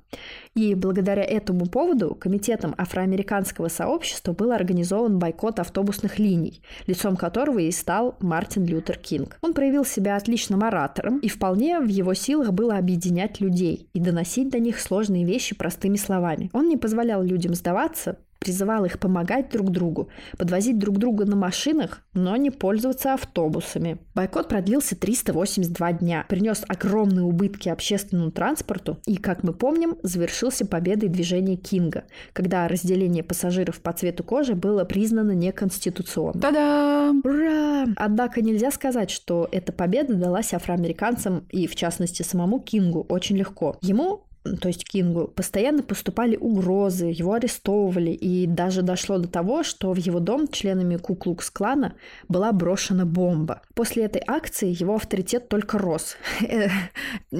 И 0.58 0.74
благодаря 0.74 1.22
этому 1.22 1.66
поводу 1.66 2.16
комитетом 2.16 2.74
афроамериканского 2.76 3.68
сообщества 3.68 4.32
был 4.32 4.50
организован 4.50 5.20
бойкот 5.20 5.60
автобусных 5.60 6.18
линий, 6.18 6.62
лицом 6.88 7.16
которого 7.16 7.60
и 7.60 7.70
стал 7.70 8.16
Мартин 8.18 8.66
Лютер 8.66 8.98
Кинг. 8.98 9.38
Он 9.40 9.54
проявил 9.54 9.84
себя 9.84 10.16
отличным 10.16 10.64
оратором, 10.64 11.20
и 11.20 11.28
вполне 11.28 11.78
в 11.78 11.86
его 11.86 12.12
силах 12.12 12.50
было 12.52 12.76
объединять 12.76 13.40
людей 13.40 13.88
и 13.92 14.00
доносить 14.00 14.50
до 14.50 14.58
них 14.58 14.80
сложные 14.80 15.24
вещи 15.24 15.54
простыми 15.54 15.94
словами. 15.94 16.50
Он 16.52 16.68
не 16.68 16.76
позволял 16.76 17.22
людям 17.22 17.54
сдаваться, 17.54 18.18
призывал 18.38 18.84
их 18.84 18.98
помогать 18.98 19.50
друг 19.50 19.70
другу, 19.70 20.08
подвозить 20.36 20.78
друг 20.78 20.98
друга 20.98 21.24
на 21.24 21.36
машинах, 21.36 22.02
но 22.14 22.36
не 22.36 22.50
пользоваться 22.50 23.14
автобусами. 23.14 23.98
Бойкот 24.14 24.48
продлился 24.48 24.96
382 24.96 25.92
дня, 25.94 26.24
принес 26.28 26.64
огромные 26.68 27.24
убытки 27.24 27.68
общественному 27.68 28.30
транспорту 28.30 28.98
и, 29.06 29.16
как 29.16 29.42
мы 29.42 29.52
помним, 29.52 29.96
завершился 30.02 30.66
победой 30.66 31.08
движения 31.08 31.56
Кинга, 31.56 32.04
когда 32.32 32.68
разделение 32.68 33.22
пассажиров 33.22 33.80
по 33.80 33.92
цвету 33.92 34.24
кожи 34.24 34.54
было 34.54 34.84
признано 34.84 35.32
неконституционным. 35.32 36.40
Та-дам! 36.40 37.22
Ура! 37.24 37.86
Однако 37.96 38.42
нельзя 38.42 38.70
сказать, 38.70 39.10
что 39.10 39.48
эта 39.50 39.72
победа 39.72 40.14
далась 40.14 40.54
афроамериканцам 40.54 41.44
и, 41.50 41.66
в 41.66 41.74
частности, 41.74 42.22
самому 42.22 42.60
Кингу 42.60 43.06
очень 43.08 43.36
легко. 43.36 43.76
Ему 43.82 44.27
то 44.56 44.68
есть 44.68 44.84
Кингу, 44.84 45.28
постоянно 45.28 45.82
поступали 45.82 46.36
угрозы, 46.36 47.06
его 47.06 47.34
арестовывали, 47.34 48.10
и 48.10 48.46
даже 48.46 48.82
дошло 48.82 49.18
до 49.18 49.28
того, 49.28 49.62
что 49.62 49.92
в 49.92 49.96
его 49.96 50.20
дом 50.20 50.48
членами 50.48 50.96
Куклукс-клана 50.96 51.94
была 52.28 52.52
брошена 52.52 53.04
бомба. 53.04 53.62
После 53.74 54.04
этой 54.04 54.22
акции 54.26 54.74
его 54.78 54.94
авторитет 54.94 55.48
только 55.48 55.78
рос. 55.78 56.16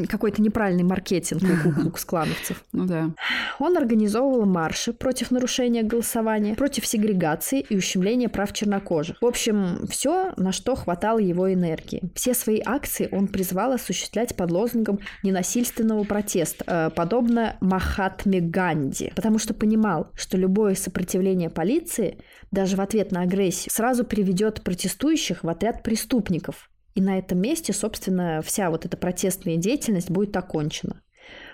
Какой-то 0.09 0.43
неправильный 0.43 0.85
маркетинг 0.85 1.43
у 1.43 1.69
Куклукс-клановцев. 1.69 2.65
Ну 2.73 2.87
да. 2.87 3.11
Он 3.59 3.77
организовывал 3.77 4.47
марши 4.47 4.93
против 4.93 5.31
нарушения 5.31 5.83
голосования, 5.83 6.55
против 6.55 6.87
сегрегации 6.87 7.61
и 7.61 7.77
ущемления 7.77 8.29
прав 8.29 8.53
чернокожих. 8.53 9.17
В 9.21 9.27
общем, 9.27 9.87
все, 9.89 10.33
на 10.37 10.53
что 10.53 10.75
хватало 10.75 11.19
его 11.19 11.53
энергии. 11.53 12.03
Все 12.15 12.35
свои 12.35 12.61
акции 12.65 13.09
он 13.11 13.29
призвал 13.29 13.73
осуществлять 13.73 14.37
под 14.37 14.51
лозунгом 14.51 15.01
ненасильственного 15.23 16.05
протеста, 16.05 16.93
подобно 16.99 17.57
Махатме 17.61 18.41
Ганди, 18.41 19.13
потому 19.15 19.39
что 19.39 19.55
понимал, 19.55 20.11
что 20.17 20.37
любое 20.37 20.75
сопротивление 20.75 21.49
полиции, 21.49 22.19
даже 22.51 22.75
в 22.75 22.81
ответ 22.81 23.13
на 23.13 23.21
агрессию, 23.21 23.71
сразу 23.73 24.05
приведет 24.05 24.65
протестующих 24.65 25.45
в 25.45 25.49
отряд 25.49 25.85
преступников. 25.85 26.69
И 26.97 27.01
на 27.01 27.17
этом 27.17 27.41
месте, 27.41 27.73
собственно, 27.73 28.43
вся 28.43 28.69
вот 28.69 28.85
эта 28.85 28.97
протестная 28.97 29.59
деятельность 29.59 30.11
будет 30.11 30.37
окончена. 30.37 31.01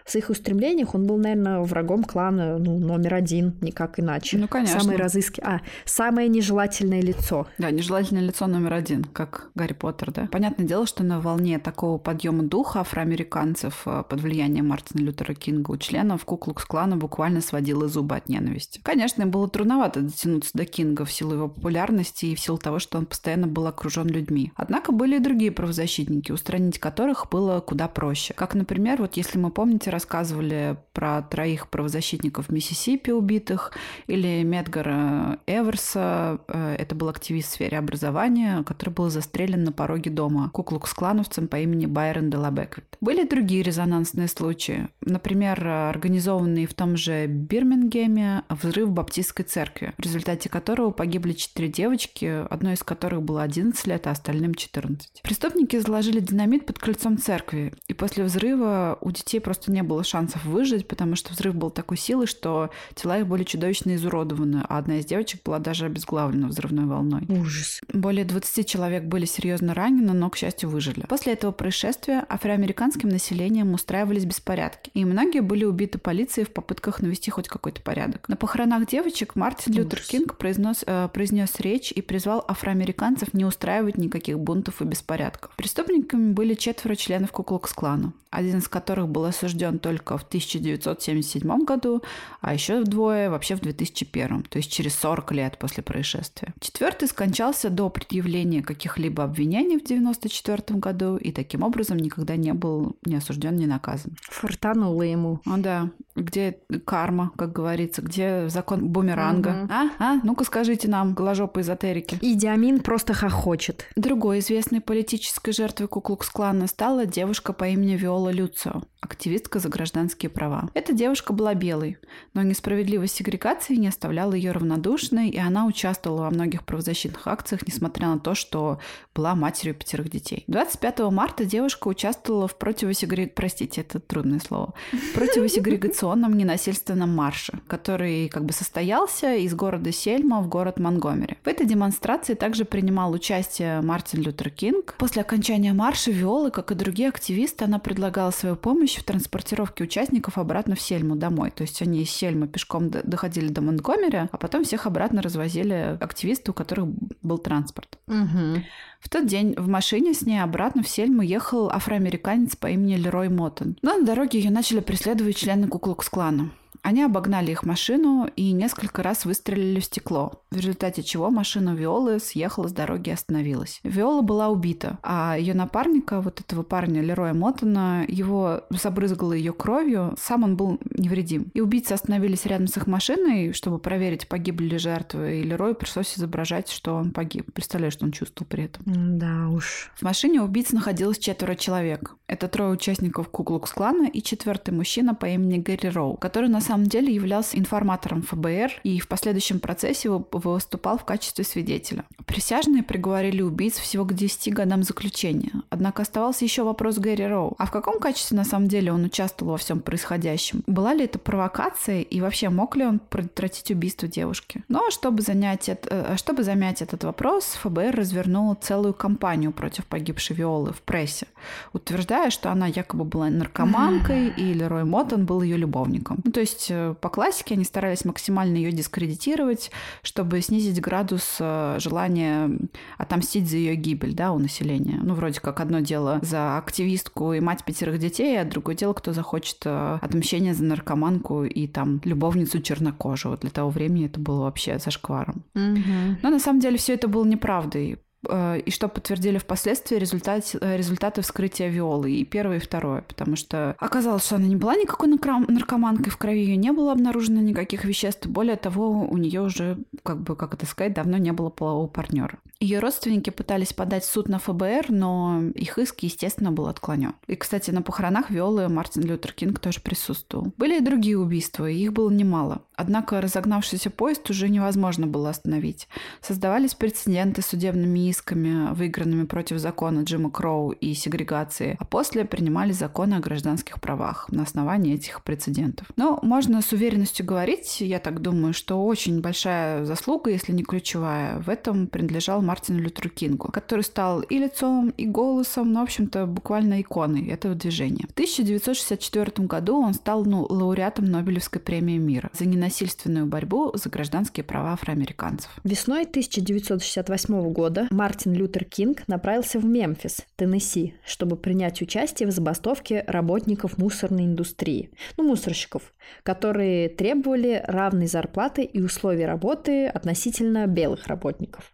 В 0.04 0.10
своих 0.10 0.28
устремлениях 0.28 0.94
он 0.94 1.06
был, 1.06 1.16
наверное, 1.16 1.60
врагом 1.60 2.04
клана 2.04 2.58
ну, 2.58 2.78
номер 2.78 3.14
один, 3.14 3.54
никак 3.62 3.98
иначе. 3.98 4.36
Ну, 4.36 4.48
конечно. 4.48 4.80
Самый 4.80 4.96
разыски... 4.96 5.40
А, 5.42 5.62
самое 5.86 6.28
нежелательное 6.28 7.00
лицо. 7.00 7.46
Да, 7.56 7.70
нежелательное 7.70 8.22
лицо 8.22 8.46
номер 8.46 8.74
один, 8.74 9.04
как 9.04 9.48
Гарри 9.54 9.72
Поттер, 9.72 10.12
да. 10.12 10.28
Понятное 10.30 10.66
дело, 10.66 10.86
что 10.86 11.02
на 11.04 11.20
волне 11.20 11.58
такого 11.58 11.96
подъема 11.96 12.42
духа 12.42 12.80
афроамериканцев 12.80 13.82
э, 13.86 14.04
под 14.06 14.20
влиянием 14.20 14.68
Мартина 14.68 15.00
Лютера 15.06 15.32
Кинга 15.32 15.70
у 15.70 15.78
членов 15.78 16.26
Куклукс-клана 16.26 16.98
буквально 16.98 17.40
сводило 17.40 17.88
зубы 17.88 18.16
от 18.16 18.28
ненависти. 18.28 18.80
Конечно, 18.82 19.22
им 19.22 19.30
было 19.30 19.48
трудновато 19.48 20.00
дотянуться 20.02 20.50
до 20.52 20.66
Кинга 20.66 21.06
в 21.06 21.12
силу 21.12 21.32
его 21.32 21.48
популярности 21.48 22.26
и 22.26 22.34
в 22.34 22.40
силу 22.40 22.58
того, 22.58 22.78
что 22.78 22.98
он 22.98 23.06
постоянно 23.06 23.46
был 23.46 23.66
окружен 23.66 24.06
людьми. 24.08 24.52
Однако 24.54 24.92
были 24.92 25.16
и 25.16 25.20
другие 25.20 25.50
правозащитники, 25.50 26.30
устранить 26.30 26.78
которых 26.78 27.30
было 27.30 27.60
куда 27.60 27.88
проще. 27.88 28.34
Как, 28.34 28.54
например, 28.54 29.00
вот 29.00 29.16
если 29.16 29.38
мы 29.38 29.50
помните, 29.50 29.93
рассказывали 29.94 30.76
про 30.92 31.22
троих 31.22 31.68
правозащитников 31.68 32.50
Миссисипи 32.50 33.10
убитых, 33.10 33.72
или 34.06 34.42
Медгара 34.42 35.38
Эверса, 35.46 36.40
э, 36.48 36.76
это 36.78 36.94
был 36.94 37.08
активист 37.08 37.50
в 37.50 37.52
сфере 37.52 37.78
образования, 37.78 38.62
который 38.64 38.90
был 38.90 39.08
застрелен 39.08 39.64
на 39.64 39.72
пороге 39.72 40.10
дома 40.10 40.50
куклукс-клановцем 40.52 41.48
по 41.48 41.56
имени 41.56 41.86
Байрон 41.86 42.30
де 42.30 42.36
ла 42.36 42.47
Беквит. 42.47 42.84
Были 43.00 43.24
другие 43.24 43.62
резонансные 43.62 44.28
случаи. 44.28 44.88
Например, 45.00 45.66
организованный 45.66 46.66
в 46.66 46.74
том 46.74 46.96
же 46.96 47.26
Бирмингеме 47.26 48.42
взрыв 48.48 48.90
баптистской 48.90 49.44
церкви, 49.44 49.92
в 49.96 50.02
результате 50.02 50.48
которого 50.48 50.90
погибли 50.90 51.32
четыре 51.32 51.68
девочки, 51.68 52.44
одной 52.50 52.74
из 52.74 52.82
которых 52.82 53.22
было 53.22 53.42
11 53.42 53.86
лет, 53.86 54.06
а 54.06 54.10
остальным 54.10 54.54
14. 54.54 55.22
Преступники 55.22 55.78
заложили 55.78 56.20
динамит 56.20 56.66
под 56.66 56.78
крыльцом 56.78 57.18
церкви, 57.18 57.72
и 57.86 57.94
после 57.94 58.24
взрыва 58.24 58.98
у 59.00 59.10
детей 59.10 59.40
просто 59.40 59.70
не 59.70 59.82
было 59.84 60.04
шансов 60.04 60.44
выжить, 60.44 60.88
потому 60.88 61.16
что 61.16 61.32
взрыв 61.32 61.54
был 61.54 61.70
такой 61.70 61.96
силы, 61.96 62.26
что 62.26 62.70
тела 62.94 63.18
их 63.18 63.26
были 63.26 63.44
чудовищно 63.44 63.94
изуродованы, 63.94 64.64
а 64.68 64.78
одна 64.78 64.98
из 64.98 65.06
девочек 65.06 65.42
была 65.44 65.58
даже 65.58 65.86
обезглавлена 65.86 66.48
взрывной 66.48 66.86
волной. 66.86 67.26
Ужас. 67.28 67.80
Более 67.92 68.24
20 68.24 68.66
человек 68.66 69.04
были 69.04 69.24
серьезно 69.24 69.74
ранены, 69.74 70.12
но, 70.12 70.30
к 70.30 70.36
счастью, 70.36 70.68
выжили. 70.68 71.06
После 71.08 71.34
этого 71.34 71.52
происшествия 71.52 72.24
афроамериканским 72.28 73.08
населением 73.08 73.74
устраивались 73.74 74.24
беспорядки, 74.24 74.90
и 74.94 75.04
многие 75.04 75.40
были 75.40 75.64
убиты 75.64 75.98
полицией 75.98 76.46
в 76.46 76.52
попытках 76.52 77.00
навести 77.00 77.30
хоть 77.30 77.48
какой-то 77.48 77.82
порядок. 77.82 78.28
На 78.28 78.36
похоронах 78.36 78.86
девочек 78.86 79.36
Мартин 79.36 79.74
Лютер 79.74 79.98
Ужас. 79.98 80.08
Кинг 80.08 80.36
произнес, 80.36 80.84
э, 80.86 81.08
произнес 81.12 81.60
речь 81.60 81.92
и 81.92 82.02
призвал 82.02 82.44
афроамериканцев 82.46 83.34
не 83.34 83.44
устраивать 83.44 83.98
никаких 83.98 84.38
бунтов 84.38 84.82
и 84.82 84.84
беспорядков. 84.84 85.52
Преступниками 85.56 86.32
были 86.32 86.54
четверо 86.54 86.96
членов 86.96 87.32
Куклукс-клана, 87.32 88.12
один 88.30 88.58
из 88.58 88.68
которых 88.68 89.08
был 89.08 89.24
осужден 89.24 89.73
осужден 89.74 89.78
только 89.78 90.16
в 90.18 90.22
1977 90.22 91.64
году, 91.64 92.02
а 92.40 92.54
еще 92.54 92.80
вдвое 92.80 93.30
вообще 93.30 93.56
в 93.56 93.60
2001, 93.60 94.42
то 94.42 94.58
есть 94.58 94.72
через 94.72 94.94
40 94.96 95.32
лет 95.32 95.58
после 95.58 95.82
происшествия. 95.82 96.52
Четвертый 96.60 97.08
скончался 97.08 97.70
до 97.70 97.88
предъявления 97.90 98.62
каких-либо 98.62 99.24
обвинений 99.24 99.78
в 99.78 99.82
1994 99.82 100.78
году 100.78 101.16
и 101.16 101.32
таким 101.32 101.62
образом 101.62 101.98
никогда 101.98 102.36
не 102.36 102.52
был 102.52 102.96
ни 103.06 103.16
осужден, 103.16 103.56
ни 103.56 103.66
наказан. 103.66 104.16
Фортануло 104.30 105.02
ему. 105.02 105.40
Ну 105.44 105.58
да, 105.58 105.90
где 106.16 106.58
карма, 106.84 107.32
как 107.36 107.52
говорится, 107.52 108.02
где 108.02 108.48
закон 108.48 108.88
бумеранга. 108.88 109.64
Угу. 109.64 109.72
А, 109.72 109.90
а, 109.98 110.20
ну-ка 110.22 110.44
скажите 110.44 110.88
нам, 110.88 111.14
голожопые 111.14 111.62
эзотерики. 111.62 112.18
Идиамин 112.20 112.80
просто 112.80 113.14
хохочет. 113.14 113.86
Другой 113.96 114.38
известной 114.38 114.80
политической 114.80 115.52
жертвой 115.52 115.88
Куклукс-клана 115.88 116.66
стала 116.66 117.06
девушка 117.06 117.52
по 117.52 117.64
имени 117.68 117.96
Виола 117.96 118.30
Люцио, 118.30 118.82
активистка 119.04 119.58
за 119.58 119.68
гражданские 119.68 120.30
права. 120.30 120.70
Эта 120.74 120.92
девушка 120.92 121.32
была 121.32 121.54
белой, 121.54 121.98
но 122.32 122.42
несправедливость 122.42 123.14
сегрегации 123.16 123.76
не 123.76 123.88
оставляла 123.88 124.32
ее 124.32 124.52
равнодушной, 124.52 125.28
и 125.28 125.38
она 125.38 125.66
участвовала 125.66 126.22
во 126.22 126.30
многих 126.30 126.64
правозащитных 126.64 127.26
акциях, 127.26 127.66
несмотря 127.66 128.08
на 128.08 128.18
то, 128.18 128.34
что 128.34 128.78
была 129.14 129.34
матерью 129.34 129.74
пятерых 129.74 130.10
детей. 130.10 130.44
25 130.48 131.10
марта 131.10 131.44
девушка 131.44 131.88
участвовала 131.88 132.48
в 132.48 132.56
противосегрег... 132.56 133.34
Простите, 133.34 133.82
это 133.82 134.00
трудное 134.00 134.40
слово. 134.40 134.74
Противосегрегационном 135.14 136.36
ненасильственном 136.36 137.14
марше, 137.14 137.60
который 137.68 138.28
как 138.28 138.44
бы 138.44 138.52
состоялся 138.52 139.34
из 139.34 139.54
города 139.54 139.92
Сельма 139.92 140.40
в 140.40 140.48
город 140.48 140.78
Монгомери. 140.78 141.36
В 141.44 141.48
этой 141.48 141.66
демонстрации 141.66 142.34
также 142.34 142.64
принимал 142.64 143.12
участие 143.12 143.82
Мартин 143.82 144.22
Лютер 144.22 144.50
Кинг. 144.50 144.94
После 144.98 145.22
окончания 145.22 145.72
марша 145.72 146.10
Виолы, 146.10 146.50
как 146.50 146.70
и 146.70 146.74
другие 146.74 147.08
активисты, 147.08 147.64
она 147.64 147.78
предлагала 147.78 148.30
свою 148.30 148.56
помощь 148.56 148.93
в 148.98 149.04
транспортировке 149.04 149.84
участников 149.84 150.38
обратно 150.38 150.74
в 150.74 150.80
Сельму 150.80 151.16
домой. 151.16 151.50
То 151.50 151.62
есть 151.62 151.80
они 151.82 152.02
из 152.02 152.10
Сельмы 152.10 152.48
пешком 152.48 152.90
доходили 152.90 153.48
до 153.48 153.60
Монгомери, 153.60 154.28
а 154.30 154.36
потом 154.36 154.64
всех 154.64 154.86
обратно 154.86 155.22
развозили 155.22 155.96
активисты, 156.00 156.50
у 156.50 156.54
которых 156.54 156.86
был 157.22 157.38
транспорт. 157.38 157.98
Угу. 158.06 158.62
В 159.00 159.08
тот 159.10 159.26
день 159.26 159.54
в 159.56 159.68
машине 159.68 160.14
с 160.14 160.22
ней 160.22 160.42
обратно 160.42 160.82
в 160.82 160.88
Сельму 160.88 161.22
ехал 161.22 161.68
афроамериканец 161.70 162.56
по 162.56 162.68
имени 162.68 162.96
Лерой 162.96 163.28
Моттон. 163.28 163.76
Но 163.82 163.98
на 163.98 164.04
дороге 164.04 164.38
ее 164.40 164.50
начали 164.50 164.80
преследовать 164.80 165.36
члены 165.36 165.68
Куклукс-клана. 165.68 166.50
Они 166.84 167.02
обогнали 167.02 167.50
их 167.50 167.64
машину 167.64 168.28
и 168.36 168.52
несколько 168.52 169.02
раз 169.02 169.24
выстрелили 169.24 169.80
в 169.80 169.86
стекло, 169.86 170.44
в 170.50 170.56
результате 170.56 171.02
чего 171.02 171.30
машина 171.30 171.74
Виолы 171.74 172.20
съехала 172.20 172.68
с 172.68 172.72
дороги 172.72 173.08
и 173.08 173.12
остановилась. 173.12 173.80
Виола 173.84 174.20
была 174.20 174.50
убита, 174.50 174.98
а 175.02 175.34
ее 175.38 175.54
напарника, 175.54 176.20
вот 176.20 176.40
этого 176.40 176.62
парня 176.62 177.00
Лероя 177.00 177.32
Моттона, 177.32 178.04
его 178.06 178.64
забрызгало 178.68 179.32
ее 179.32 179.54
кровью, 179.54 180.14
сам 180.18 180.44
он 180.44 180.56
был 180.56 180.78
невредим. 180.90 181.50
И 181.54 181.62
убийцы 181.62 181.92
остановились 181.92 182.44
рядом 182.44 182.66
с 182.66 182.76
их 182.76 182.86
машиной, 182.86 183.54
чтобы 183.54 183.78
проверить, 183.78 184.28
погибли 184.28 184.66
ли 184.66 184.78
жертвы, 184.78 185.40
и 185.40 185.42
Лерою 185.42 185.74
пришлось 185.74 186.18
изображать, 186.18 186.68
что 186.68 186.96
он 186.96 187.12
погиб. 187.12 187.50
Представляешь, 187.54 187.94
что 187.94 188.04
он 188.04 188.12
чувствовал 188.12 188.46
при 188.46 188.64
этом. 188.64 188.84
Да 189.18 189.48
уж. 189.48 189.90
В 189.96 190.02
машине 190.02 190.42
убийц 190.42 190.72
находилось 190.72 191.18
четверо 191.18 191.54
человек. 191.54 192.14
Это 192.34 192.48
трое 192.48 192.72
участников 192.72 193.28
Куклукс-клана 193.28 194.08
и 194.08 194.20
четвертый 194.20 194.74
мужчина 194.74 195.14
по 195.14 195.26
имени 195.26 195.58
Гэри 195.58 195.88
Роу, 195.90 196.16
который 196.16 196.48
на 196.48 196.60
самом 196.60 196.86
деле 196.86 197.14
являлся 197.14 197.56
информатором 197.56 198.22
ФБР 198.22 198.72
и 198.82 198.98
в 198.98 199.06
последующем 199.06 199.60
процессе 199.60 200.10
выступал 200.10 200.98
в 200.98 201.04
качестве 201.04 201.44
свидетеля. 201.44 202.04
Присяжные 202.26 202.82
приговорили 202.82 203.40
убийц 203.40 203.78
всего 203.78 204.04
к 204.04 204.14
10 204.14 204.52
годам 204.52 204.82
заключения. 204.82 205.52
Однако 205.70 206.02
оставался 206.02 206.44
еще 206.44 206.64
вопрос 206.64 206.98
Гэри 206.98 207.24
Роу. 207.24 207.54
А 207.56 207.66
в 207.66 207.70
каком 207.70 208.00
качестве 208.00 208.36
на 208.36 208.44
самом 208.44 208.66
деле 208.66 208.92
он 208.92 209.04
участвовал 209.04 209.52
во 209.52 209.58
всем 209.58 209.78
происходящем? 209.78 210.64
Была 210.66 210.92
ли 210.92 211.04
это 211.04 211.20
провокация 211.20 212.00
и 212.00 212.20
вообще 212.20 212.48
мог 212.48 212.74
ли 212.74 212.84
он 212.84 212.98
предотвратить 212.98 213.70
убийство 213.70 214.08
девушки? 214.08 214.64
Но 214.66 214.90
чтобы, 214.90 215.22
занять 215.22 215.68
это, 215.68 215.88
э, 215.88 216.16
чтобы 216.16 216.42
замять 216.42 216.82
этот 216.82 217.04
вопрос, 217.04 217.56
ФБР 217.62 217.94
развернуло 217.94 218.56
целую 218.56 218.92
кампанию 218.92 219.52
против 219.52 219.86
погибшей 219.86 220.34
Виолы 220.34 220.72
в 220.72 220.82
прессе, 220.82 221.28
утверждая, 221.72 222.23
что 222.30 222.50
она 222.50 222.66
якобы 222.66 223.04
была 223.04 223.28
наркоманкой, 223.30 224.28
и 224.28 224.52
Лерой 224.52 224.84
Моттон 224.84 225.26
был 225.26 225.42
ее 225.42 225.56
любовником. 225.56 226.20
Ну, 226.24 226.32
то 226.32 226.40
есть 226.40 226.54
есть 226.54 226.70
э, 226.70 226.94
по 227.00 227.08
классике 227.08 227.54
они 227.54 227.64
старались 227.64 228.04
максимально 228.04 228.56
ее 228.56 228.72
дискредитировать, 228.72 229.70
чтобы 230.02 230.40
снизить 230.40 230.80
градус 230.80 231.36
э, 231.40 231.76
желания 231.78 232.50
отомстить 232.98 233.48
за 233.48 233.56
ее 233.56 233.74
гибель 233.74 234.14
да, 234.14 234.32
у 234.32 234.38
населения. 234.38 234.98
Ну, 235.02 235.14
вроде 235.14 235.40
как 235.40 235.60
одно 235.60 235.80
дело 235.80 236.20
за 236.22 236.56
активистку 236.56 237.32
и 237.32 237.40
мать 237.40 237.64
пятерых 237.64 237.98
детей, 237.98 238.40
а 238.40 238.44
другое 238.44 238.76
дело, 238.76 238.92
кто 238.92 239.12
захочет 239.12 239.58
э, 239.64 239.98
отмщения 240.00 240.54
за 240.54 240.64
наркоманку 240.64 241.44
и 241.44 241.66
там 241.66 242.00
любовницу 242.04 242.60
чернокожего. 242.60 243.36
Для 243.36 243.50
того 243.50 243.70
времени 243.70 244.06
это 244.06 244.20
было 244.20 244.42
вообще 244.42 244.78
зашкваром. 244.78 245.44
Угу. 245.54 246.18
Но 246.22 246.30
на 246.30 246.38
самом 246.38 246.60
деле 246.60 246.78
все 246.78 246.94
это 246.94 247.08
было 247.08 247.24
неправдой. 247.24 247.98
Э, 248.28 248.58
и 248.58 248.70
что 248.70 248.88
подтвердили 248.88 249.38
впоследствии 249.38 249.96
результат, 249.96 250.44
э, 250.60 250.76
результаты 250.76 251.22
вскрытия 251.22 251.68
Виолы, 251.68 252.12
и 252.12 252.24
первое, 252.24 252.56
и 252.56 252.60
второе, 252.60 253.02
потому 253.02 253.36
что 253.36 253.76
оказалось, 253.78 254.24
что 254.24 254.36
она 254.36 254.46
не 254.46 254.56
была 254.56 254.74
никакой 254.76 255.08
наркоманкой, 255.08 256.12
в 256.12 256.16
крови 256.16 256.40
ее 256.40 256.56
не 256.56 256.72
было 256.72 256.92
обнаружено 256.92 257.40
никаких 257.40 257.84
веществ, 257.84 258.26
более 258.26 258.56
того, 258.56 259.06
у 259.08 259.16
нее 259.16 259.42
уже, 259.42 259.78
как 260.02 260.20
бы, 260.20 260.36
как 260.36 260.54
это 260.54 260.66
сказать, 260.66 260.94
давно 260.94 261.16
не 261.18 261.32
было 261.32 261.50
полового 261.50 261.86
партнера. 261.86 262.38
Ее 262.60 262.78
родственники 262.78 263.30
пытались 263.30 263.72
подать 263.72 264.04
в 264.04 264.10
суд 264.10 264.28
на 264.28 264.38
ФБР, 264.38 264.86
но 264.88 265.42
их 265.54 265.78
иск, 265.78 266.00
естественно, 266.00 266.52
был 266.52 266.66
отклонен. 266.66 267.14
И, 267.26 267.36
кстати, 267.36 267.70
на 267.70 267.82
похоронах 267.82 268.30
Виолы 268.30 268.68
Мартин 268.68 269.02
Лютер 269.02 269.32
Кинг 269.32 269.58
тоже 269.58 269.80
присутствовал. 269.80 270.52
Были 270.56 270.78
и 270.78 270.84
другие 270.84 271.18
убийства, 271.18 271.68
и 271.68 271.76
их 271.76 271.92
было 271.92 272.10
немало. 272.10 272.62
Однако 272.76 273.20
разогнавшийся 273.20 273.90
поезд 273.90 274.28
уже 274.30 274.48
невозможно 274.48 275.06
было 275.06 275.30
остановить. 275.30 275.88
Создавались 276.20 276.74
прецеденты 276.74 277.42
судебными 277.42 278.08
исками, 278.08 278.74
выигранными 278.74 279.24
против 279.24 279.58
закона 279.58 280.00
Джима 280.00 280.30
Кроу 280.30 280.70
и 280.70 280.94
сегрегации, 280.94 281.76
а 281.78 281.84
после 281.84 282.24
принимали 282.24 282.72
законы 282.72 283.14
о 283.14 283.20
гражданских 283.20 283.80
правах 283.80 284.26
на 284.30 284.42
основании 284.42 284.94
этих 284.94 285.22
прецедентов. 285.22 285.86
Но 285.96 286.18
можно 286.22 286.62
с 286.62 286.72
уверенностью 286.72 287.24
говорить, 287.24 287.80
я 287.80 287.98
так 287.98 288.20
думаю, 288.20 288.52
что 288.54 288.84
очень 288.84 289.20
большая 289.20 289.84
заслуга, 289.84 290.30
если 290.30 290.52
не 290.52 290.64
ключевая, 290.64 291.38
в 291.38 291.48
этом 291.48 291.86
принадлежал 291.86 292.42
Мартину 292.42 292.80
Лютеру 292.80 293.10
Кингу, 293.10 293.50
который 293.52 293.82
стал 293.82 294.20
и 294.20 294.38
лицом, 294.38 294.90
и 294.90 295.06
голосом, 295.06 295.72
но, 295.72 295.80
в 295.80 295.84
общем-то, 295.84 296.26
буквально 296.26 296.80
иконой 296.80 297.28
этого 297.28 297.54
движения. 297.54 298.06
В 298.08 298.12
1964 298.12 299.46
году 299.46 299.80
он 299.80 299.94
стал 299.94 300.24
ну, 300.24 300.46
лауреатом 300.48 301.04
Нобелевской 301.04 301.60
премии 301.60 301.98
мира 301.98 302.30
за 302.32 302.46
ненасильственную 302.64 303.26
борьбу 303.26 303.72
за 303.74 303.90
гражданские 303.90 304.44
права 304.44 304.72
афроамериканцев. 304.72 305.50
Весной 305.64 306.02
1968 306.02 307.52
года 307.52 307.86
Мартин 307.90 308.32
Лютер 308.32 308.64
Кинг 308.64 309.06
направился 309.06 309.58
в 309.58 309.64
Мемфис, 309.64 310.22
Теннесси, 310.36 310.94
чтобы 311.04 311.36
принять 311.36 311.82
участие 311.82 312.28
в 312.28 312.32
забастовке 312.32 313.04
работников 313.06 313.76
мусорной 313.76 314.24
индустрии, 314.24 314.90
ну, 315.16 315.24
мусорщиков, 315.24 315.92
которые 316.22 316.88
требовали 316.88 317.62
равной 317.66 318.06
зарплаты 318.06 318.62
и 318.62 318.80
условий 318.80 319.26
работы 319.26 319.86
относительно 319.86 320.66
белых 320.66 321.06
работников. 321.06 321.70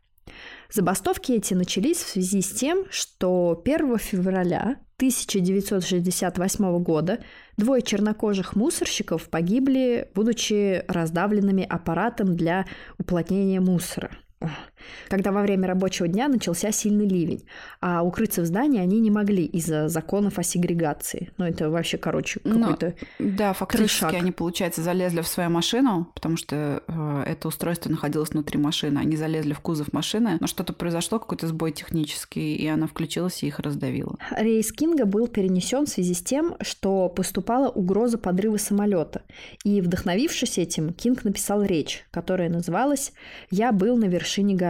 Забастовки 0.72 1.32
эти 1.32 1.54
начались 1.54 1.98
в 1.98 2.08
связи 2.08 2.42
с 2.42 2.50
тем, 2.52 2.84
что 2.90 3.60
1 3.64 3.98
февраля 3.98 4.76
1968 5.00 6.82
года 6.82 7.20
двое 7.56 7.80
чернокожих 7.80 8.54
мусорщиков 8.54 9.30
погибли, 9.30 10.10
будучи 10.14 10.84
раздавленными 10.88 11.64
аппаратом 11.64 12.36
для 12.36 12.66
уплотнения 12.98 13.62
мусора– 13.62 14.10
когда 15.08 15.32
во 15.32 15.42
время 15.42 15.68
рабочего 15.68 16.08
дня 16.08 16.28
начался 16.28 16.72
сильный 16.72 17.06
ливень, 17.06 17.42
а 17.80 18.02
укрыться 18.02 18.42
в 18.42 18.46
здании 18.46 18.80
они 18.80 19.00
не 19.00 19.10
могли 19.10 19.44
из-за 19.44 19.88
законов 19.88 20.38
о 20.38 20.42
сегрегации. 20.42 21.30
Ну, 21.38 21.44
это 21.44 21.70
вообще, 21.70 21.98
короче, 21.98 22.40
какой-то 22.40 22.94
Да, 23.18 23.52
фактически 23.52 24.00
трешак. 24.00 24.14
они, 24.14 24.32
получается, 24.32 24.82
залезли 24.82 25.20
в 25.20 25.28
свою 25.28 25.50
машину, 25.50 26.08
потому 26.14 26.36
что 26.36 26.82
э, 26.86 27.24
это 27.26 27.48
устройство 27.48 27.90
находилось 27.90 28.30
внутри 28.30 28.58
машины. 28.58 28.98
Они 28.98 29.16
залезли 29.16 29.52
в 29.52 29.60
кузов 29.60 29.92
машины, 29.92 30.38
но 30.40 30.46
что-то 30.46 30.72
произошло, 30.72 31.18
какой-то 31.18 31.46
сбой 31.46 31.72
технический, 31.72 32.56
и 32.56 32.66
она 32.66 32.86
включилась 32.86 33.42
и 33.42 33.46
их 33.46 33.58
раздавила. 33.58 34.16
Рейс 34.36 34.72
Кинга 34.72 35.04
был 35.04 35.26
перенесен 35.28 35.86
в 35.86 35.88
связи 35.88 36.14
с 36.14 36.22
тем, 36.22 36.56
что 36.60 37.08
поступала 37.08 37.68
угроза 37.68 38.18
подрыва 38.18 38.56
самолета. 38.56 39.22
И, 39.64 39.80
вдохновившись 39.80 40.58
этим, 40.58 40.92
Кинг 40.92 41.24
написал 41.24 41.62
речь, 41.62 42.04
которая 42.10 42.48
называлась 42.48 43.12
«Я 43.50 43.72
был 43.72 43.96
на 43.96 44.06
вершине 44.06 44.54
горы». 44.54 44.69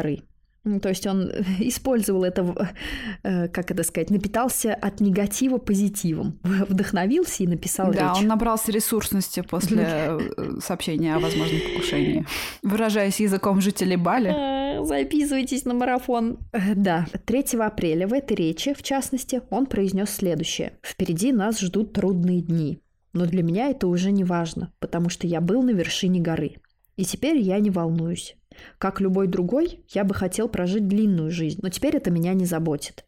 Ну, 0.62 0.78
то 0.78 0.90
есть 0.90 1.06
он 1.06 1.30
использовал 1.58 2.24
это, 2.24 2.74
э, 3.22 3.48
как 3.48 3.70
это 3.70 3.82
сказать, 3.82 4.10
напитался 4.10 4.74
от 4.74 5.00
негатива 5.00 5.58
позитивом, 5.58 6.38
вдохновился 6.42 7.42
и 7.42 7.46
написал 7.46 7.92
да, 7.92 8.10
речь. 8.10 8.22
он 8.22 8.28
набрался 8.28 8.70
ресурсности 8.70 9.40
после 9.40 9.86
э, 9.86 10.20
сообщения 10.62 11.14
о 11.14 11.18
возможном 11.18 11.60
покушении. 11.60 12.26
Выражаясь 12.62 13.20
языком 13.20 13.60
жителей 13.60 13.96
Бали. 13.96 14.34
Э, 14.36 14.84
записывайтесь 14.84 15.64
на 15.64 15.74
марафон. 15.74 16.38
Да. 16.76 17.06
3 17.24 17.58
апреля 17.58 18.06
в 18.06 18.12
этой 18.12 18.36
речи, 18.36 18.74
в 18.74 18.82
частности, 18.82 19.40
он 19.50 19.66
произнес 19.66 20.10
следующее. 20.10 20.74
«Впереди 20.82 21.32
нас 21.32 21.60
ждут 21.60 21.94
трудные 21.94 22.42
дни. 22.42 22.82
Но 23.12 23.26
для 23.26 23.42
меня 23.42 23.70
это 23.70 23.88
уже 23.88 24.12
не 24.12 24.24
важно, 24.24 24.72
потому 24.78 25.08
что 25.08 25.26
я 25.26 25.40
был 25.40 25.62
на 25.62 25.70
вершине 25.70 26.20
горы. 26.20 26.56
И 26.96 27.04
теперь 27.04 27.38
я 27.38 27.58
не 27.58 27.70
волнуюсь. 27.70 28.36
Как 28.78 29.00
любой 29.00 29.26
другой, 29.26 29.84
я 29.88 30.04
бы 30.04 30.14
хотел 30.14 30.48
прожить 30.48 30.88
длинную 30.88 31.30
жизнь, 31.30 31.60
но 31.62 31.68
теперь 31.68 31.96
это 31.96 32.10
меня 32.10 32.34
не 32.34 32.44
заботит. 32.44 33.04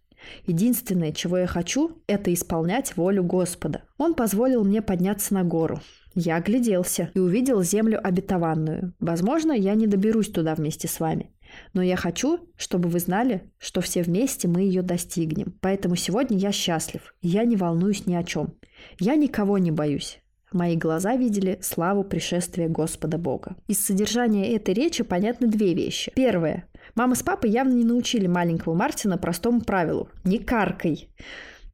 Единственное, 0.47 1.13
чего 1.13 1.39
я 1.39 1.47
хочу, 1.47 2.03
это 2.07 2.33
исполнять 2.33 2.97
волю 2.97 3.25
Господа. 3.25 3.83
Он 3.99 4.15
позволил 4.15 4.65
мне 4.65 4.83
подняться 4.83 5.35
на 5.35 5.45
гору. 5.45 5.81
Я 6.15 6.37
огляделся 6.37 7.11
и 7.15 7.19
увидел 7.19 7.63
землю 7.63 8.01
обетованную. 8.03 8.95
Возможно, 9.01 9.53
я 9.53 9.75
не 9.75 9.87
доберусь 9.87 10.31
туда 10.31 10.55
вместе 10.55 10.89
с 10.89 11.01
вами. 11.01 11.31
Но 11.75 11.83
я 11.83 11.97
хочу, 11.97 12.49
чтобы 12.57 12.89
вы 12.89 12.99
знали, 12.99 13.51
что 13.59 13.81
все 13.81 14.03
вместе 14.03 14.49
мы 14.49 14.63
ее 14.63 14.83
достигнем. 14.83 15.55
Поэтому 15.61 15.97
сегодня 15.97 16.39
я 16.39 16.53
счастлив. 16.53 17.15
Я 17.21 17.45
не 17.45 17.57
волнуюсь 17.57 18.07
ни 18.07 18.15
о 18.15 18.25
чем. 18.25 18.55
Я 18.99 19.17
никого 19.17 19.59
не 19.59 19.71
боюсь. 19.71 20.22
Мои 20.53 20.77
глаза 20.77 21.17
видели 21.17 21.59
славу 21.63 22.05
пришествия 22.05 22.69
Господа 22.69 23.19
Бога. 23.19 23.57
Из 23.69 23.85
содержания 23.85 24.55
этой 24.55 24.75
речи 24.75 25.03
понятны 25.03 25.47
две 25.47 25.75
вещи. 25.75 26.13
Первое. 26.15 26.69
Мама 26.95 27.15
с 27.15 27.23
папой 27.23 27.51
явно 27.51 27.73
не 27.73 27.85
научили 27.85 28.27
маленького 28.27 28.75
Мартина 28.75 29.19
простому 29.19 29.63
правилу. 29.63 30.09
Не 30.25 30.39
каркай. 30.39 31.09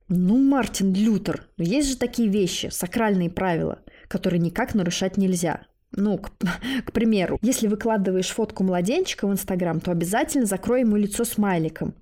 Ну, 0.09 0.39
Мартин 0.39 0.95
Лютер, 0.95 1.47
но 1.59 1.64
есть 1.64 1.91
же 1.91 1.97
такие 1.97 2.29
вещи, 2.29 2.68
сакральные 2.70 3.29
правила, 3.29 3.81
которые 4.09 4.41
никак 4.41 4.74
нарушать 4.74 5.18
нельзя. 5.18 5.66
Ну, 5.93 6.18
к, 6.18 6.31
к 6.87 6.93
примеру, 6.93 7.39
если 7.43 7.66
выкладываешь 7.66 8.31
фотку 8.31 8.64
младенчика 8.64 9.26
в 9.26 9.33
Инстаграм, 9.33 9.81
то 9.81 9.91
обязательно 9.91 10.47
закрой 10.47 10.81
ему 10.81 10.97
лицо 10.97 11.24
смайликом. 11.24 11.95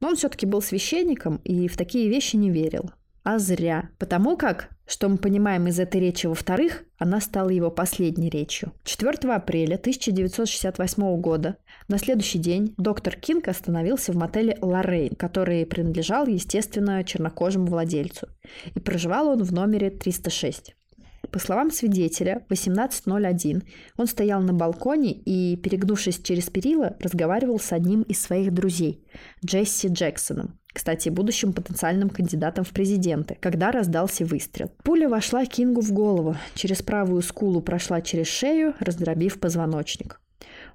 Но 0.00 0.08
он 0.08 0.16
все-таки 0.16 0.44
был 0.44 0.60
священником 0.60 1.36
и 1.44 1.68
в 1.68 1.76
такие 1.76 2.08
вещи 2.08 2.36
не 2.36 2.50
верил. 2.50 2.90
А 3.22 3.38
зря. 3.38 3.90
Потому 3.98 4.36
как, 4.36 4.68
что 4.86 5.08
мы 5.08 5.18
понимаем 5.18 5.66
из 5.66 5.78
этой 5.78 6.00
речи 6.00 6.26
во-вторых, 6.26 6.84
она 6.98 7.20
стала 7.20 7.50
его 7.50 7.70
последней 7.70 8.30
речью. 8.30 8.72
4 8.84 9.32
апреля 9.32 9.74
1968 9.74 11.20
года 11.20 11.56
на 11.88 11.98
следующий 11.98 12.38
день 12.38 12.74
доктор 12.76 13.16
Кинг 13.16 13.48
остановился 13.48 14.12
в 14.12 14.16
мотеле 14.16 14.56
«Лоррейн», 14.60 15.14
который 15.14 15.66
принадлежал, 15.66 16.26
естественно, 16.26 17.04
чернокожему 17.04 17.66
владельцу. 17.66 18.28
И 18.74 18.80
проживал 18.80 19.28
он 19.28 19.42
в 19.42 19.52
номере 19.52 19.90
306. 19.90 20.74
По 21.30 21.38
словам 21.38 21.70
свидетеля, 21.70 22.44
18.01 22.48 23.62
он 23.96 24.06
стоял 24.06 24.40
на 24.40 24.52
балконе 24.52 25.12
и, 25.12 25.56
перегнувшись 25.56 26.20
через 26.20 26.48
перила, 26.50 26.96
разговаривал 27.00 27.58
с 27.58 27.72
одним 27.72 28.02
из 28.02 28.20
своих 28.20 28.52
друзей, 28.54 29.04
Джесси 29.44 29.88
Джексоном, 29.88 30.58
кстати, 30.76 31.08
будущим 31.08 31.54
потенциальным 31.54 32.10
кандидатом 32.10 32.62
в 32.62 32.68
президенты, 32.68 33.38
когда 33.40 33.72
раздался 33.72 34.26
выстрел. 34.26 34.70
Пуля 34.84 35.08
вошла 35.08 35.46
Кингу 35.46 35.80
в 35.80 35.90
голову, 35.90 36.36
через 36.54 36.82
правую 36.82 37.22
скулу 37.22 37.62
прошла 37.62 38.02
через 38.02 38.26
шею, 38.26 38.74
раздробив 38.78 39.40
позвоночник. 39.40 40.20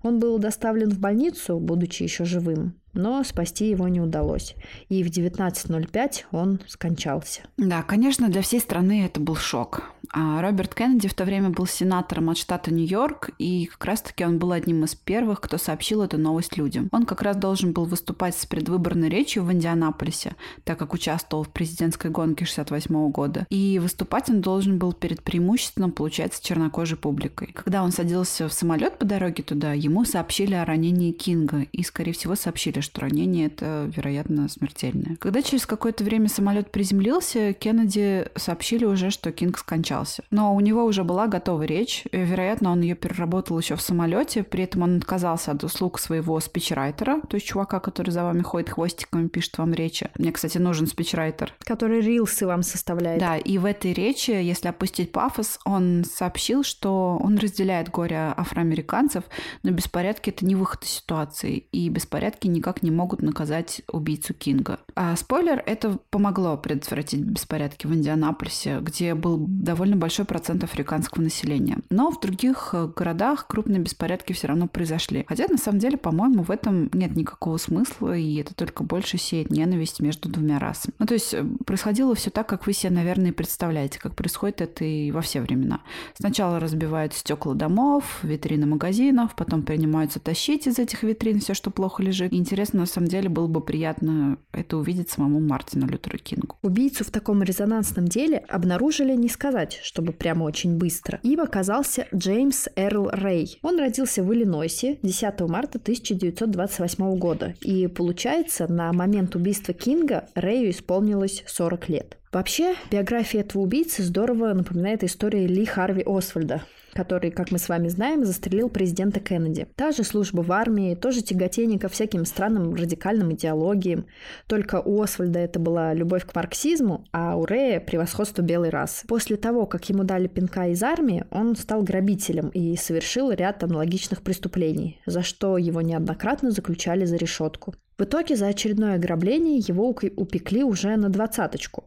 Он 0.02 0.20
был 0.20 0.40
доставлен 0.40 0.90
в 0.90 0.98
больницу, 0.98 1.60
будучи 1.60 2.02
еще 2.02 2.26
живым, 2.26 2.81
но 2.94 3.24
спасти 3.24 3.70
его 3.70 3.88
не 3.88 4.02
удалось. 4.02 4.56
И 4.90 5.04
в 5.04 5.08
19.05 5.08 6.26
он 6.32 6.60
скончался. 6.68 7.42
Да, 7.58 7.82
конечно, 7.84 8.30
для 8.30 8.42
всей 8.42 8.60
страны 8.60 9.06
это 9.06 9.20
был 9.20 9.36
шок. 9.36 9.84
А 10.14 10.42
Роберт 10.42 10.76
Кеннеди 10.76 11.08
в 11.08 11.14
то 11.14 11.24
время 11.24 11.50
был 11.50 11.66
сенатором 11.66 12.30
от 12.30 12.38
штата 12.38 12.74
Нью-Йорк, 12.74 13.30
и 13.38 13.68
как 13.68 13.86
раз-таки 13.86 14.26
он 14.26 14.40
был 14.40 14.52
одним 14.52 14.84
из 14.84 14.94
первых, 14.94 15.40
кто 15.40 15.58
сообщил 15.58 16.02
эту 16.02 16.18
новость 16.18 16.58
людям. 16.58 16.90
Он 16.92 17.06
как 17.06 17.22
раз 17.22 17.38
должен 17.38 17.72
был 17.72 17.86
выступать 17.86 18.36
с 18.36 18.46
предвыборной 18.46 19.08
речью 19.08 19.44
в 19.44 19.54
Индианаполисе, 19.54 20.36
так 20.66 20.78
как 20.80 20.94
участвовал 20.94 21.44
в 21.44 21.50
президентской 21.50 22.12
гонке 22.12 22.44
68 22.44 23.12
года. 23.12 23.46
И 23.50 23.80
выступать 23.80 24.30
он 24.30 24.42
должен 24.42 24.80
был 24.80 24.92
перед 24.92 25.24
преимущественно, 25.24 25.90
получается, 25.90 26.44
чернокожей 26.44 26.98
публикой. 26.98 27.54
Когда 27.54 27.84
он 27.84 27.92
садился 27.92 28.50
в 28.50 28.54
самолет 28.54 29.00
по 29.00 29.06
дороге 29.06 29.44
туда, 29.44 29.72
ему 29.74 30.04
сообщили 30.04 30.56
о 30.56 30.66
ранении 30.66 31.14
Кинга, 31.14 31.62
и, 31.72 31.84
скорее 31.84 32.12
всего, 32.12 32.36
сообщили, 32.36 32.81
что 32.82 33.02
ранение 33.02 33.48
это, 33.48 33.90
вероятно, 33.96 34.48
смертельное. 34.50 35.18
Когда 35.18 35.42
через 35.42 35.66
какое-то 35.66 36.04
время 36.04 36.30
самолет 36.30 36.72
приземлился, 36.72 37.54
Кеннеди 37.54 38.28
сообщили 38.36 38.86
уже, 38.86 39.10
что 39.10 39.32
Кинг 39.32 39.58
скончался. 39.58 40.24
Но 40.32 40.56
у 40.56 40.60
него 40.60 40.84
уже 40.86 41.04
была 41.04 41.28
готова 41.28 41.64
речь. 41.64 42.06
Вероятно, 42.12 42.72
он 42.72 42.82
ее 42.82 42.96
переработал 42.96 43.60
еще 43.60 43.76
в 43.76 43.82
самолете. 43.82 44.44
При 44.44 44.64
этом 44.64 44.84
он 44.84 44.98
отказался 44.98 45.52
от 45.52 45.64
услуг 45.64 46.00
своего 46.00 46.40
спичрайтера, 46.40 47.22
то 47.22 47.36
есть 47.36 47.48
чувака, 47.48 47.80
который 47.80 48.12
за 48.12 48.24
вами 48.24 48.42
ходит 48.42 48.70
хвостиком 48.70 49.26
и 49.26 49.30
пишет 49.30 49.58
вам 49.58 49.74
речи. 49.74 50.10
Мне, 50.18 50.32
кстати, 50.32 50.58
нужен 50.58 50.88
спичрайтер. 50.88 51.54
Который 51.60 52.02
рилсы 52.02 52.46
вам 52.46 52.64
составляет. 52.64 53.20
Да, 53.20 53.38
и 53.38 53.58
в 53.58 53.66
этой 53.66 53.94
речи, 53.94 54.32
если 54.32 54.68
опустить 54.68 55.12
пафос, 55.12 55.60
он 55.66 56.04
сообщил, 56.06 56.64
что 56.64 57.20
он 57.22 57.38
разделяет 57.38 57.90
горе 57.90 58.34
афроамериканцев, 58.38 59.24
но 59.64 59.72
беспорядки— 59.72 60.30
это 60.32 60.46
не 60.46 60.56
выход 60.56 60.84
из 60.84 60.90
ситуации, 60.90 61.66
и 61.72 61.90
беспорядки 61.90 62.48
никак 62.48 62.71
не 62.82 62.92
могут 62.92 63.22
наказать 63.22 63.82
убийцу 63.92 64.34
Кинга. 64.34 64.80
А 64.96 65.16
спойлер, 65.16 65.62
это 65.66 66.00
помогло 66.10 66.58
предотвратить 66.58 67.22
беспорядки 67.22 67.88
в 67.88 67.94
Индианаполисе, 67.94 68.80
где 68.82 69.16
был 69.16 69.46
довольно 69.48 69.92
довольно 69.92 69.96
большой 69.96 70.26
процент 70.26 70.64
африканского 70.64 71.24
населения. 71.24 71.80
Но 71.90 72.12
в 72.12 72.20
других 72.20 72.70
э, 72.74 72.88
городах 72.96 73.48
крупные 73.48 73.80
беспорядки 73.80 74.34
все 74.34 74.48
равно 74.48 74.68
произошли. 74.68 75.26
Хотя, 75.28 75.46
на 75.50 75.58
самом 75.58 75.80
деле, 75.80 75.98
по-моему, 75.98 76.44
в 76.44 76.52
этом 76.52 76.90
нет 76.94 77.16
никакого 77.16 77.58
смысла, 77.58 78.16
и 78.16 78.36
это 78.36 78.54
только 78.54 78.84
больше 78.84 79.18
сеет 79.18 79.50
ненависть 79.50 80.00
между 80.00 80.30
двумя 80.30 80.60
расами. 80.60 80.94
Ну, 81.00 81.06
то 81.06 81.14
есть 81.14 81.34
э, 81.34 81.44
происходило 81.66 82.16
все 82.16 82.30
так, 82.30 82.48
как 82.48 82.68
вы 82.68 82.74
себе, 82.74 82.94
наверное, 82.94 83.34
представляете, 83.34 84.00
как 84.00 84.16
происходит 84.16 84.62
это 84.62 84.86
и 84.86 85.12
во 85.12 85.22
все 85.22 85.42
времена. 85.42 85.82
Сначала 86.14 86.60
разбивают 86.60 87.14
стекла 87.14 87.54
домов, 87.54 88.20
витрины 88.24 88.68
магазинов, 88.68 89.36
потом 89.36 89.64
принимаются 89.64 90.20
тащить 90.20 90.68
из 90.68 90.80
этих 90.80 91.02
витрин 91.04 91.40
все, 91.40 91.54
что 91.54 91.72
плохо 91.72 92.04
лежит. 92.04 92.32
И 92.32 92.38
интересно, 92.38 92.61
на 92.74 92.86
самом 92.86 93.08
деле, 93.08 93.30
было 93.30 93.48
бы 93.48 93.62
приятно 93.62 94.38
это 94.52 94.78
увидеть 94.78 95.10
самому 95.10 95.40
Мартину 95.40 95.88
Лютеру 95.88 96.18
Кингу. 96.18 96.58
Убийцу 96.62 97.04
в 97.04 97.12
таком 97.12 97.44
резонансном 97.44 98.08
деле 98.08 98.38
обнаружили 98.38 99.16
не 99.16 99.30
сказать, 99.30 99.80
чтобы 99.84 100.14
прямо 100.14 100.44
очень 100.44 100.78
быстро. 100.78 101.20
Им 101.24 101.42
оказался 101.42 102.08
Джеймс 102.14 102.68
Эрл 102.76 103.10
Рэй. 103.10 103.60
Он 103.62 103.80
родился 103.80 104.24
в 104.24 104.34
Иллинойсе 104.34 105.00
10 105.02 105.42
марта 105.42 105.78
1928 105.78 107.18
года. 107.18 107.56
И 107.62 107.88
получается, 107.88 108.72
на 108.72 108.92
момент 108.94 109.36
убийства 109.36 109.74
Кинга 109.74 110.28
Рэю 110.36 110.70
исполнилось 110.70 111.44
40 111.48 111.90
лет. 111.90 112.18
Вообще, 112.32 112.76
биография 112.90 113.42
этого 113.42 113.62
убийцы 113.62 114.04
здорово 114.04 114.54
напоминает 114.54 115.04
историю 115.04 115.50
Ли 115.50 115.66
Харви 115.66 116.02
Освальда, 116.06 116.62
который, 116.94 117.30
как 117.30 117.52
мы 117.52 117.58
с 117.58 117.68
вами 117.68 117.90
знаем, 117.90 118.24
застрелил 118.24 118.70
президента 118.70 119.20
Кеннеди. 119.20 119.68
Та 119.76 119.92
же 119.92 120.06
служба 120.06 120.40
в 120.40 120.50
армии, 120.54 120.96
тоже 120.96 121.22
тяготение 121.22 121.78
ко 121.78 121.90
всяким 121.90 122.24
странным 122.24 122.74
радикальным 122.74 123.34
идеологиям. 123.34 124.06
Только 124.48 124.80
у 124.80 125.02
Освальда 125.02 125.40
это 125.40 125.60
была 125.60 125.94
любовь 125.94 126.26
к 126.26 126.34
марксизму, 126.34 127.04
а 127.12 127.36
у 127.36 127.46
Рэя– 127.46 127.80
превосходство 127.82 128.42
белой 128.42 128.70
расы. 128.70 129.06
После 129.08 129.36
того, 129.36 129.66
как 129.66 129.90
ему 129.90 130.06
дали 130.06 130.28
пинка 130.28 130.70
из 130.70 130.82
армии, 130.84 131.26
он 131.32 131.58
стал 131.58 131.84
грабителем 131.84 132.48
и 132.48 132.78
совершил 132.78 133.32
ряд 133.32 133.62
аналогичных 133.62 134.22
преступлений, 134.22 135.02
за 135.06 135.22
что 135.22 135.58
его 135.58 135.82
неоднократно 135.82 136.52
заключали 136.52 137.04
за 137.04 137.18
решетку. 137.18 137.76
В 137.98 138.04
итоге 138.04 138.38
за 138.38 138.48
очередное 138.48 138.96
ограбление 138.96 139.58
его 139.58 139.90
упекли 139.90 140.64
уже 140.64 140.96
на 140.96 141.10
двадцаточку. 141.10 141.84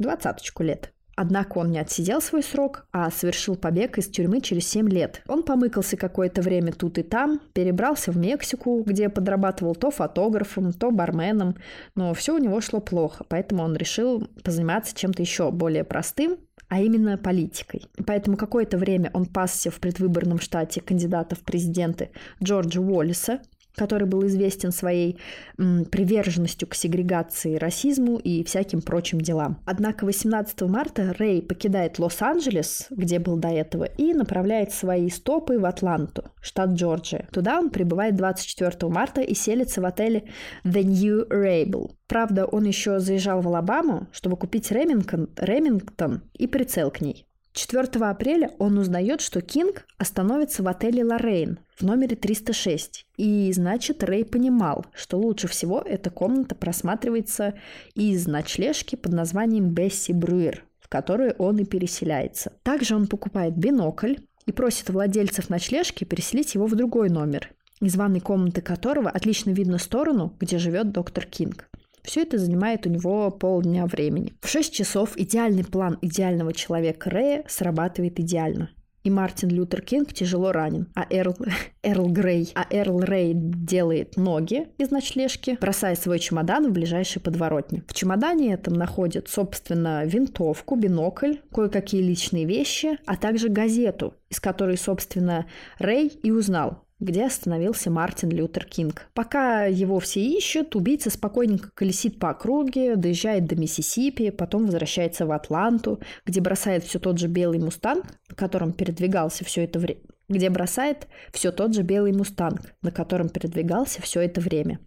Двадцаточку 0.00 0.62
лет. 0.62 0.94
Однако 1.14 1.58
он 1.58 1.70
не 1.70 1.78
отсидел 1.78 2.22
свой 2.22 2.42
срок, 2.42 2.86
а 2.90 3.10
совершил 3.10 3.54
побег 3.54 3.98
из 3.98 4.08
тюрьмы 4.08 4.40
через 4.40 4.66
7 4.68 4.88
лет. 4.88 5.20
Он 5.28 5.42
помыкался 5.42 5.98
какое-то 5.98 6.40
время 6.40 6.72
тут 6.72 6.96
и 6.96 7.02
там, 7.02 7.38
перебрался 7.52 8.10
в 8.10 8.16
Мексику, 8.16 8.82
где 8.82 9.10
подрабатывал 9.10 9.74
то 9.74 9.90
фотографом, 9.90 10.72
то 10.72 10.90
барменом, 10.90 11.56
но 11.94 12.14
все 12.14 12.34
у 12.34 12.38
него 12.38 12.62
шло 12.62 12.80
плохо, 12.80 13.26
поэтому 13.28 13.62
он 13.62 13.76
решил 13.76 14.26
позаниматься 14.42 14.96
чем-то 14.96 15.20
еще 15.20 15.50
более 15.50 15.84
простым, 15.84 16.38
а 16.68 16.80
именно 16.80 17.18
политикой. 17.18 17.84
Поэтому 18.06 18.38
какое-то 18.38 18.78
время 18.78 19.10
он 19.12 19.26
пасся 19.26 19.70
в 19.70 19.80
предвыборном 19.80 20.40
штате 20.40 20.80
кандидата 20.80 21.36
в 21.36 21.40
президенты 21.40 22.10
Джорджа 22.42 22.80
Уоллиса, 22.80 23.40
который 23.80 24.06
был 24.06 24.26
известен 24.26 24.72
своей 24.72 25.16
м, 25.58 25.86
приверженностью 25.86 26.68
к 26.68 26.74
сегрегации, 26.74 27.56
расизму 27.56 28.18
и 28.18 28.44
всяким 28.44 28.82
прочим 28.82 29.22
делам. 29.22 29.56
Однако 29.64 30.04
18 30.04 30.68
марта 30.68 31.14
Рэй 31.18 31.40
покидает 31.40 31.98
Лос-Анджелес, 31.98 32.88
где 32.90 33.18
был 33.18 33.38
до 33.38 33.48
этого, 33.48 33.84
и 33.84 34.12
направляет 34.12 34.74
свои 34.74 35.08
стопы 35.08 35.58
в 35.58 35.64
Атланту, 35.64 36.24
штат 36.42 36.72
Джорджия. 36.72 37.26
Туда 37.32 37.58
он 37.58 37.70
прибывает 37.70 38.16
24 38.16 38.92
марта 38.92 39.22
и 39.22 39.32
селится 39.34 39.80
в 39.80 39.86
отеле 39.86 40.24
The 40.64 40.82
New 40.82 41.26
Rabel. 41.28 41.92
Правда, 42.06 42.44
он 42.44 42.64
еще 42.64 43.00
заезжал 43.00 43.40
в 43.40 43.48
Алабаму, 43.48 44.08
чтобы 44.12 44.36
купить 44.36 44.70
Ремингтон, 44.70 45.30
Ремингтон 45.38 46.20
и 46.34 46.46
прицел 46.46 46.90
к 46.90 47.00
ней. 47.00 47.29
4 47.52 47.88
апреля 48.04 48.50
он 48.58 48.78
узнает, 48.78 49.20
что 49.20 49.40
Кинг 49.40 49.86
остановится 49.98 50.62
в 50.62 50.68
отеле 50.68 51.04
«Лоррейн» 51.04 51.58
в 51.76 51.82
номере 51.82 52.16
306. 52.16 53.06
И 53.16 53.52
значит, 53.52 54.04
Рэй 54.04 54.24
понимал, 54.24 54.86
что 54.94 55.18
лучше 55.18 55.48
всего 55.48 55.82
эта 55.84 56.10
комната 56.10 56.54
просматривается 56.54 57.54
из 57.94 58.26
ночлежки 58.26 58.96
под 58.96 59.12
названием 59.12 59.70
«Бесси 59.70 60.12
Брюер», 60.12 60.64
которую 60.88 61.34
он 61.38 61.58
и 61.58 61.64
переселяется. 61.64 62.52
Также 62.62 62.94
он 62.94 63.06
покупает 63.06 63.56
бинокль 63.56 64.16
и 64.46 64.52
просит 64.52 64.90
владельцев 64.90 65.48
ночлежки 65.48 66.04
переселить 66.04 66.54
его 66.54 66.66
в 66.66 66.74
другой 66.74 67.08
номер, 67.08 67.50
из 67.80 67.96
ванной 67.96 68.20
комнаты 68.20 68.60
которого 68.60 69.08
отлично 69.08 69.50
видно 69.50 69.78
сторону, 69.78 70.36
где 70.38 70.58
живет 70.58 70.92
доктор 70.92 71.26
Кинг. 71.26 71.68
Все 72.02 72.22
это 72.22 72.38
занимает 72.38 72.86
у 72.86 72.90
него 72.90 73.30
полдня 73.30 73.86
времени. 73.86 74.34
В 74.40 74.48
6 74.48 74.72
часов 74.72 75.16
идеальный 75.16 75.64
план 75.64 75.98
идеального 76.02 76.52
человека 76.52 77.10
Рэя 77.10 77.44
срабатывает 77.48 78.18
идеально 78.20 78.70
и 79.02 79.10
Мартин 79.10 79.48
Лютер 79.48 79.80
Кинг 79.82 80.12
тяжело 80.12 80.52
ранен, 80.52 80.88
а 80.94 81.06
Эрл, 81.10 81.36
Эрл 81.82 82.08
Грей, 82.08 82.52
а 82.54 82.66
Эрл 82.70 83.00
Рэй 83.00 83.32
делает 83.34 84.16
ноги 84.16 84.68
из 84.78 84.90
ночлежки, 84.90 85.56
бросая 85.60 85.94
свой 85.96 86.18
чемодан 86.18 86.68
в 86.68 86.72
ближайший 86.72 87.20
подворотни. 87.20 87.82
В 87.86 87.94
чемодане 87.94 88.52
этом 88.52 88.74
находят, 88.74 89.28
собственно, 89.28 90.04
винтовку, 90.04 90.76
бинокль, 90.76 91.36
кое-какие 91.52 92.02
личные 92.02 92.44
вещи, 92.44 92.98
а 93.06 93.16
также 93.16 93.48
газету, 93.48 94.14
из 94.28 94.40
которой, 94.40 94.76
собственно, 94.76 95.46
Рэй 95.78 96.08
и 96.08 96.30
узнал, 96.30 96.84
где 97.00 97.26
остановился 97.26 97.90
Мартин 97.90 98.30
Лютер 98.30 98.64
Кинг. 98.66 99.08
Пока 99.14 99.64
его 99.64 99.98
все 99.98 100.20
ищут, 100.20 100.76
убийца 100.76 101.10
спокойненько 101.10 101.70
колесит 101.74 102.18
по 102.18 102.30
округе, 102.30 102.96
доезжает 102.96 103.46
до 103.46 103.56
Миссисипи, 103.56 104.30
потом 104.30 104.66
возвращается 104.66 105.26
в 105.26 105.32
Атланту, 105.32 106.00
где 106.24 106.40
бросает 106.40 106.84
все 106.84 106.98
тот 106.98 107.18
же 107.18 107.26
белый 107.26 107.58
мустанг, 107.58 108.04
на 108.28 108.36
котором 108.36 108.72
передвигался 108.72 109.44
все 109.44 109.64
это 109.64 109.78
время 109.78 110.02
где 110.30 110.48
бросает 110.48 111.08
все 111.32 111.50
тот 111.50 111.74
же 111.74 111.82
белый 111.82 112.12
мустанг, 112.12 112.72
на 112.82 112.92
котором 112.92 113.28
передвигался 113.28 114.00
все 114.00 114.20
это 114.20 114.40
время. 114.40 114.78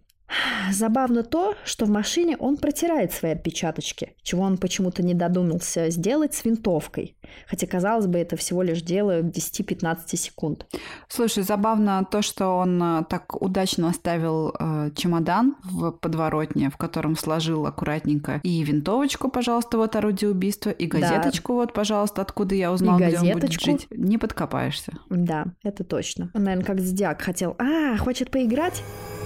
Забавно 0.72 1.22
то, 1.22 1.54
что 1.64 1.84
в 1.84 1.90
машине 1.90 2.36
он 2.38 2.56
протирает 2.56 3.12
свои 3.12 3.32
отпечаточки, 3.32 4.14
чего 4.22 4.42
он 4.42 4.56
почему-то 4.56 5.02
не 5.02 5.14
додумался 5.14 5.90
сделать 5.90 6.34
с 6.34 6.44
винтовкой. 6.44 7.16
Хотя, 7.46 7.66
казалось 7.66 8.06
бы, 8.06 8.18
это 8.18 8.36
всего 8.36 8.62
лишь 8.62 8.82
дело 8.82 9.20
10-15 9.20 10.16
секунд. 10.16 10.66
Слушай, 11.08 11.42
забавно 11.44 12.06
то, 12.10 12.22
что 12.22 12.56
он 12.58 12.82
э, 12.82 13.04
так 13.08 13.40
удачно 13.40 13.88
оставил 13.88 14.54
э, 14.58 14.90
чемодан 14.96 15.56
в 15.62 15.92
подворотне, 15.92 16.70
в 16.70 16.76
котором 16.76 17.16
сложил 17.16 17.66
аккуратненько 17.66 18.40
и 18.42 18.62
винтовочку, 18.64 19.28
пожалуйста, 19.28 19.76
вот 19.76 19.94
орудие 19.96 20.30
убийства, 20.30 20.70
и 20.70 20.86
газеточку, 20.86 21.52
да. 21.52 21.56
вот, 21.56 21.72
пожалуйста, 21.72 22.22
откуда 22.22 22.54
я 22.54 22.72
узнал, 22.72 22.98
где 22.98 23.18
он 23.18 23.32
будет 23.32 23.52
жить. 23.52 23.86
Не 23.90 24.18
подкопаешься. 24.18 24.92
Да, 25.10 25.46
это 25.62 25.84
точно. 25.84 26.30
Он, 26.34 26.44
наверное, 26.44 26.66
как 26.66 26.80
Зодиак 26.80 27.20
хотел. 27.20 27.56
А, 27.58 27.96
хочет 27.98 28.30
поиграть? 28.30 28.82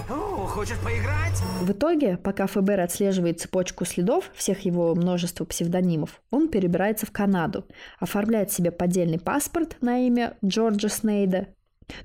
О, 0.09 0.47
хочет 0.47 0.77
поиграть? 0.79 1.39
В 1.61 1.71
итоге, 1.71 2.17
пока 2.17 2.47
ФБР 2.47 2.79
отслеживает 2.79 3.39
цепочку 3.39 3.85
следов 3.85 4.31
всех 4.33 4.61
его 4.61 4.95
множества 4.95 5.45
псевдонимов, 5.45 6.21
он 6.31 6.49
перебирается 6.49 7.05
в 7.05 7.11
Канаду, 7.11 7.65
оформляет 7.99 8.51
себе 8.51 8.71
поддельный 8.71 9.19
паспорт 9.19 9.77
на 9.81 10.07
имя 10.07 10.35
Джорджа 10.43 10.89
Снейда 10.89 11.49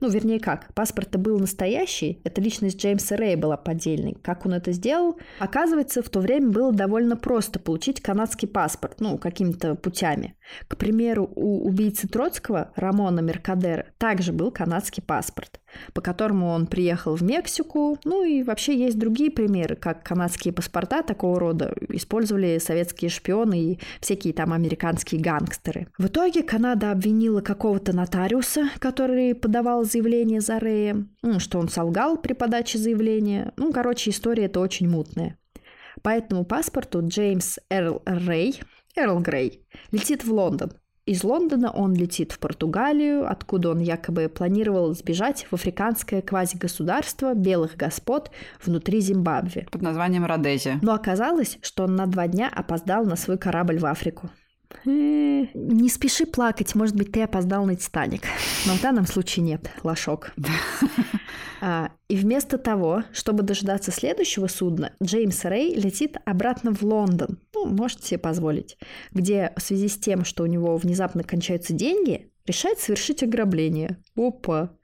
ну, 0.00 0.09
вернее 0.09 0.40
как, 0.40 0.72
паспорт-то 0.74 1.18
был 1.18 1.38
настоящий, 1.38 2.20
эта 2.24 2.40
личность 2.40 2.80
Джеймса 2.80 3.16
Рэя 3.16 3.36
была 3.36 3.57
поддельной. 3.57 4.16
Как 4.22 4.46
он 4.46 4.55
это 4.55 4.72
сделал? 4.72 5.18
Оказывается, 5.38 6.02
в 6.02 6.09
то 6.09 6.20
время 6.20 6.50
было 6.50 6.72
довольно 6.72 7.16
просто 7.16 7.59
получить 7.59 8.00
канадский 8.00 8.48
паспорт, 8.48 9.00
ну, 9.00 9.18
какими-то 9.18 9.74
путями. 9.74 10.36
К 10.68 10.76
примеру, 10.76 11.30
у 11.34 11.66
убийцы 11.66 12.09
Троцкого, 12.09 12.72
Рамона 12.76 13.20
Меркадера, 13.20 13.86
также 13.98 14.32
был 14.32 14.50
канадский 14.50 15.02
паспорт 15.02 15.61
по 15.92 16.00
которому 16.00 16.48
он 16.48 16.66
приехал 16.66 17.14
в 17.14 17.22
Мексику. 17.22 17.98
Ну 18.04 18.24
и 18.24 18.42
вообще 18.42 18.76
есть 18.76 18.98
другие 18.98 19.30
примеры, 19.30 19.76
как 19.76 20.02
канадские 20.02 20.52
паспорта 20.54 21.02
такого 21.02 21.38
рода 21.38 21.74
использовали 21.88 22.58
советские 22.58 23.10
шпионы 23.10 23.60
и 23.60 23.78
всякие 24.00 24.32
там 24.32 24.52
американские 24.52 25.20
гангстеры. 25.20 25.88
В 25.98 26.06
итоге 26.06 26.42
Канада 26.42 26.90
обвинила 26.90 27.40
какого-то 27.40 27.94
нотариуса, 27.94 28.68
который 28.78 29.34
подавал 29.34 29.84
заявление 29.84 30.40
за 30.40 30.58
Рэя, 30.58 31.06
ну, 31.22 31.40
что 31.40 31.58
он 31.58 31.68
солгал 31.68 32.16
при 32.16 32.32
подаче 32.32 32.78
заявления. 32.78 33.52
Ну, 33.56 33.72
короче, 33.72 34.10
история 34.10 34.44
это 34.44 34.60
очень 34.60 34.88
мутная. 34.88 35.38
По 36.02 36.10
этому 36.10 36.44
паспорту 36.44 37.00
Джеймс 37.06 37.58
Эрл 37.70 38.02
Рэй, 38.04 38.60
Эрл 38.96 39.20
Грей, 39.20 39.66
летит 39.90 40.24
в 40.24 40.32
Лондон, 40.32 40.72
из 41.07 41.22
Лондона 41.22 41.70
он 41.70 41.94
летит 41.94 42.32
в 42.32 42.38
Португалию, 42.38 43.30
откуда 43.30 43.70
он 43.70 43.80
якобы 43.80 44.28
планировал 44.28 44.94
сбежать 44.94 45.46
в 45.50 45.55
африканское 45.55 46.22
квазигосударство 46.22 47.34
белых 47.34 47.76
господ 47.76 48.30
внутри 48.64 49.00
Зимбабве. 49.00 49.66
Под 49.70 49.82
названием 49.82 50.24
Родезия. 50.24 50.78
Но 50.80 50.94
оказалось, 50.94 51.59
что 51.61 51.84
он 51.84 51.94
на 51.96 52.07
два 52.07 52.26
дня 52.26 52.50
опоздал 52.55 53.05
на 53.05 53.16
свой 53.16 53.36
корабль 53.36 53.78
в 53.78 53.86
Африку. 53.86 54.30
Не 54.84 55.88
спеши 55.88 56.26
плакать, 56.26 56.74
может 56.74 56.96
быть, 56.96 57.12
ты 57.12 57.22
опоздал 57.22 57.64
на 57.64 57.76
Титаник. 57.76 58.22
Но 58.66 58.74
в 58.74 58.80
данном 58.82 59.06
случае 59.06 59.44
нет, 59.44 59.70
лошок. 59.82 60.32
А, 61.66 61.92
и 62.08 62.16
вместо 62.16 62.58
того, 62.58 63.04
чтобы 63.12 63.42
дождаться 63.42 63.90
следующего 63.90 64.48
судна, 64.48 64.92
Джеймс 65.02 65.46
Рэй 65.46 65.74
летит 65.74 66.18
обратно 66.26 66.74
в 66.74 66.82
Лондон. 66.82 67.38
Ну, 67.54 67.64
можете 67.64 68.06
себе 68.06 68.18
позволить. 68.18 68.76
Где 69.12 69.50
в 69.56 69.62
связи 69.62 69.88
с 69.88 69.96
тем, 69.96 70.26
что 70.26 70.42
у 70.42 70.46
него 70.46 70.76
внезапно 70.76 71.22
кончаются 71.22 71.72
деньги, 71.72 72.30
решает 72.44 72.80
совершить 72.80 73.22
ограбление. 73.22 73.96
Опа. 74.14 74.76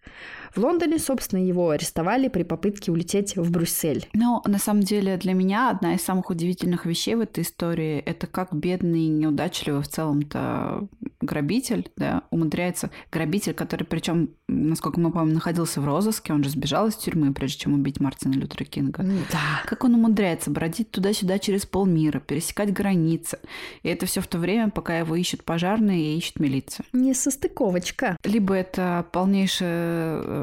В 0.55 0.59
Лондоне, 0.59 0.99
собственно, 0.99 1.41
его 1.41 1.71
арестовали 1.71 2.29
при 2.29 2.43
попытке 2.43 2.93
улететь 2.93 3.37
в 3.37 3.51
Брюссель. 3.51 4.09
Но 4.13 4.43
на 4.47 4.59
самом 4.59 4.83
деле 4.83 5.17
для 5.17 5.33
меня 5.33 5.71
одна 5.71 5.95
из 5.95 6.03
самых 6.03 6.31
удивительных 6.31 6.87
вещей 6.87 7.15
в 7.15 7.21
этой 7.21 7.45
истории– 7.45 7.99
это 8.07 8.27
как 8.27 8.53
бедный, 8.53 9.07
неудачливый 9.07 9.83
в 9.83 9.89
целом-то 9.89 10.89
грабитель, 11.21 11.91
да, 11.97 12.23
умудряется 12.31 12.91
грабитель, 13.13 13.53
который, 13.53 13.85
причем, 13.85 14.31
насколько 14.49 14.99
мы 15.01 15.13
помним, 15.13 15.35
находился 15.35 15.81
в 15.81 15.85
розыске, 15.85 16.33
он 16.33 16.43
же 16.43 16.51
сбежал 16.51 16.89
из 16.89 16.97
тюрьмы, 16.97 17.33
прежде 17.35 17.59
чем 17.59 17.75
убить 17.75 18.01
Мартина 18.01 18.33
Лютера 18.33 18.65
Кинга. 18.65 19.03
Да. 19.31 19.63
Как 19.67 19.85
он 19.85 19.95
умудряется 19.95 20.51
бродить 20.51 20.91
туда-сюда 20.91 21.39
через 21.39 21.67
полмира, 21.67 22.21
пересекать 22.21 22.73
границы. 22.73 23.39
И 23.83 23.89
это 23.89 24.07
все 24.07 24.21
в 24.21 24.27
то 24.27 24.39
время, 24.39 24.71
пока 24.71 24.99
его 24.99 25.15
ищут 25.15 25.45
пожарные 25.45 26.15
и 26.15 26.19
ищет 26.19 26.41
милиция. 26.41 26.87
Не 26.93 27.15
состыковочка. 27.15 28.17
Либо 28.25 28.55
это 28.55 29.07
полнейшее 29.13 30.40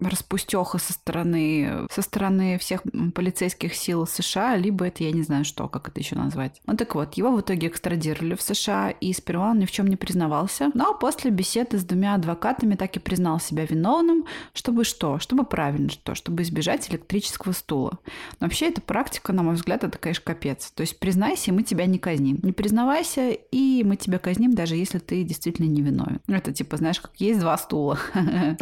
распустеха 0.00 0.78
со 0.78 0.92
стороны, 0.92 1.86
со 1.90 2.02
стороны 2.02 2.58
всех 2.58 2.82
полицейских 3.14 3.74
сил 3.74 4.06
США, 4.06 4.56
либо 4.56 4.86
это 4.86 5.02
я 5.02 5.10
не 5.10 5.22
знаю 5.22 5.44
что, 5.44 5.68
как 5.68 5.88
это 5.88 5.98
еще 5.98 6.14
назвать. 6.14 6.60
Ну 6.66 6.76
так 6.76 6.94
вот, 6.94 7.14
его 7.14 7.32
в 7.32 7.40
итоге 7.40 7.66
экстрадировали 7.66 8.34
в 8.34 8.42
США, 8.42 8.90
и 8.90 9.12
сперва 9.12 9.50
он 9.50 9.58
ни 9.58 9.66
в 9.66 9.72
чем 9.72 9.88
не 9.88 9.96
признавался, 9.96 10.70
но 10.74 10.94
после 10.94 11.30
беседы 11.30 11.78
с 11.78 11.84
двумя 11.84 12.14
адвокатами 12.14 12.76
так 12.76 12.96
и 12.96 13.00
признал 13.00 13.40
себя 13.40 13.64
виновным, 13.66 14.26
чтобы 14.54 14.84
что? 14.84 15.18
Чтобы 15.18 15.44
правильно 15.44 15.90
что? 15.90 16.14
Чтобы 16.14 16.42
избежать 16.42 16.88
электрического 16.90 17.52
стула. 17.52 17.98
Но 18.38 18.46
вообще 18.46 18.68
эта 18.68 18.80
практика, 18.80 19.32
на 19.32 19.42
мой 19.42 19.54
взгляд, 19.54 19.82
это, 19.82 19.98
конечно, 19.98 20.22
капец. 20.24 20.70
То 20.70 20.82
есть 20.82 20.98
признайся, 21.00 21.50
и 21.50 21.54
мы 21.54 21.64
тебя 21.64 21.86
не 21.86 21.98
казним. 21.98 22.38
Не 22.42 22.52
признавайся, 22.52 23.30
и 23.30 23.82
мы 23.82 23.96
тебя 23.96 24.18
казним, 24.18 24.54
даже 24.54 24.76
если 24.76 24.98
ты 24.98 25.24
действительно 25.24 25.66
не 25.66 25.82
виновен. 25.82 26.20
Это 26.28 26.52
типа, 26.52 26.76
знаешь, 26.76 27.00
как 27.00 27.10
есть 27.16 27.40
два 27.40 27.58
стула. 27.58 27.98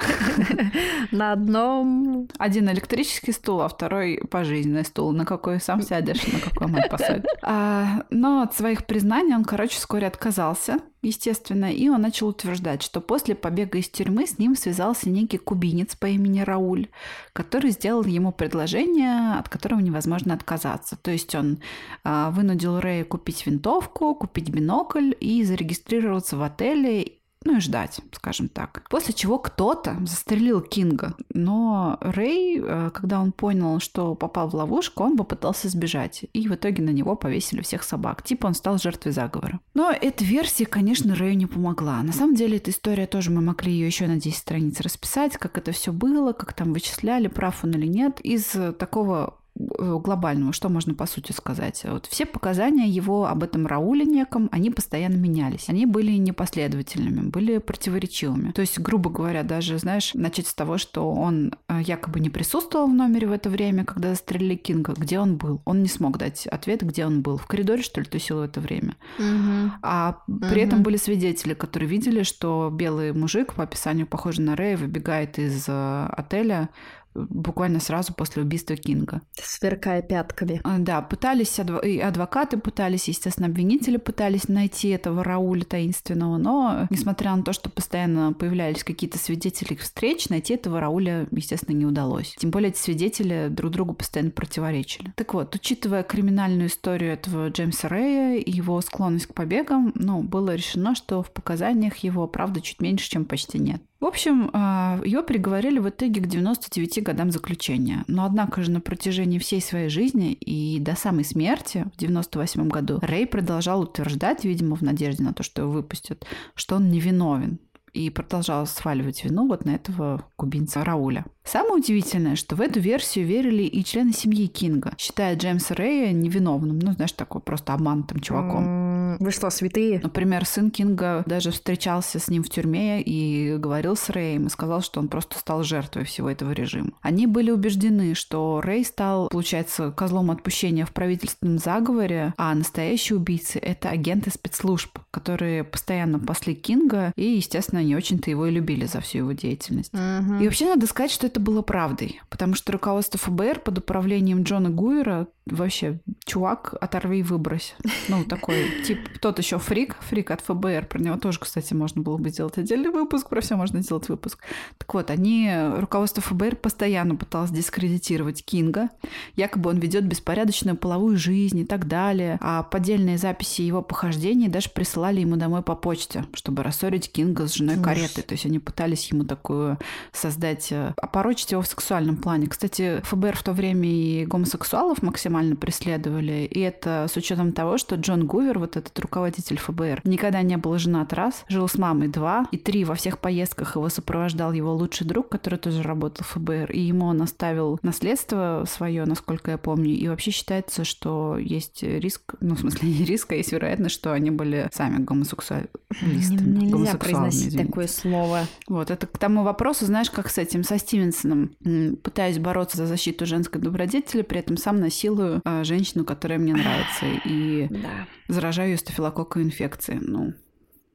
На 1.10 1.32
одном... 1.32 2.28
Один 2.38 2.70
электрический 2.70 3.32
стул, 3.32 3.62
а 3.62 3.68
второй 3.68 4.20
пожизненный 4.30 4.84
стул. 4.84 5.12
На 5.12 5.24
какой 5.24 5.60
сам 5.60 5.82
сядешь, 5.82 6.26
на 6.26 6.40
какой 6.40 6.66
мать 6.68 6.90
посадит. 6.90 7.26
А, 7.42 8.04
но 8.10 8.42
от 8.42 8.54
своих 8.54 8.86
признаний 8.86 9.34
он, 9.34 9.44
короче, 9.44 9.76
вскоре 9.76 10.06
отказался, 10.06 10.78
естественно, 11.02 11.72
и 11.72 11.88
он 11.88 12.02
начал 12.02 12.28
утверждать, 12.28 12.82
что 12.82 13.00
после 13.00 13.34
побега 13.34 13.78
из 13.78 13.88
тюрьмы 13.88 14.26
с 14.26 14.38
ним 14.38 14.54
связался 14.54 15.08
некий 15.08 15.38
кубинец 15.38 15.96
по 15.96 16.06
имени 16.06 16.40
Рауль, 16.40 16.88
который 17.32 17.70
сделал 17.70 18.04
ему 18.04 18.30
предложение, 18.30 19.38
от 19.38 19.48
которого 19.48 19.80
невозможно 19.80 20.34
отказаться. 20.34 20.96
То 20.96 21.10
есть 21.10 21.34
он 21.34 21.60
а, 22.04 22.30
вынудил 22.30 22.78
Рэя 22.78 23.04
купить 23.04 23.46
винтовку, 23.46 24.14
купить 24.14 24.50
бинокль 24.50 25.12
и 25.18 25.42
зарегистрироваться 25.42 26.36
в 26.36 26.42
отеле 26.42 27.19
ну 27.44 27.56
и 27.56 27.60
ждать, 27.60 28.00
скажем 28.12 28.48
так. 28.48 28.84
После 28.90 29.14
чего 29.14 29.38
кто-то 29.38 29.96
застрелил 30.04 30.60
Кинга. 30.60 31.14
Но 31.32 31.96
Рэй, 32.02 32.60
э, 32.62 32.90
когда 32.92 33.20
он 33.20 33.32
понял, 33.32 33.80
что 33.80 34.14
попал 34.14 34.50
в 34.50 34.54
ловушку, 34.54 35.04
он 35.04 35.16
попытался 35.16 35.68
сбежать. 35.68 36.24
И 36.34 36.48
в 36.48 36.54
итоге 36.54 36.82
на 36.82 36.90
него 36.90 37.16
повесили 37.16 37.62
всех 37.62 37.82
собак. 37.82 38.22
Типа 38.22 38.46
он 38.46 38.54
стал 38.54 38.78
жертвой 38.78 39.12
заговора. 39.12 39.60
Но 39.72 39.90
эта 39.90 40.22
версия, 40.22 40.66
конечно, 40.66 41.14
Рэю 41.14 41.36
не 41.36 41.46
помогла. 41.46 42.02
На 42.02 42.12
самом 42.12 42.34
деле, 42.34 42.58
эта 42.58 42.70
история 42.70 43.06
тоже 43.06 43.30
мы 43.30 43.40
могли 43.40 43.72
ее 43.72 43.86
еще 43.86 44.06
на 44.06 44.16
10 44.16 44.36
страниц 44.36 44.80
расписать, 44.80 45.38
как 45.38 45.56
это 45.56 45.72
все 45.72 45.92
было, 45.92 46.32
как 46.32 46.52
там 46.52 46.74
вычисляли, 46.74 47.28
прав 47.28 47.64
он 47.64 47.70
или 47.70 47.86
нет. 47.86 48.20
Из 48.20 48.54
такого 48.78 49.39
глобального, 49.68 50.52
что 50.52 50.68
можно 50.68 50.94
по 50.94 51.06
сути 51.06 51.32
сказать? 51.32 51.82
Вот 51.84 52.06
все 52.06 52.26
показания 52.26 52.88
его 52.88 53.26
об 53.26 53.42
этом 53.42 53.66
Рауле 53.66 54.04
неком, 54.04 54.48
они 54.52 54.70
постоянно 54.70 55.16
менялись. 55.16 55.68
Они 55.68 55.86
были 55.86 56.12
непоследовательными, 56.12 57.28
были 57.28 57.58
противоречивыми. 57.58 58.52
То 58.52 58.60
есть, 58.60 58.78
грубо 58.78 59.10
говоря, 59.10 59.42
даже, 59.42 59.78
знаешь, 59.78 60.14
начать 60.14 60.46
с 60.46 60.54
того, 60.54 60.78
что 60.78 61.10
он 61.12 61.54
э, 61.68 61.80
якобы 61.82 62.20
не 62.20 62.30
присутствовал 62.30 62.86
в 62.88 62.94
номере 62.94 63.26
в 63.26 63.32
это 63.32 63.50
время, 63.50 63.84
когда 63.84 64.10
застрелили 64.10 64.56
Кинга. 64.56 64.94
Где 64.96 65.18
он 65.18 65.36
был? 65.36 65.60
Он 65.64 65.82
не 65.82 65.88
смог 65.88 66.18
дать 66.18 66.46
ответ, 66.46 66.82
где 66.82 67.06
он 67.06 67.22
был. 67.22 67.36
В 67.36 67.46
коридоре, 67.46 67.82
что 67.82 68.00
ли, 68.00 68.06
тусил 68.06 68.38
в 68.38 68.42
это 68.42 68.60
время? 68.60 68.96
Мгм. 69.18 69.72
А 69.82 70.18
при 70.26 70.60
Мгм. 70.60 70.68
этом 70.68 70.82
были 70.82 70.96
свидетели, 70.96 71.54
которые 71.54 71.88
видели, 71.88 72.22
что 72.22 72.70
белый 72.72 73.12
мужик, 73.12 73.54
по 73.54 73.62
описанию 73.64 74.06
похожий 74.06 74.44
на 74.44 74.56
Рэя, 74.56 74.76
выбегает 74.76 75.38
из 75.38 75.64
э, 75.68 76.06
отеля 76.10 76.68
э, 76.70 76.99
буквально 77.14 77.80
сразу 77.80 78.14
после 78.14 78.42
убийства 78.42 78.76
Кинга. 78.76 79.22
Сверкая 79.34 80.02
пятками. 80.02 80.60
А, 80.64 80.78
Да, 80.78 81.02
пытались, 81.02 81.58
адво- 81.58 81.84
и 81.86 81.98
адвокаты 81.98 82.56
пытались, 82.56 83.08
естественно, 83.08 83.48
обвинители 83.48 83.96
пытались 83.96 84.48
найти 84.48 84.88
этого 84.88 85.24
Рауля 85.24 85.64
таинственного, 85.64 86.36
но, 86.38 86.86
несмотря 86.90 87.34
на 87.34 87.42
то, 87.42 87.52
что 87.52 87.70
постоянно 87.70 88.32
появлялись 88.32 88.84
какие-то 88.84 89.18
свидетели 89.18 89.74
их 89.74 89.80
встреч, 89.80 90.28
найти 90.28 90.54
этого 90.54 90.80
Рауля, 90.80 91.26
естественно, 91.30 91.76
не 91.76 91.86
удалось. 91.86 92.34
Тем 92.38 92.50
более 92.50 92.70
эти 92.70 92.78
свидетели 92.78 93.48
друг 93.50 93.72
другу 93.72 93.94
постоянно 93.94 94.30
противоречили. 94.30 95.12
Так 95.16 95.34
вот, 95.34 95.54
учитывая 95.54 96.02
криминальную 96.02 96.68
историю 96.68 97.12
этого 97.12 97.48
Джеймса 97.48 97.88
Рэя 97.88 98.36
и 98.38 98.50
его 98.50 98.80
склонность 98.80 99.26
к 99.26 99.34
побегам, 99.34 99.92
ну, 99.94 100.22
было 100.22 100.54
решено, 100.54 100.94
что 100.94 101.22
в 101.22 101.30
показаниях 101.32 101.98
его 101.98 102.26
правда 102.26 102.60
чуть 102.60 102.80
меньше, 102.80 103.10
чем 103.10 103.24
почти 103.24 103.58
нет. 103.58 103.82
В 104.00 104.06
общем, 104.06 104.48
а, 104.54 104.98
его 105.04 105.22
приговорили 105.22 105.78
в 105.78 105.88
итоге 105.90 106.22
к 106.22 106.26
99 106.26 107.02
годам 107.02 107.30
заключения. 107.30 108.04
Но, 108.06 108.24
однако 108.24 108.62
же, 108.62 108.70
на 108.70 108.80
протяжении 108.80 109.38
всей 109.38 109.60
своей 109.60 109.90
жизни 109.90 110.32
и 110.32 110.78
до 110.80 110.96
самой 110.96 111.24
смерти 111.24 111.86
в 111.94 111.98
98 111.98 112.68
году 112.68 112.98
Рэй 113.02 113.26
продолжал 113.26 113.82
утверждать, 113.82 114.44
видимо, 114.44 114.76
в 114.76 114.82
надежде 114.82 115.22
на 115.22 115.34
то, 115.34 115.42
что 115.42 115.62
его 115.62 115.72
выпустят, 115.72 116.26
что 116.54 116.76
он 116.76 116.90
невиновен 116.90 117.58
и 117.92 118.08
продолжал 118.08 118.66
сваливать 118.66 119.24
вину 119.24 119.48
вот 119.48 119.64
на 119.64 119.74
этого 119.74 120.24
кубинца 120.36 120.84
Рауля. 120.84 121.26
Самое 121.44 121.74
удивительное, 121.74 122.36
что 122.36 122.54
в 122.54 122.60
эту 122.60 122.80
версию 122.80 123.26
верили 123.26 123.62
и 123.62 123.82
члены 123.84 124.12
семьи 124.12 124.46
Кинга, 124.46 124.92
считая 124.98 125.36
Джеймса 125.36 125.74
Рэя 125.74 126.12
невиновным, 126.12 126.78
ну, 126.78 126.92
знаешь, 126.92 127.12
такой 127.12 127.40
просто 127.40 127.74
обманутым 127.74 128.20
чуваком. 128.20 129.16
Вы 129.18 129.30
что, 129.32 129.50
святые? 129.50 130.00
Например, 130.02 130.44
сын 130.44 130.70
Кинга 130.70 131.24
даже 131.26 131.50
встречался 131.50 132.18
с 132.18 132.28
ним 132.28 132.44
в 132.44 132.50
тюрьме 132.50 133.02
и 133.02 133.56
говорил 133.56 133.96
с 133.96 134.08
Рэем 134.10 134.46
и 134.46 134.50
сказал, 134.50 134.82
что 134.82 135.00
он 135.00 135.08
просто 135.08 135.38
стал 135.38 135.62
жертвой 135.62 136.04
всего 136.04 136.30
этого 136.30 136.52
режима. 136.52 136.92
Они 137.00 137.26
были 137.26 137.50
убеждены, 137.50 138.14
что 138.14 138.60
Рэй 138.60 138.84
стал, 138.84 139.28
получается, 139.28 139.90
козлом 139.90 140.30
отпущения 140.30 140.84
в 140.84 140.92
правительственном 140.92 141.58
заговоре, 141.58 142.34
а 142.36 142.54
настоящие 142.54 143.18
убийцы— 143.18 143.58
это 143.62 143.88
агенты 143.88 144.30
спецслужб, 144.30 144.98
которые 145.10 145.64
постоянно 145.64 146.18
пасли 146.18 146.54
Кинга 146.54 147.12
и, 147.16 147.24
естественно, 147.24 147.82
не 147.82 147.96
очень-то 147.96 148.30
его 148.30 148.46
и 148.46 148.52
любили 148.52 148.84
за 148.84 149.00
всю 149.00 149.18
его 149.18 149.32
деятельность. 149.32 149.92
Мгм. 149.92 150.40
И 150.40 150.44
вообще 150.44 150.66
надо 150.66 150.86
сказать, 150.86 151.10
что 151.10 151.29
это 151.30 151.40
было 151.40 151.62
правдой, 151.62 152.20
потому 152.28 152.54
что 152.54 152.72
руководство 152.72 153.18
ФБР 153.18 153.60
под 153.60 153.78
управлением 153.78 154.42
Джона 154.42 154.68
Гуэра 154.70 155.28
вообще 155.52 156.00
чувак 156.24 156.74
оторви 156.80 157.20
и 157.20 157.22
выбрось. 157.22 157.74
Ну, 158.08 158.24
такой, 158.28 158.82
тип, 158.86 158.98
тот 159.20 159.38
еще 159.38 159.58
фрик, 159.58 159.96
фрик 160.00 160.30
от 160.30 160.40
ФБР, 160.40 160.86
про 160.86 161.00
него 161.00 161.16
тоже, 161.16 161.38
кстати, 161.40 161.74
можно 161.74 162.02
было 162.02 162.16
бы 162.16 162.30
сделать 162.30 162.58
отдельный 162.58 162.90
выпуск, 162.90 163.28
про 163.28 163.40
все 163.40 163.56
можно 163.56 163.82
сделать 163.82 164.08
выпуск. 164.08 164.38
Так 164.78 164.92
вот, 164.94 165.10
они, 165.10 165.52
руководство 165.76 166.22
ФБР 166.22 166.56
постоянно 166.56 167.16
пыталось 167.16 167.50
дискредитировать 167.50 168.44
Кинга, 168.44 168.90
якобы 169.36 169.70
он 169.70 169.78
ведет 169.78 170.04
беспорядочную 170.04 170.76
половую 170.76 171.16
жизнь 171.16 171.58
и 171.58 171.64
так 171.64 171.86
далее, 171.86 172.38
а 172.40 172.62
поддельные 172.62 173.18
записи 173.18 173.62
его 173.62 173.82
похождений 173.82 174.48
даже 174.48 174.70
присылали 174.70 175.20
ему 175.20 175.36
домой 175.36 175.62
по 175.62 175.74
почте, 175.74 176.24
чтобы 176.34 176.62
рассорить 176.62 177.10
Кинга 177.10 177.46
с 177.46 177.54
женой 177.54 177.76
Ужас. 177.76 177.84
кареты. 177.84 178.22
То 178.22 178.34
есть 178.34 178.46
они 178.46 178.58
пытались 178.58 179.10
ему 179.10 179.24
такую 179.24 179.78
создать, 180.12 180.72
э, 180.72 180.92
опорочить 180.96 181.52
его 181.52 181.62
в 181.62 181.66
сексуальном 181.66 182.16
плане. 182.16 182.46
Кстати, 182.46 183.00
ФБР 183.04 183.36
в 183.36 183.42
то 183.42 183.52
время 183.52 183.88
и 183.88 184.24
гомосексуалов 184.26 185.02
максимально 185.02 185.39
преследовали, 185.56 186.48
и 186.50 186.60
это 186.60 187.06
с 187.08 187.16
учетом 187.16 187.52
того, 187.52 187.78
что 187.78 187.96
Джон 187.96 188.26
Гувер, 188.26 188.58
вот 188.58 188.76
этот 188.76 188.98
руководитель 188.98 189.58
ФБР, 189.58 190.02
никогда 190.04 190.42
не 190.42 190.56
был 190.56 190.78
женат 190.78 191.12
раз, 191.12 191.44
жил 191.48 191.68
с 191.68 191.76
мамой 191.78 192.08
два, 192.08 192.46
и 192.52 192.56
три 192.56 192.84
во 192.84 192.94
всех 192.94 193.18
поездках 193.18 193.76
его 193.76 193.88
сопровождал 193.88 194.52
его 194.52 194.74
лучший 194.74 195.06
друг, 195.06 195.28
который 195.28 195.58
тоже 195.58 195.82
работал 195.82 196.24
в 196.24 196.28
ФБР, 196.34 196.70
и 196.72 196.80
ему 196.80 197.06
он 197.06 197.22
оставил 197.22 197.78
наследство 197.82 198.64
свое, 198.68 199.04
насколько 199.04 199.50
я 199.52 199.58
помню, 199.58 199.90
и 199.90 200.08
вообще 200.08 200.30
считается, 200.30 200.84
что 200.84 201.36
есть 201.38 201.82
риск, 201.82 202.34
ну, 202.40 202.54
в 202.54 202.60
смысле, 202.60 202.88
не 202.88 203.04
риск, 203.04 203.32
а 203.32 203.34
есть 203.36 203.52
вероятность, 203.52 203.94
что 203.94 204.12
они 204.12 204.30
были 204.30 204.68
сами 204.72 205.02
гомосексуалистами. 205.02 205.70
Нельзя 206.02 206.70
гомосексуалами, 206.70 206.98
произносить 206.98 207.48
извините. 207.48 207.66
такое 207.66 207.86
слово. 207.86 208.40
Вот, 208.68 208.90
это 208.90 209.06
к 209.06 209.18
тому 209.18 209.42
вопросу, 209.42 209.86
знаешь, 209.86 210.10
как 210.10 210.30
с 210.30 210.38
этим, 210.38 210.64
со 210.64 210.78
Стивенсоном. 210.78 211.52
М, 211.64 211.96
Пытаюсь 212.02 212.38
бороться 212.38 212.76
за 212.76 212.86
защиту 212.86 213.26
женской 213.26 213.60
добродетели, 213.60 214.22
при 214.22 214.40
этом 214.40 214.56
сам 214.56 214.80
насилую 214.80 215.29
а, 215.44 215.64
женщину, 215.64 216.04
которая 216.04 216.38
мне 216.38 216.52
нравится, 216.54 217.06
и 217.24 217.68
Да. 217.70 218.06
заражаю 218.28 218.70
ее 218.70 218.78
стафилококковой 218.78 219.44
инфекцией. 219.46 219.98
Ну, 220.02 220.34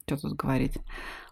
что 0.05 0.17
тут 0.17 0.33
говорить. 0.33 0.73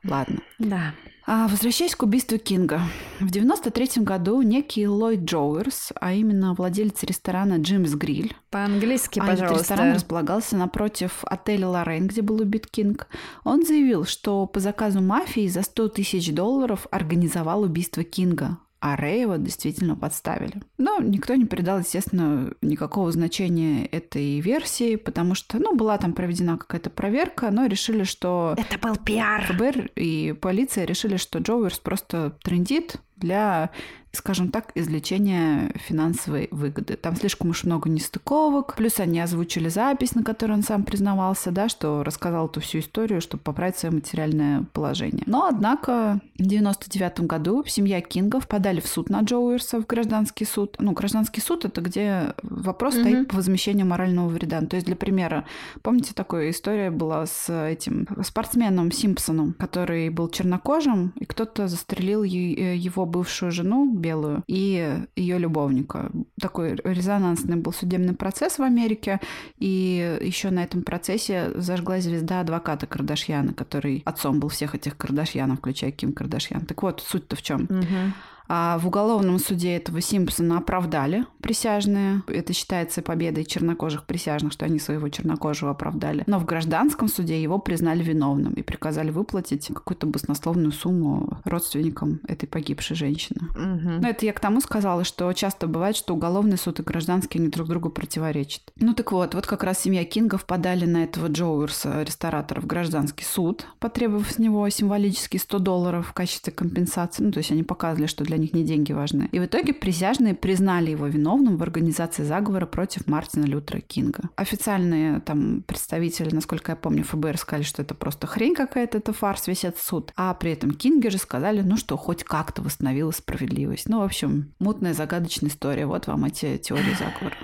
Ладно. 0.04 0.40
Да. 0.60 0.94
А, 1.26 1.48
возвращаясь 1.48 1.96
к 1.96 2.04
убийству 2.04 2.38
Кинга. 2.38 2.82
В 3.22 3.30
93 3.32 4.04
году 4.04 4.42
некий 4.42 4.86
Ллойд 4.86 5.22
Джоуэрс, 5.22 5.94
а 6.02 6.12
именно 6.14 6.54
владелец 6.54 7.02
ресторана 7.04 7.60
«Джимс 7.62 7.92
Гриль», 7.94 8.36
По-английски, 8.50 9.20
а 9.20 9.24
этот 9.28 9.40
пожалуйста. 9.40 9.60
ресторан 9.74 9.94
располагался 9.96 10.58
напротив 10.58 11.24
отеля 11.24 11.70
«Лорен», 11.70 12.08
где 12.08 12.22
был 12.22 12.42
убит 12.42 12.68
Кинг. 12.68 13.08
Он 13.46 13.66
заявил, 13.66 14.04
что 14.04 14.46
по 14.48 14.60
заказу 14.60 15.00
мафии 15.02 15.48
за 15.48 15.62
100 15.62 15.88
тысяч 15.90 16.34
долларов 16.34 16.88
организовал 16.92 17.62
убийство 17.62 18.04
Кинга, 18.04 18.58
а 18.84 18.98
Рэева 18.98 19.38
действительно 19.38 19.96
подставили. 19.96 20.62
Но 20.78 21.00
никто 21.00 21.36
не 21.36 21.46
придал, 21.46 21.80
естественно, 21.80 22.54
никакого 22.62 23.14
значения 23.14 23.86
этой 23.86 24.42
версии, 24.42 24.98
потому 24.98 25.36
что, 25.36 25.58
ну, 25.58 25.74
была 25.74 25.98
там 25.98 26.12
проведена 26.12 26.58
какая-то 26.58 26.90
проверка, 26.90 27.50
но 27.50 27.66
решили, 27.66 28.04
что 28.04 28.56
Это 28.58 28.78
был 28.86 28.98
пиар. 28.98 29.46
ФБР 29.46 29.92
и 29.96 30.36
полиция 30.38 30.84
решили, 30.84 31.16
что 31.16 31.40
Джоуэрс 31.40 31.80
просто 31.80 32.38
трендит 32.44 32.98
для, 33.16 33.70
скажем 34.16 34.50
так, 34.50 34.72
извлечения 34.76 35.72
финансовой 35.76 36.48
выгоды. 36.52 36.96
Там 36.96 37.16
слишком 37.16 37.50
уж 37.50 37.64
много 37.64 37.90
нестыковок, 37.90 38.76
плюс 38.76 39.00
они 39.00 39.20
озвучили 39.20 39.70
запись, 39.70 40.14
на 40.14 40.24
которой 40.24 40.54
он 40.54 40.64
сам 40.64 40.84
признавался, 40.84 41.52
да, 41.52 41.68
что 41.68 42.04
рассказал 42.04 42.48
эту 42.48 42.62
всю 42.62 42.80
историю, 42.80 43.22
чтобы 43.22 43.44
поправить 43.44 43.78
свое 43.78 43.96
материальное 43.96 44.66
положение. 44.72 45.24
Но, 45.26 45.48
однако, 45.48 46.20
в 46.38 46.44
99 46.44 47.22
году 47.22 47.64
семья 47.66 48.02
Кингов 48.02 48.48
подали 48.48 48.80
в 48.82 48.88
суд 48.88 49.10
на 49.10 49.22
Джоуэрса, 49.22 49.82
в 49.82 49.88
гражданский 49.88 50.46
суд. 50.46 50.76
Ну, 50.80 50.92
гражданский 50.92 51.42
суд— 51.42 51.66
это 51.66 51.82
где 51.82 52.36
вопрос 52.44 52.94
Мгм. 52.96 53.04
стоит 53.04 53.28
по 53.30 53.38
возмещению 53.38 53.88
морального 53.88 54.28
вреда. 54.28 54.62
То 54.62 54.76
есть, 54.76 54.86
для 54.86 54.96
примера, 54.96 55.46
помните, 55.82 56.14
такая 56.14 56.52
история 56.52 56.92
была 56.92 57.26
с 57.26 57.52
этим 57.52 58.08
спортсменом 58.24 58.92
Симпсоном, 58.92 59.54
который 59.58 60.10
был 60.10 60.30
чернокожим, 60.30 61.14
и 61.20 61.26
кто-то 61.26 61.68
застрелил 61.68 62.24
его 62.24 63.06
бывшую 63.08 63.52
жену 63.52 64.03
белую 64.04 64.44
и 64.48 65.00
ее 65.16 65.40
любовника. 65.40 66.12
Такой 66.40 66.76
резонансный 66.84 67.56
был 67.56 67.74
судебный 67.74 68.14
процесс 68.14 68.60
в 68.60 68.62
Америке, 68.62 69.20
и 69.58 70.20
еще 70.22 70.50
на 70.50 70.64
этом 70.64 70.84
процессе 70.84 71.52
зажглась 71.56 72.04
звезда 72.04 72.42
адвоката 72.42 72.86
Кардашьяна, 72.86 73.54
который 73.54 74.04
отцом 74.06 74.40
был 74.40 74.50
всех 74.50 74.76
этих 74.76 74.98
Кардашьянов, 74.98 75.60
включая 75.60 75.92
Ким 75.92 76.14
Кардашьян. 76.14 76.66
Так 76.66 76.84
вот, 76.84 77.02
суть-то 77.02 77.36
в 77.36 77.42
чем? 77.42 77.62
Мгм. 77.70 78.14
А 78.48 78.78
в 78.78 78.88
уголовном 78.88 79.40
суде 79.40 79.76
этого 79.76 80.02
Симпсона 80.02 80.58
оправдали 80.58 81.26
присяжные. 81.42 82.24
Это 82.28 82.54
считается 82.54 83.02
победой 83.02 83.46
чернокожих 83.46 84.06
присяжных, 84.06 84.54
что 84.54 84.66
они 84.66 84.80
своего 84.80 85.10
чернокожего 85.10 85.72
оправдали. 85.72 86.24
Но 86.28 86.40
в 86.40 86.46
гражданском 86.46 87.08
суде 87.08 87.42
его 87.42 87.60
признали 87.60 88.04
виновным 88.04 88.54
и 88.54 88.62
приказали 88.62 89.12
выплатить 89.12 89.68
какую-то 89.68 90.08
баснословную 90.08 90.72
сумму 90.72 91.40
родственникам 91.46 92.22
этой 92.28 92.48
погибшей 92.48 92.96
женщины. 92.96 93.42
Мгм. 93.56 94.02
Ну, 94.02 94.08
это 94.08 94.26
я 94.26 94.34
к 94.34 94.40
тому 94.40 94.62
сказала, 94.62 95.04
что 95.04 95.32
часто 95.34 95.68
бывает, 95.68 95.96
что 95.96 96.14
уголовный 96.14 96.58
суд 96.58 96.80
и 96.80 96.84
гражданский 96.84 97.40
они 97.40 97.50
друг 97.50 97.68
другу 97.68 97.90
противоречат. 97.90 98.62
Ну 98.78 98.94
так 98.94 99.12
вот, 99.12 99.36
вот 99.36 99.48
как 99.48 99.64
раз 99.64 99.80
семья 99.80 100.06
Кингов 100.06 100.46
подали 100.46 100.86
на 100.86 101.04
этого 101.04 101.28
Джоуэрса, 101.28 102.04
ресторатора, 102.04 102.62
в 102.62 102.68
гражданский 102.68 103.26
суд, 103.26 103.68
потребовав 103.80 104.32
с 104.32 104.38
него 104.38 104.68
символические 104.70 105.40
100 105.40 105.60
долларов 105.60 106.08
в 106.08 106.14
качестве 106.14 106.54
компенсации. 106.54 107.24
Ну, 107.24 107.32
то 107.32 107.40
есть 107.40 107.52
они 107.52 107.64
показывали, 107.64 108.08
что 108.08 108.24
для 108.24 108.33
для 108.34 108.42
них 108.42 108.54
не 108.54 108.64
деньги 108.64 108.92
важны. 108.94 109.30
И 109.32 109.40
в 109.40 109.46
итоге 109.46 109.74
присяжные 109.74 110.34
признали 110.34 110.90
его 110.90 111.06
виновным 111.06 111.58
в 111.58 111.64
организации 111.64 112.24
заговора 112.24 112.66
против 112.66 113.06
Мартина 113.08 113.46
Лютера 113.46 113.80
Кинга. 113.80 114.30
Официальные 114.36 115.20
там 115.20 115.62
представители, 115.62 116.34
насколько 116.34 116.72
я 116.72 116.76
помню, 116.76 117.04
ФБР 117.04 117.38
сказали, 117.38 117.64
что 117.64 117.84
это 117.84 117.94
просто 117.94 118.26
хрень 118.26 118.56
какая-то, 118.56 118.98
это 118.98 119.14
фарс, 119.14 119.48
весь 119.48 119.66
этот 119.66 119.82
суд. 119.82 120.12
А 120.16 120.34
при 120.34 120.52
этом 120.52 120.72
Кинги 120.72 121.10
же 121.10 121.20
сказали, 121.20 121.62
ну 121.62 121.78
что, 121.78 121.96
хоть 121.96 122.24
как-то 122.24 122.64
восстановилась 122.64 123.18
справедливость. 123.18 123.88
Ну, 123.88 124.00
в 124.00 124.04
общем, 124.04 124.54
мутная, 124.60 124.94
загадочная 124.94 125.52
история. 125.52 125.86
Вот 125.86 126.08
вам 126.08 126.26
эти 126.26 126.58
теории 126.58 126.96
заговора. 126.98 127.36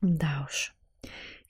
Да 0.00 0.48
уж. 0.50 0.74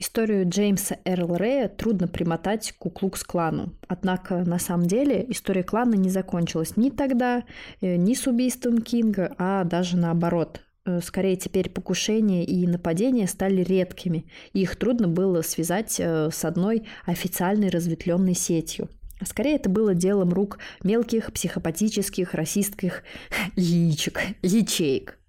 Историю 0.03 0.48
Джеймса 0.48 0.96
Эрл 1.05 1.36
Рэя 1.36 1.68
трудно 1.68 2.09
примотать 2.09 2.72
к 2.72 2.78
Куклукс-клану. 2.78 3.72
Однако, 3.86 4.42
на 4.44 4.59
самом 4.59 4.88
деле, 4.88 5.24
история 5.28 5.62
клана 5.62 5.94
не 5.94 6.11
закончилась 6.11 6.76
ни 6.76 6.90
тогда, 6.90 7.44
э, 7.80 7.94
ни 7.94 8.14
с 8.14 8.26
убийством 8.26 8.78
Кинга, 8.78 9.32
а 9.38 9.62
даже 9.62 9.96
наоборот. 9.96 10.61
Э, 10.84 10.98
скорее, 11.00 11.36
теперь 11.36 11.70
покушения 11.70 12.44
и 12.44 12.66
нападения 12.66 13.28
стали 13.28 13.62
редкими, 13.62 14.24
и 14.53 14.62
их 14.62 14.74
трудно 14.74 15.07
было 15.07 15.40
связать 15.42 16.00
э, 16.00 16.30
с 16.32 16.44
одной 16.44 16.82
официальной 17.07 17.68
разветвленной 17.68 18.34
сетью. 18.34 18.88
Скорее, 19.24 19.55
это 19.55 19.70
было 19.70 19.94
делом 19.94 20.32
рук 20.32 20.59
мелких 20.82 21.32
психопатических 21.32 22.34
расистских 22.34 23.05
яичек, 23.55 24.18
ячеек. 24.42 25.20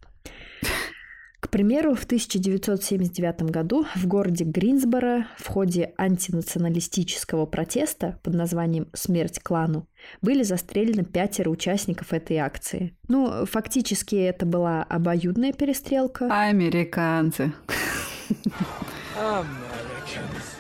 К 1.44 1.50
примеру, 1.50 1.94
в 1.94 2.06
1979 2.06 3.44
году 3.52 3.86
в 3.96 4.08
городе 4.08 4.46
Гринсборо 4.46 5.28
в 5.38 5.50
ходе 5.50 5.94
антинационалистического 5.98 7.46
протеста 7.46 8.18
под 8.24 8.34
названием 8.34 8.88
«Смерть 8.94 9.42
клану» 9.44 9.86
были 10.22 10.44
застрелены 10.44 11.04
пятеро 11.04 11.50
участников 11.50 12.14
этой 12.14 12.38
акции. 12.38 12.96
Ну, 13.10 13.46
фактически 13.46 14.16
это 14.16 14.46
была 14.46 14.84
обоюдная 14.84 15.52
перестрелка. 15.52 16.30
Американцы. 16.32 17.52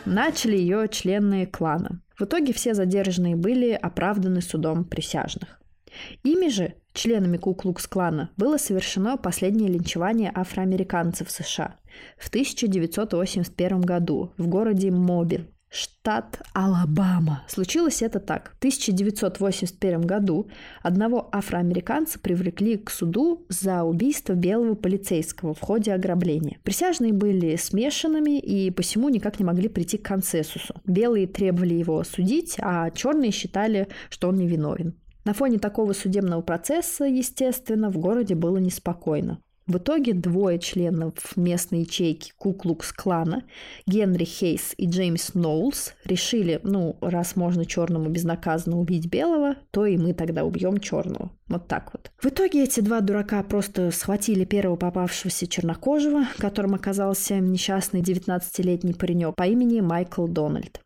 Начали 0.05 0.57
ее 0.57 0.89
члены 0.89 1.45
клана. 1.45 2.01
В 2.19 2.23
итоге 2.23 2.51
все 2.51 2.73
задержанные 2.73 3.37
были 3.37 3.71
оправданы 3.71 4.41
судом 4.41 4.83
присяжных. 4.83 5.61
Ими 6.23 6.49
же, 6.49 6.73
членами 6.93 7.37
Ку-Клукс-клана, 7.37 8.29
было 8.37 8.57
совершено 8.57 9.17
последнее 9.17 9.69
линчевание 9.69 10.31
афроамериканцев 10.33 11.29
США 11.29 11.75
в 12.17 12.29
1981 12.29 13.81
году 13.81 14.33
в 14.37 14.47
городе 14.47 14.91
Мобиль, 14.91 15.53
штат 15.73 16.39
Алабама. 16.53 17.43
Случилось 17.47 18.01
это 18.01 18.19
так. 18.19 18.51
В 18.55 18.57
1981 18.59 20.01
году 20.01 20.47
одного 20.83 21.29
афроамериканца 21.31 22.19
привлекли 22.19 22.77
к 22.77 22.91
суду 22.91 23.45
за 23.49 23.83
убийство 23.83 24.33
белого 24.33 24.75
полицейского 24.75 25.53
в 25.53 25.61
ходе 25.61 25.93
ограбления. 25.93 26.59
Присяжные 26.63 27.11
были 27.11 27.55
смешанными 27.55 28.37
и 28.39 28.69
посему 28.69 29.09
никак 29.09 29.39
не 29.39 29.45
могли 29.45 29.67
прийти 29.67 29.97
к 29.97 30.05
консенсусу. 30.05 30.75
Белые 30.85 31.27
требовали 31.27 31.73
его 31.73 31.99
осудить, 31.99 32.55
а 32.59 32.91
черные 32.91 33.31
считали, 33.31 33.87
что 34.09 34.29
он 34.29 34.35
невиновен. 34.35 34.95
На 35.25 35.33
фоне 35.33 35.59
такого 35.59 35.93
судебного 35.93 36.41
процесса, 36.41 37.05
естественно, 37.05 37.89
в 37.89 37.97
городе 37.97 38.35
было 38.35 38.57
неспокойно. 38.57 39.39
В 39.65 39.77
итоге 39.77 40.13
двое 40.13 40.59
членов 40.59 41.13
местной 41.37 41.81
ячейки 41.81 42.33
Куклукс-клана, 42.37 43.43
Генри 43.87 44.25
Хейс 44.25 44.73
и 44.75 44.89
Джеймс 44.89 45.35
Ноулс, 45.35 45.93
решили, 46.03 46.59
ну, 46.63 46.97
раз 46.99 47.37
можно 47.37 47.65
черному 47.65 48.09
безнаказанно 48.09 48.77
убить 48.77 49.07
белого, 49.07 49.55
то 49.71 49.85
и 49.85 49.95
мы 49.95 50.13
тогда 50.13 50.43
убьем 50.43 50.79
черного. 50.79 51.31
Вот 51.47 51.67
так 51.69 51.91
вот. 51.93 52.11
В 52.21 52.25
итоге 52.25 52.63
эти 52.63 52.81
два 52.81 52.99
дурака 52.99 53.41
просто 53.43 53.91
схватили 53.91 54.43
первого 54.43 54.75
попавшегося 54.75 55.47
чернокожего, 55.47 56.25
которым 56.37 56.75
оказался 56.75 57.39
несчастный 57.39 58.01
19-летний 58.01 58.93
паренек 58.93 59.35
по 59.35 59.43
имени 59.43 59.79
Майкл 59.79 60.27
Дональд. 60.27 60.81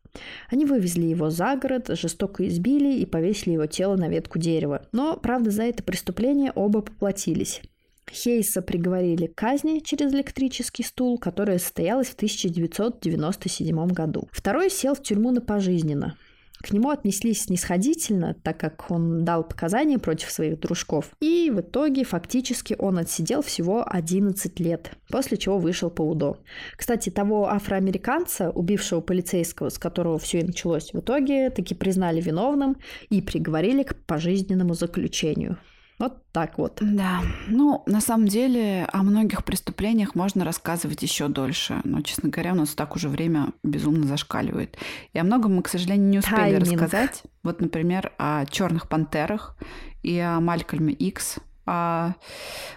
Они 0.50 0.66
вывезли 0.66 1.06
его 1.06 1.30
за 1.30 1.56
город, 1.56 1.90
жестоко 1.90 2.48
избили 2.48 3.00
и 3.00 3.06
повесили 3.06 3.54
его 3.54 3.66
тело 3.66 3.96
на 3.96 4.08
ветку 4.10 4.40
дерева. 4.40 4.88
Но, 4.92 5.18
правда, 5.18 5.52
за 5.52 5.64
это 5.64 5.84
преступление 5.84 6.52
оба 6.54 6.82
поплатились. 6.82 7.62
Хейса 8.10 8.62
приговорили 8.62 9.28
к 9.28 9.36
казни 9.36 9.80
через 9.80 10.14
электрический 10.14 10.84
стул, 10.84 11.18
которая 11.18 11.60
состоялась 11.60 12.08
в 12.08 12.16
1997 12.16 13.88
году. 13.88 14.28
Второй 14.32 14.70
сел 14.70 14.96
в 14.96 15.04
тюрьму 15.04 15.32
на 15.32 15.42
пожизненно. 15.42 16.16
К 16.62 16.72
нему 16.72 16.90
отнеслись 16.90 17.44
снисходительно, 17.44 18.34
так 18.34 18.60
как 18.60 18.90
он 18.90 19.24
дал 19.24 19.44
показания 19.44 20.00
против 20.00 20.32
своих 20.32 20.60
дружков. 20.60 21.12
И 21.20 21.52
в 21.54 21.62
итоге 21.62 22.04
фактически 22.04 22.76
он 22.78 22.98
отсидел 22.98 23.42
всего 23.42 23.84
11 23.88 24.60
лет, 24.60 24.92
после 25.10 25.38
чего 25.38 25.60
вышел 25.60 25.90
по 25.90 26.02
УДО. 26.02 26.38
Кстати, 26.76 27.10
того 27.10 27.50
афроамериканца, 27.50 28.50
убившего 28.50 29.02
полицейского, 29.02 29.70
с 29.70 29.78
которого 29.78 30.18
все 30.18 30.40
и 30.40 30.44
началось, 30.44 30.94
в 30.94 31.00
итоге 31.00 31.50
таки 31.50 31.76
признали 31.76 32.22
виновным 32.22 32.78
и 33.10 33.22
приговорили 33.22 33.84
к 33.84 33.96
пожизненному 34.06 34.74
заключению. 34.74 35.58
Вот 36.00 36.24
так 36.32 36.60
вот. 36.60 36.78
Да. 36.82 37.22
Ну, 37.48 37.84
на 37.88 38.02
самом 38.02 38.28
деле, 38.28 38.88
о 38.92 39.02
многих 39.02 39.44
преступлениях 39.44 40.14
можно 40.14 40.46
рассказывать 40.46 41.02
еще 41.02 41.28
дольше. 41.28 41.82
Но, 41.84 42.02
честно 42.02 42.30
говоря, 42.30 42.54
у 42.54 42.56
нас 42.56 42.76
так 42.76 42.96
уже 42.96 43.10
время 43.10 43.48
безумно 43.64 44.06
зашкаливает. 44.06 44.78
И 45.14 45.20
о 45.20 45.24
многом 45.24 45.56
мы, 45.56 45.64
к 45.64 45.70
сожалению, 45.70 46.10
не 46.10 46.20
успели 46.20 46.36
Тайминг. 46.36 46.82
рассказать. 46.82 47.24
Вот, 47.42 47.62
например, 47.62 48.14
о 48.20 48.46
черных 48.46 48.88
пантерах 48.88 49.58
и 50.04 50.20
о 50.20 50.40
Малькольме 50.40 50.94
Икс, 50.94 51.40
о, 51.66 52.14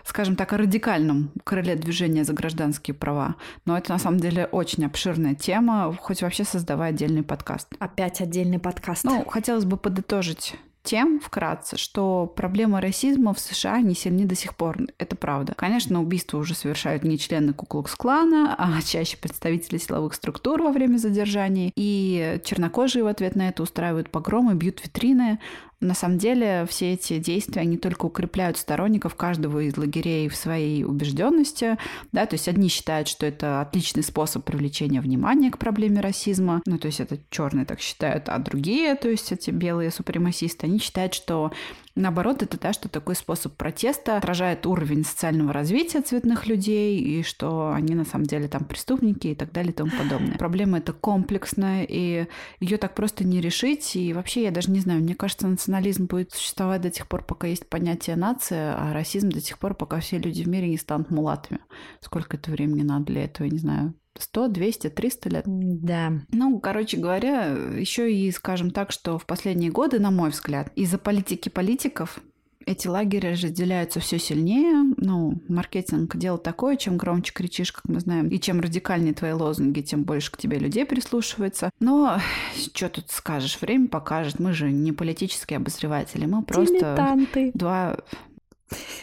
скажем 0.04 0.34
так, 0.34 0.52
о 0.54 0.56
радикальном 0.56 1.30
крыле 1.44 1.76
движения 1.76 2.24
за 2.24 2.32
гражданские 2.32 2.94
права. 2.94 3.36
Но 3.66 3.76
это 3.76 3.92
на 3.92 3.98
самом 3.98 4.18
деле 4.18 4.46
очень 4.46 4.84
обширная 4.86 5.34
тема, 5.34 5.94
хоть 6.00 6.22
вообще 6.22 6.44
создавая 6.44 6.90
отдельный 6.90 7.22
подкаст. 7.22 7.68
Опять 7.78 8.22
отдельный 8.22 8.58
подкаст. 8.58 9.04
Ну, 9.04 9.24
хотелось 9.26 9.66
бы 9.66 9.76
подытожить 9.76 10.56
тем, 10.82 11.20
вкратце, 11.20 11.76
что 11.76 12.26
проблема 12.26 12.80
расизма 12.80 13.34
в 13.34 13.38
США 13.38 13.80
не 13.80 13.94
сильны 13.94 14.24
до 14.24 14.34
сих 14.34 14.56
пор. 14.56 14.78
Это 14.98 15.16
правда. 15.16 15.54
Конечно, 15.54 16.00
убийства 16.00 16.38
уже 16.38 16.54
совершают 16.54 17.04
не 17.04 17.18
члены 17.18 17.52
Куклукс-клана, 17.52 18.54
а 18.56 18.82
чаще 18.86 19.16
представители 19.16 19.78
силовых 19.78 20.14
структур 20.14 20.62
во 20.62 20.72
время 20.72 20.96
задержаний. 20.98 21.72
И 21.76 22.40
чернокожие 22.44 23.04
в 23.04 23.06
ответ 23.06 23.36
на 23.36 23.48
это 23.48 23.62
устраивают 23.62 24.10
погромы, 24.10 24.54
бьют 24.54 24.82
витрины, 24.82 25.38
на 25.80 25.94
самом 25.94 26.18
деле 26.18 26.66
все 26.68 26.92
эти 26.92 27.18
действия, 27.18 27.62
они 27.62 27.78
только 27.78 28.06
укрепляют 28.06 28.58
сторонников 28.58 29.14
каждого 29.14 29.60
из 29.60 29.76
лагерей 29.76 30.28
в 30.28 30.36
своей 30.36 30.84
убежденности. 30.84 31.78
Да? 32.12 32.26
То 32.26 32.34
есть 32.34 32.48
одни 32.48 32.68
считают, 32.68 33.08
что 33.08 33.26
это 33.26 33.60
отличный 33.60 34.02
способ 34.02 34.44
привлечения 34.44 35.00
внимания 35.00 35.50
к 35.50 35.58
проблеме 35.58 36.00
расизма. 36.00 36.62
Ну, 36.66 36.78
то 36.78 36.86
есть 36.86 37.00
это 37.00 37.18
черные 37.30 37.64
так 37.64 37.80
считают, 37.80 38.28
а 38.28 38.38
другие, 38.38 38.94
то 38.94 39.08
есть 39.08 39.32
эти 39.32 39.50
белые 39.50 39.90
супремасисты, 39.90 40.66
они 40.66 40.78
считают, 40.78 41.14
что 41.14 41.50
Наоборот, 41.96 42.42
это 42.42 42.58
да, 42.58 42.72
что 42.72 42.88
такой 42.88 43.16
способ 43.16 43.54
протеста 43.56 44.16
отражает 44.16 44.64
уровень 44.64 45.04
социального 45.04 45.52
развития 45.52 46.02
цветных 46.02 46.46
людей, 46.46 46.98
и 46.98 47.22
что 47.22 47.72
они 47.72 47.94
на 47.94 48.04
самом 48.04 48.26
деле 48.26 48.46
там 48.46 48.64
преступники 48.64 49.28
и 49.28 49.34
так 49.34 49.50
далее 49.52 49.72
и 49.72 49.74
тому 49.74 49.90
подобное. 49.90 50.38
Проблема 50.38 50.78
эта 50.78 50.92
комплексная, 50.92 51.84
и 51.88 52.26
ее 52.60 52.76
так 52.76 52.94
просто 52.94 53.24
не 53.24 53.40
решить. 53.40 53.96
И 53.96 54.12
вообще, 54.12 54.44
я 54.44 54.50
даже 54.52 54.70
не 54.70 54.80
знаю, 54.80 55.00
мне 55.00 55.14
кажется, 55.14 55.48
национализм 55.70 56.06
будет 56.06 56.32
существовать 56.32 56.80
до 56.80 56.90
тех 56.90 57.06
пор, 57.06 57.24
пока 57.24 57.46
есть 57.46 57.68
понятие 57.68 58.16
нация, 58.16 58.74
а 58.76 58.92
расизм 58.92 59.30
до 59.30 59.40
тех 59.40 59.58
пор, 59.58 59.74
пока 59.74 60.00
все 60.00 60.18
люди 60.18 60.42
в 60.42 60.48
мире 60.48 60.68
не 60.68 60.76
станут 60.76 61.10
мулатами. 61.10 61.60
Сколько 62.00 62.36
это 62.36 62.50
времени 62.50 62.82
надо 62.82 63.06
для 63.06 63.24
этого, 63.24 63.46
я 63.46 63.52
не 63.52 63.58
знаю. 63.58 63.94
100, 64.18 64.48
200, 64.48 64.90
300 64.90 65.28
лет. 65.28 65.44
Да. 65.46 66.12
Ну, 66.32 66.58
короче 66.58 66.96
говоря, 66.96 67.46
еще 67.46 68.12
и 68.12 68.30
скажем 68.32 68.72
так, 68.72 68.90
что 68.90 69.18
в 69.18 69.26
последние 69.26 69.70
годы, 69.70 70.00
на 70.00 70.10
мой 70.10 70.30
взгляд, 70.30 70.72
из-за 70.74 70.98
политики 70.98 71.48
политиков 71.48 72.20
эти 72.66 72.88
лагеря 72.88 73.32
разделяются 73.32 74.00
все 74.00 74.18
сильнее. 74.18 74.94
Ну, 74.96 75.40
маркетинг 75.48 76.16
дело 76.16 76.38
такое, 76.38 76.76
чем 76.76 76.96
громче 76.96 77.32
кричишь, 77.32 77.72
как 77.72 77.88
мы 77.88 78.00
знаем, 78.00 78.28
и 78.28 78.38
чем 78.38 78.60
радикальнее 78.60 79.14
твои 79.14 79.32
лозунги, 79.32 79.80
тем 79.80 80.04
больше 80.04 80.30
к 80.30 80.36
тебе 80.36 80.58
людей 80.58 80.84
прислушивается. 80.84 81.70
Но 81.80 82.20
что 82.74 82.88
тут 82.88 83.10
скажешь, 83.10 83.60
время 83.60 83.88
покажет. 83.88 84.38
Мы 84.38 84.52
же 84.52 84.70
не 84.70 84.92
политические 84.92 85.56
обозреватели, 85.56 86.26
мы 86.26 86.42
просто 86.42 86.74
Дилетанты. 86.74 87.50
два 87.54 87.96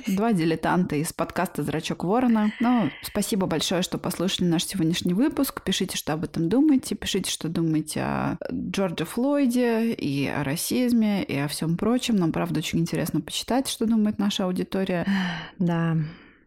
Два 0.08 0.32
дилетанта 0.32 0.96
из 0.96 1.12
подкаста 1.12 1.64
«Зрачок 1.64 2.04
ворона». 2.04 2.52
Ну, 2.60 2.90
спасибо 3.02 3.46
большое, 3.48 3.82
что 3.82 3.98
послушали 3.98 4.48
наш 4.48 4.66
сегодняшний 4.66 5.14
выпуск. 5.14 5.62
Пишите, 5.64 5.98
что 5.98 6.14
об 6.14 6.24
этом 6.24 6.50
думаете. 6.50 6.96
Пишите, 6.96 7.30
что 7.30 7.50
думаете 7.50 8.02
о 8.02 8.38
Джорджа 8.52 9.06
Флойде 9.06 9.92
и 9.94 10.28
о 10.28 10.44
расизме, 10.44 11.24
и 11.24 11.38
о 11.38 11.48
всем 11.48 11.76
прочем. 11.78 12.16
Нам, 12.16 12.32
правда, 12.32 12.60
очень 12.60 12.80
интересно 12.80 13.20
почитать, 13.20 13.68
что 13.68 13.86
думает 13.86 14.18
наша 14.20 14.46
аудитория. 14.46 15.06
Да, 15.60 15.98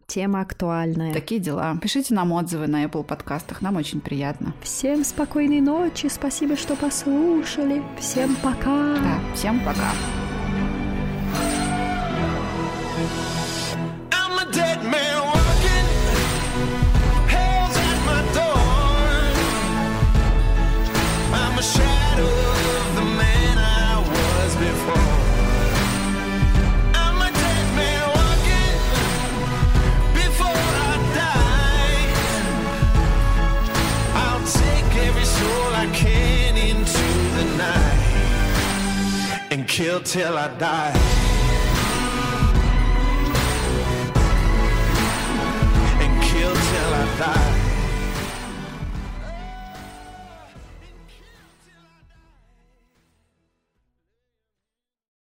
тема 0.06 0.40
актуальная. 0.40 1.12
Такие 1.12 1.40
дела. 1.40 1.76
Пишите 1.80 2.14
нам 2.14 2.32
отзывы 2.32 2.66
на 2.66 2.84
Apple 2.84 3.04
подкастах, 3.04 3.62
нам 3.62 3.76
очень 3.76 4.00
приятно. 4.00 4.54
Всем 4.62 5.04
спокойной 5.04 5.60
ночи, 5.60 6.08
спасибо, 6.08 6.56
что 6.56 6.76
послушали. 6.76 7.82
Всем 7.98 8.36
пока. 8.42 8.96
Да, 8.96 9.20
всем 9.34 9.60
пока. 9.64 9.92
kill 39.70 40.00
till 40.00 40.36
I 40.36 40.48
die. 40.58 40.92
And 46.00 46.22
kill 46.24 46.52
till 46.52 46.94
I 46.94 47.18
die. 47.18 47.49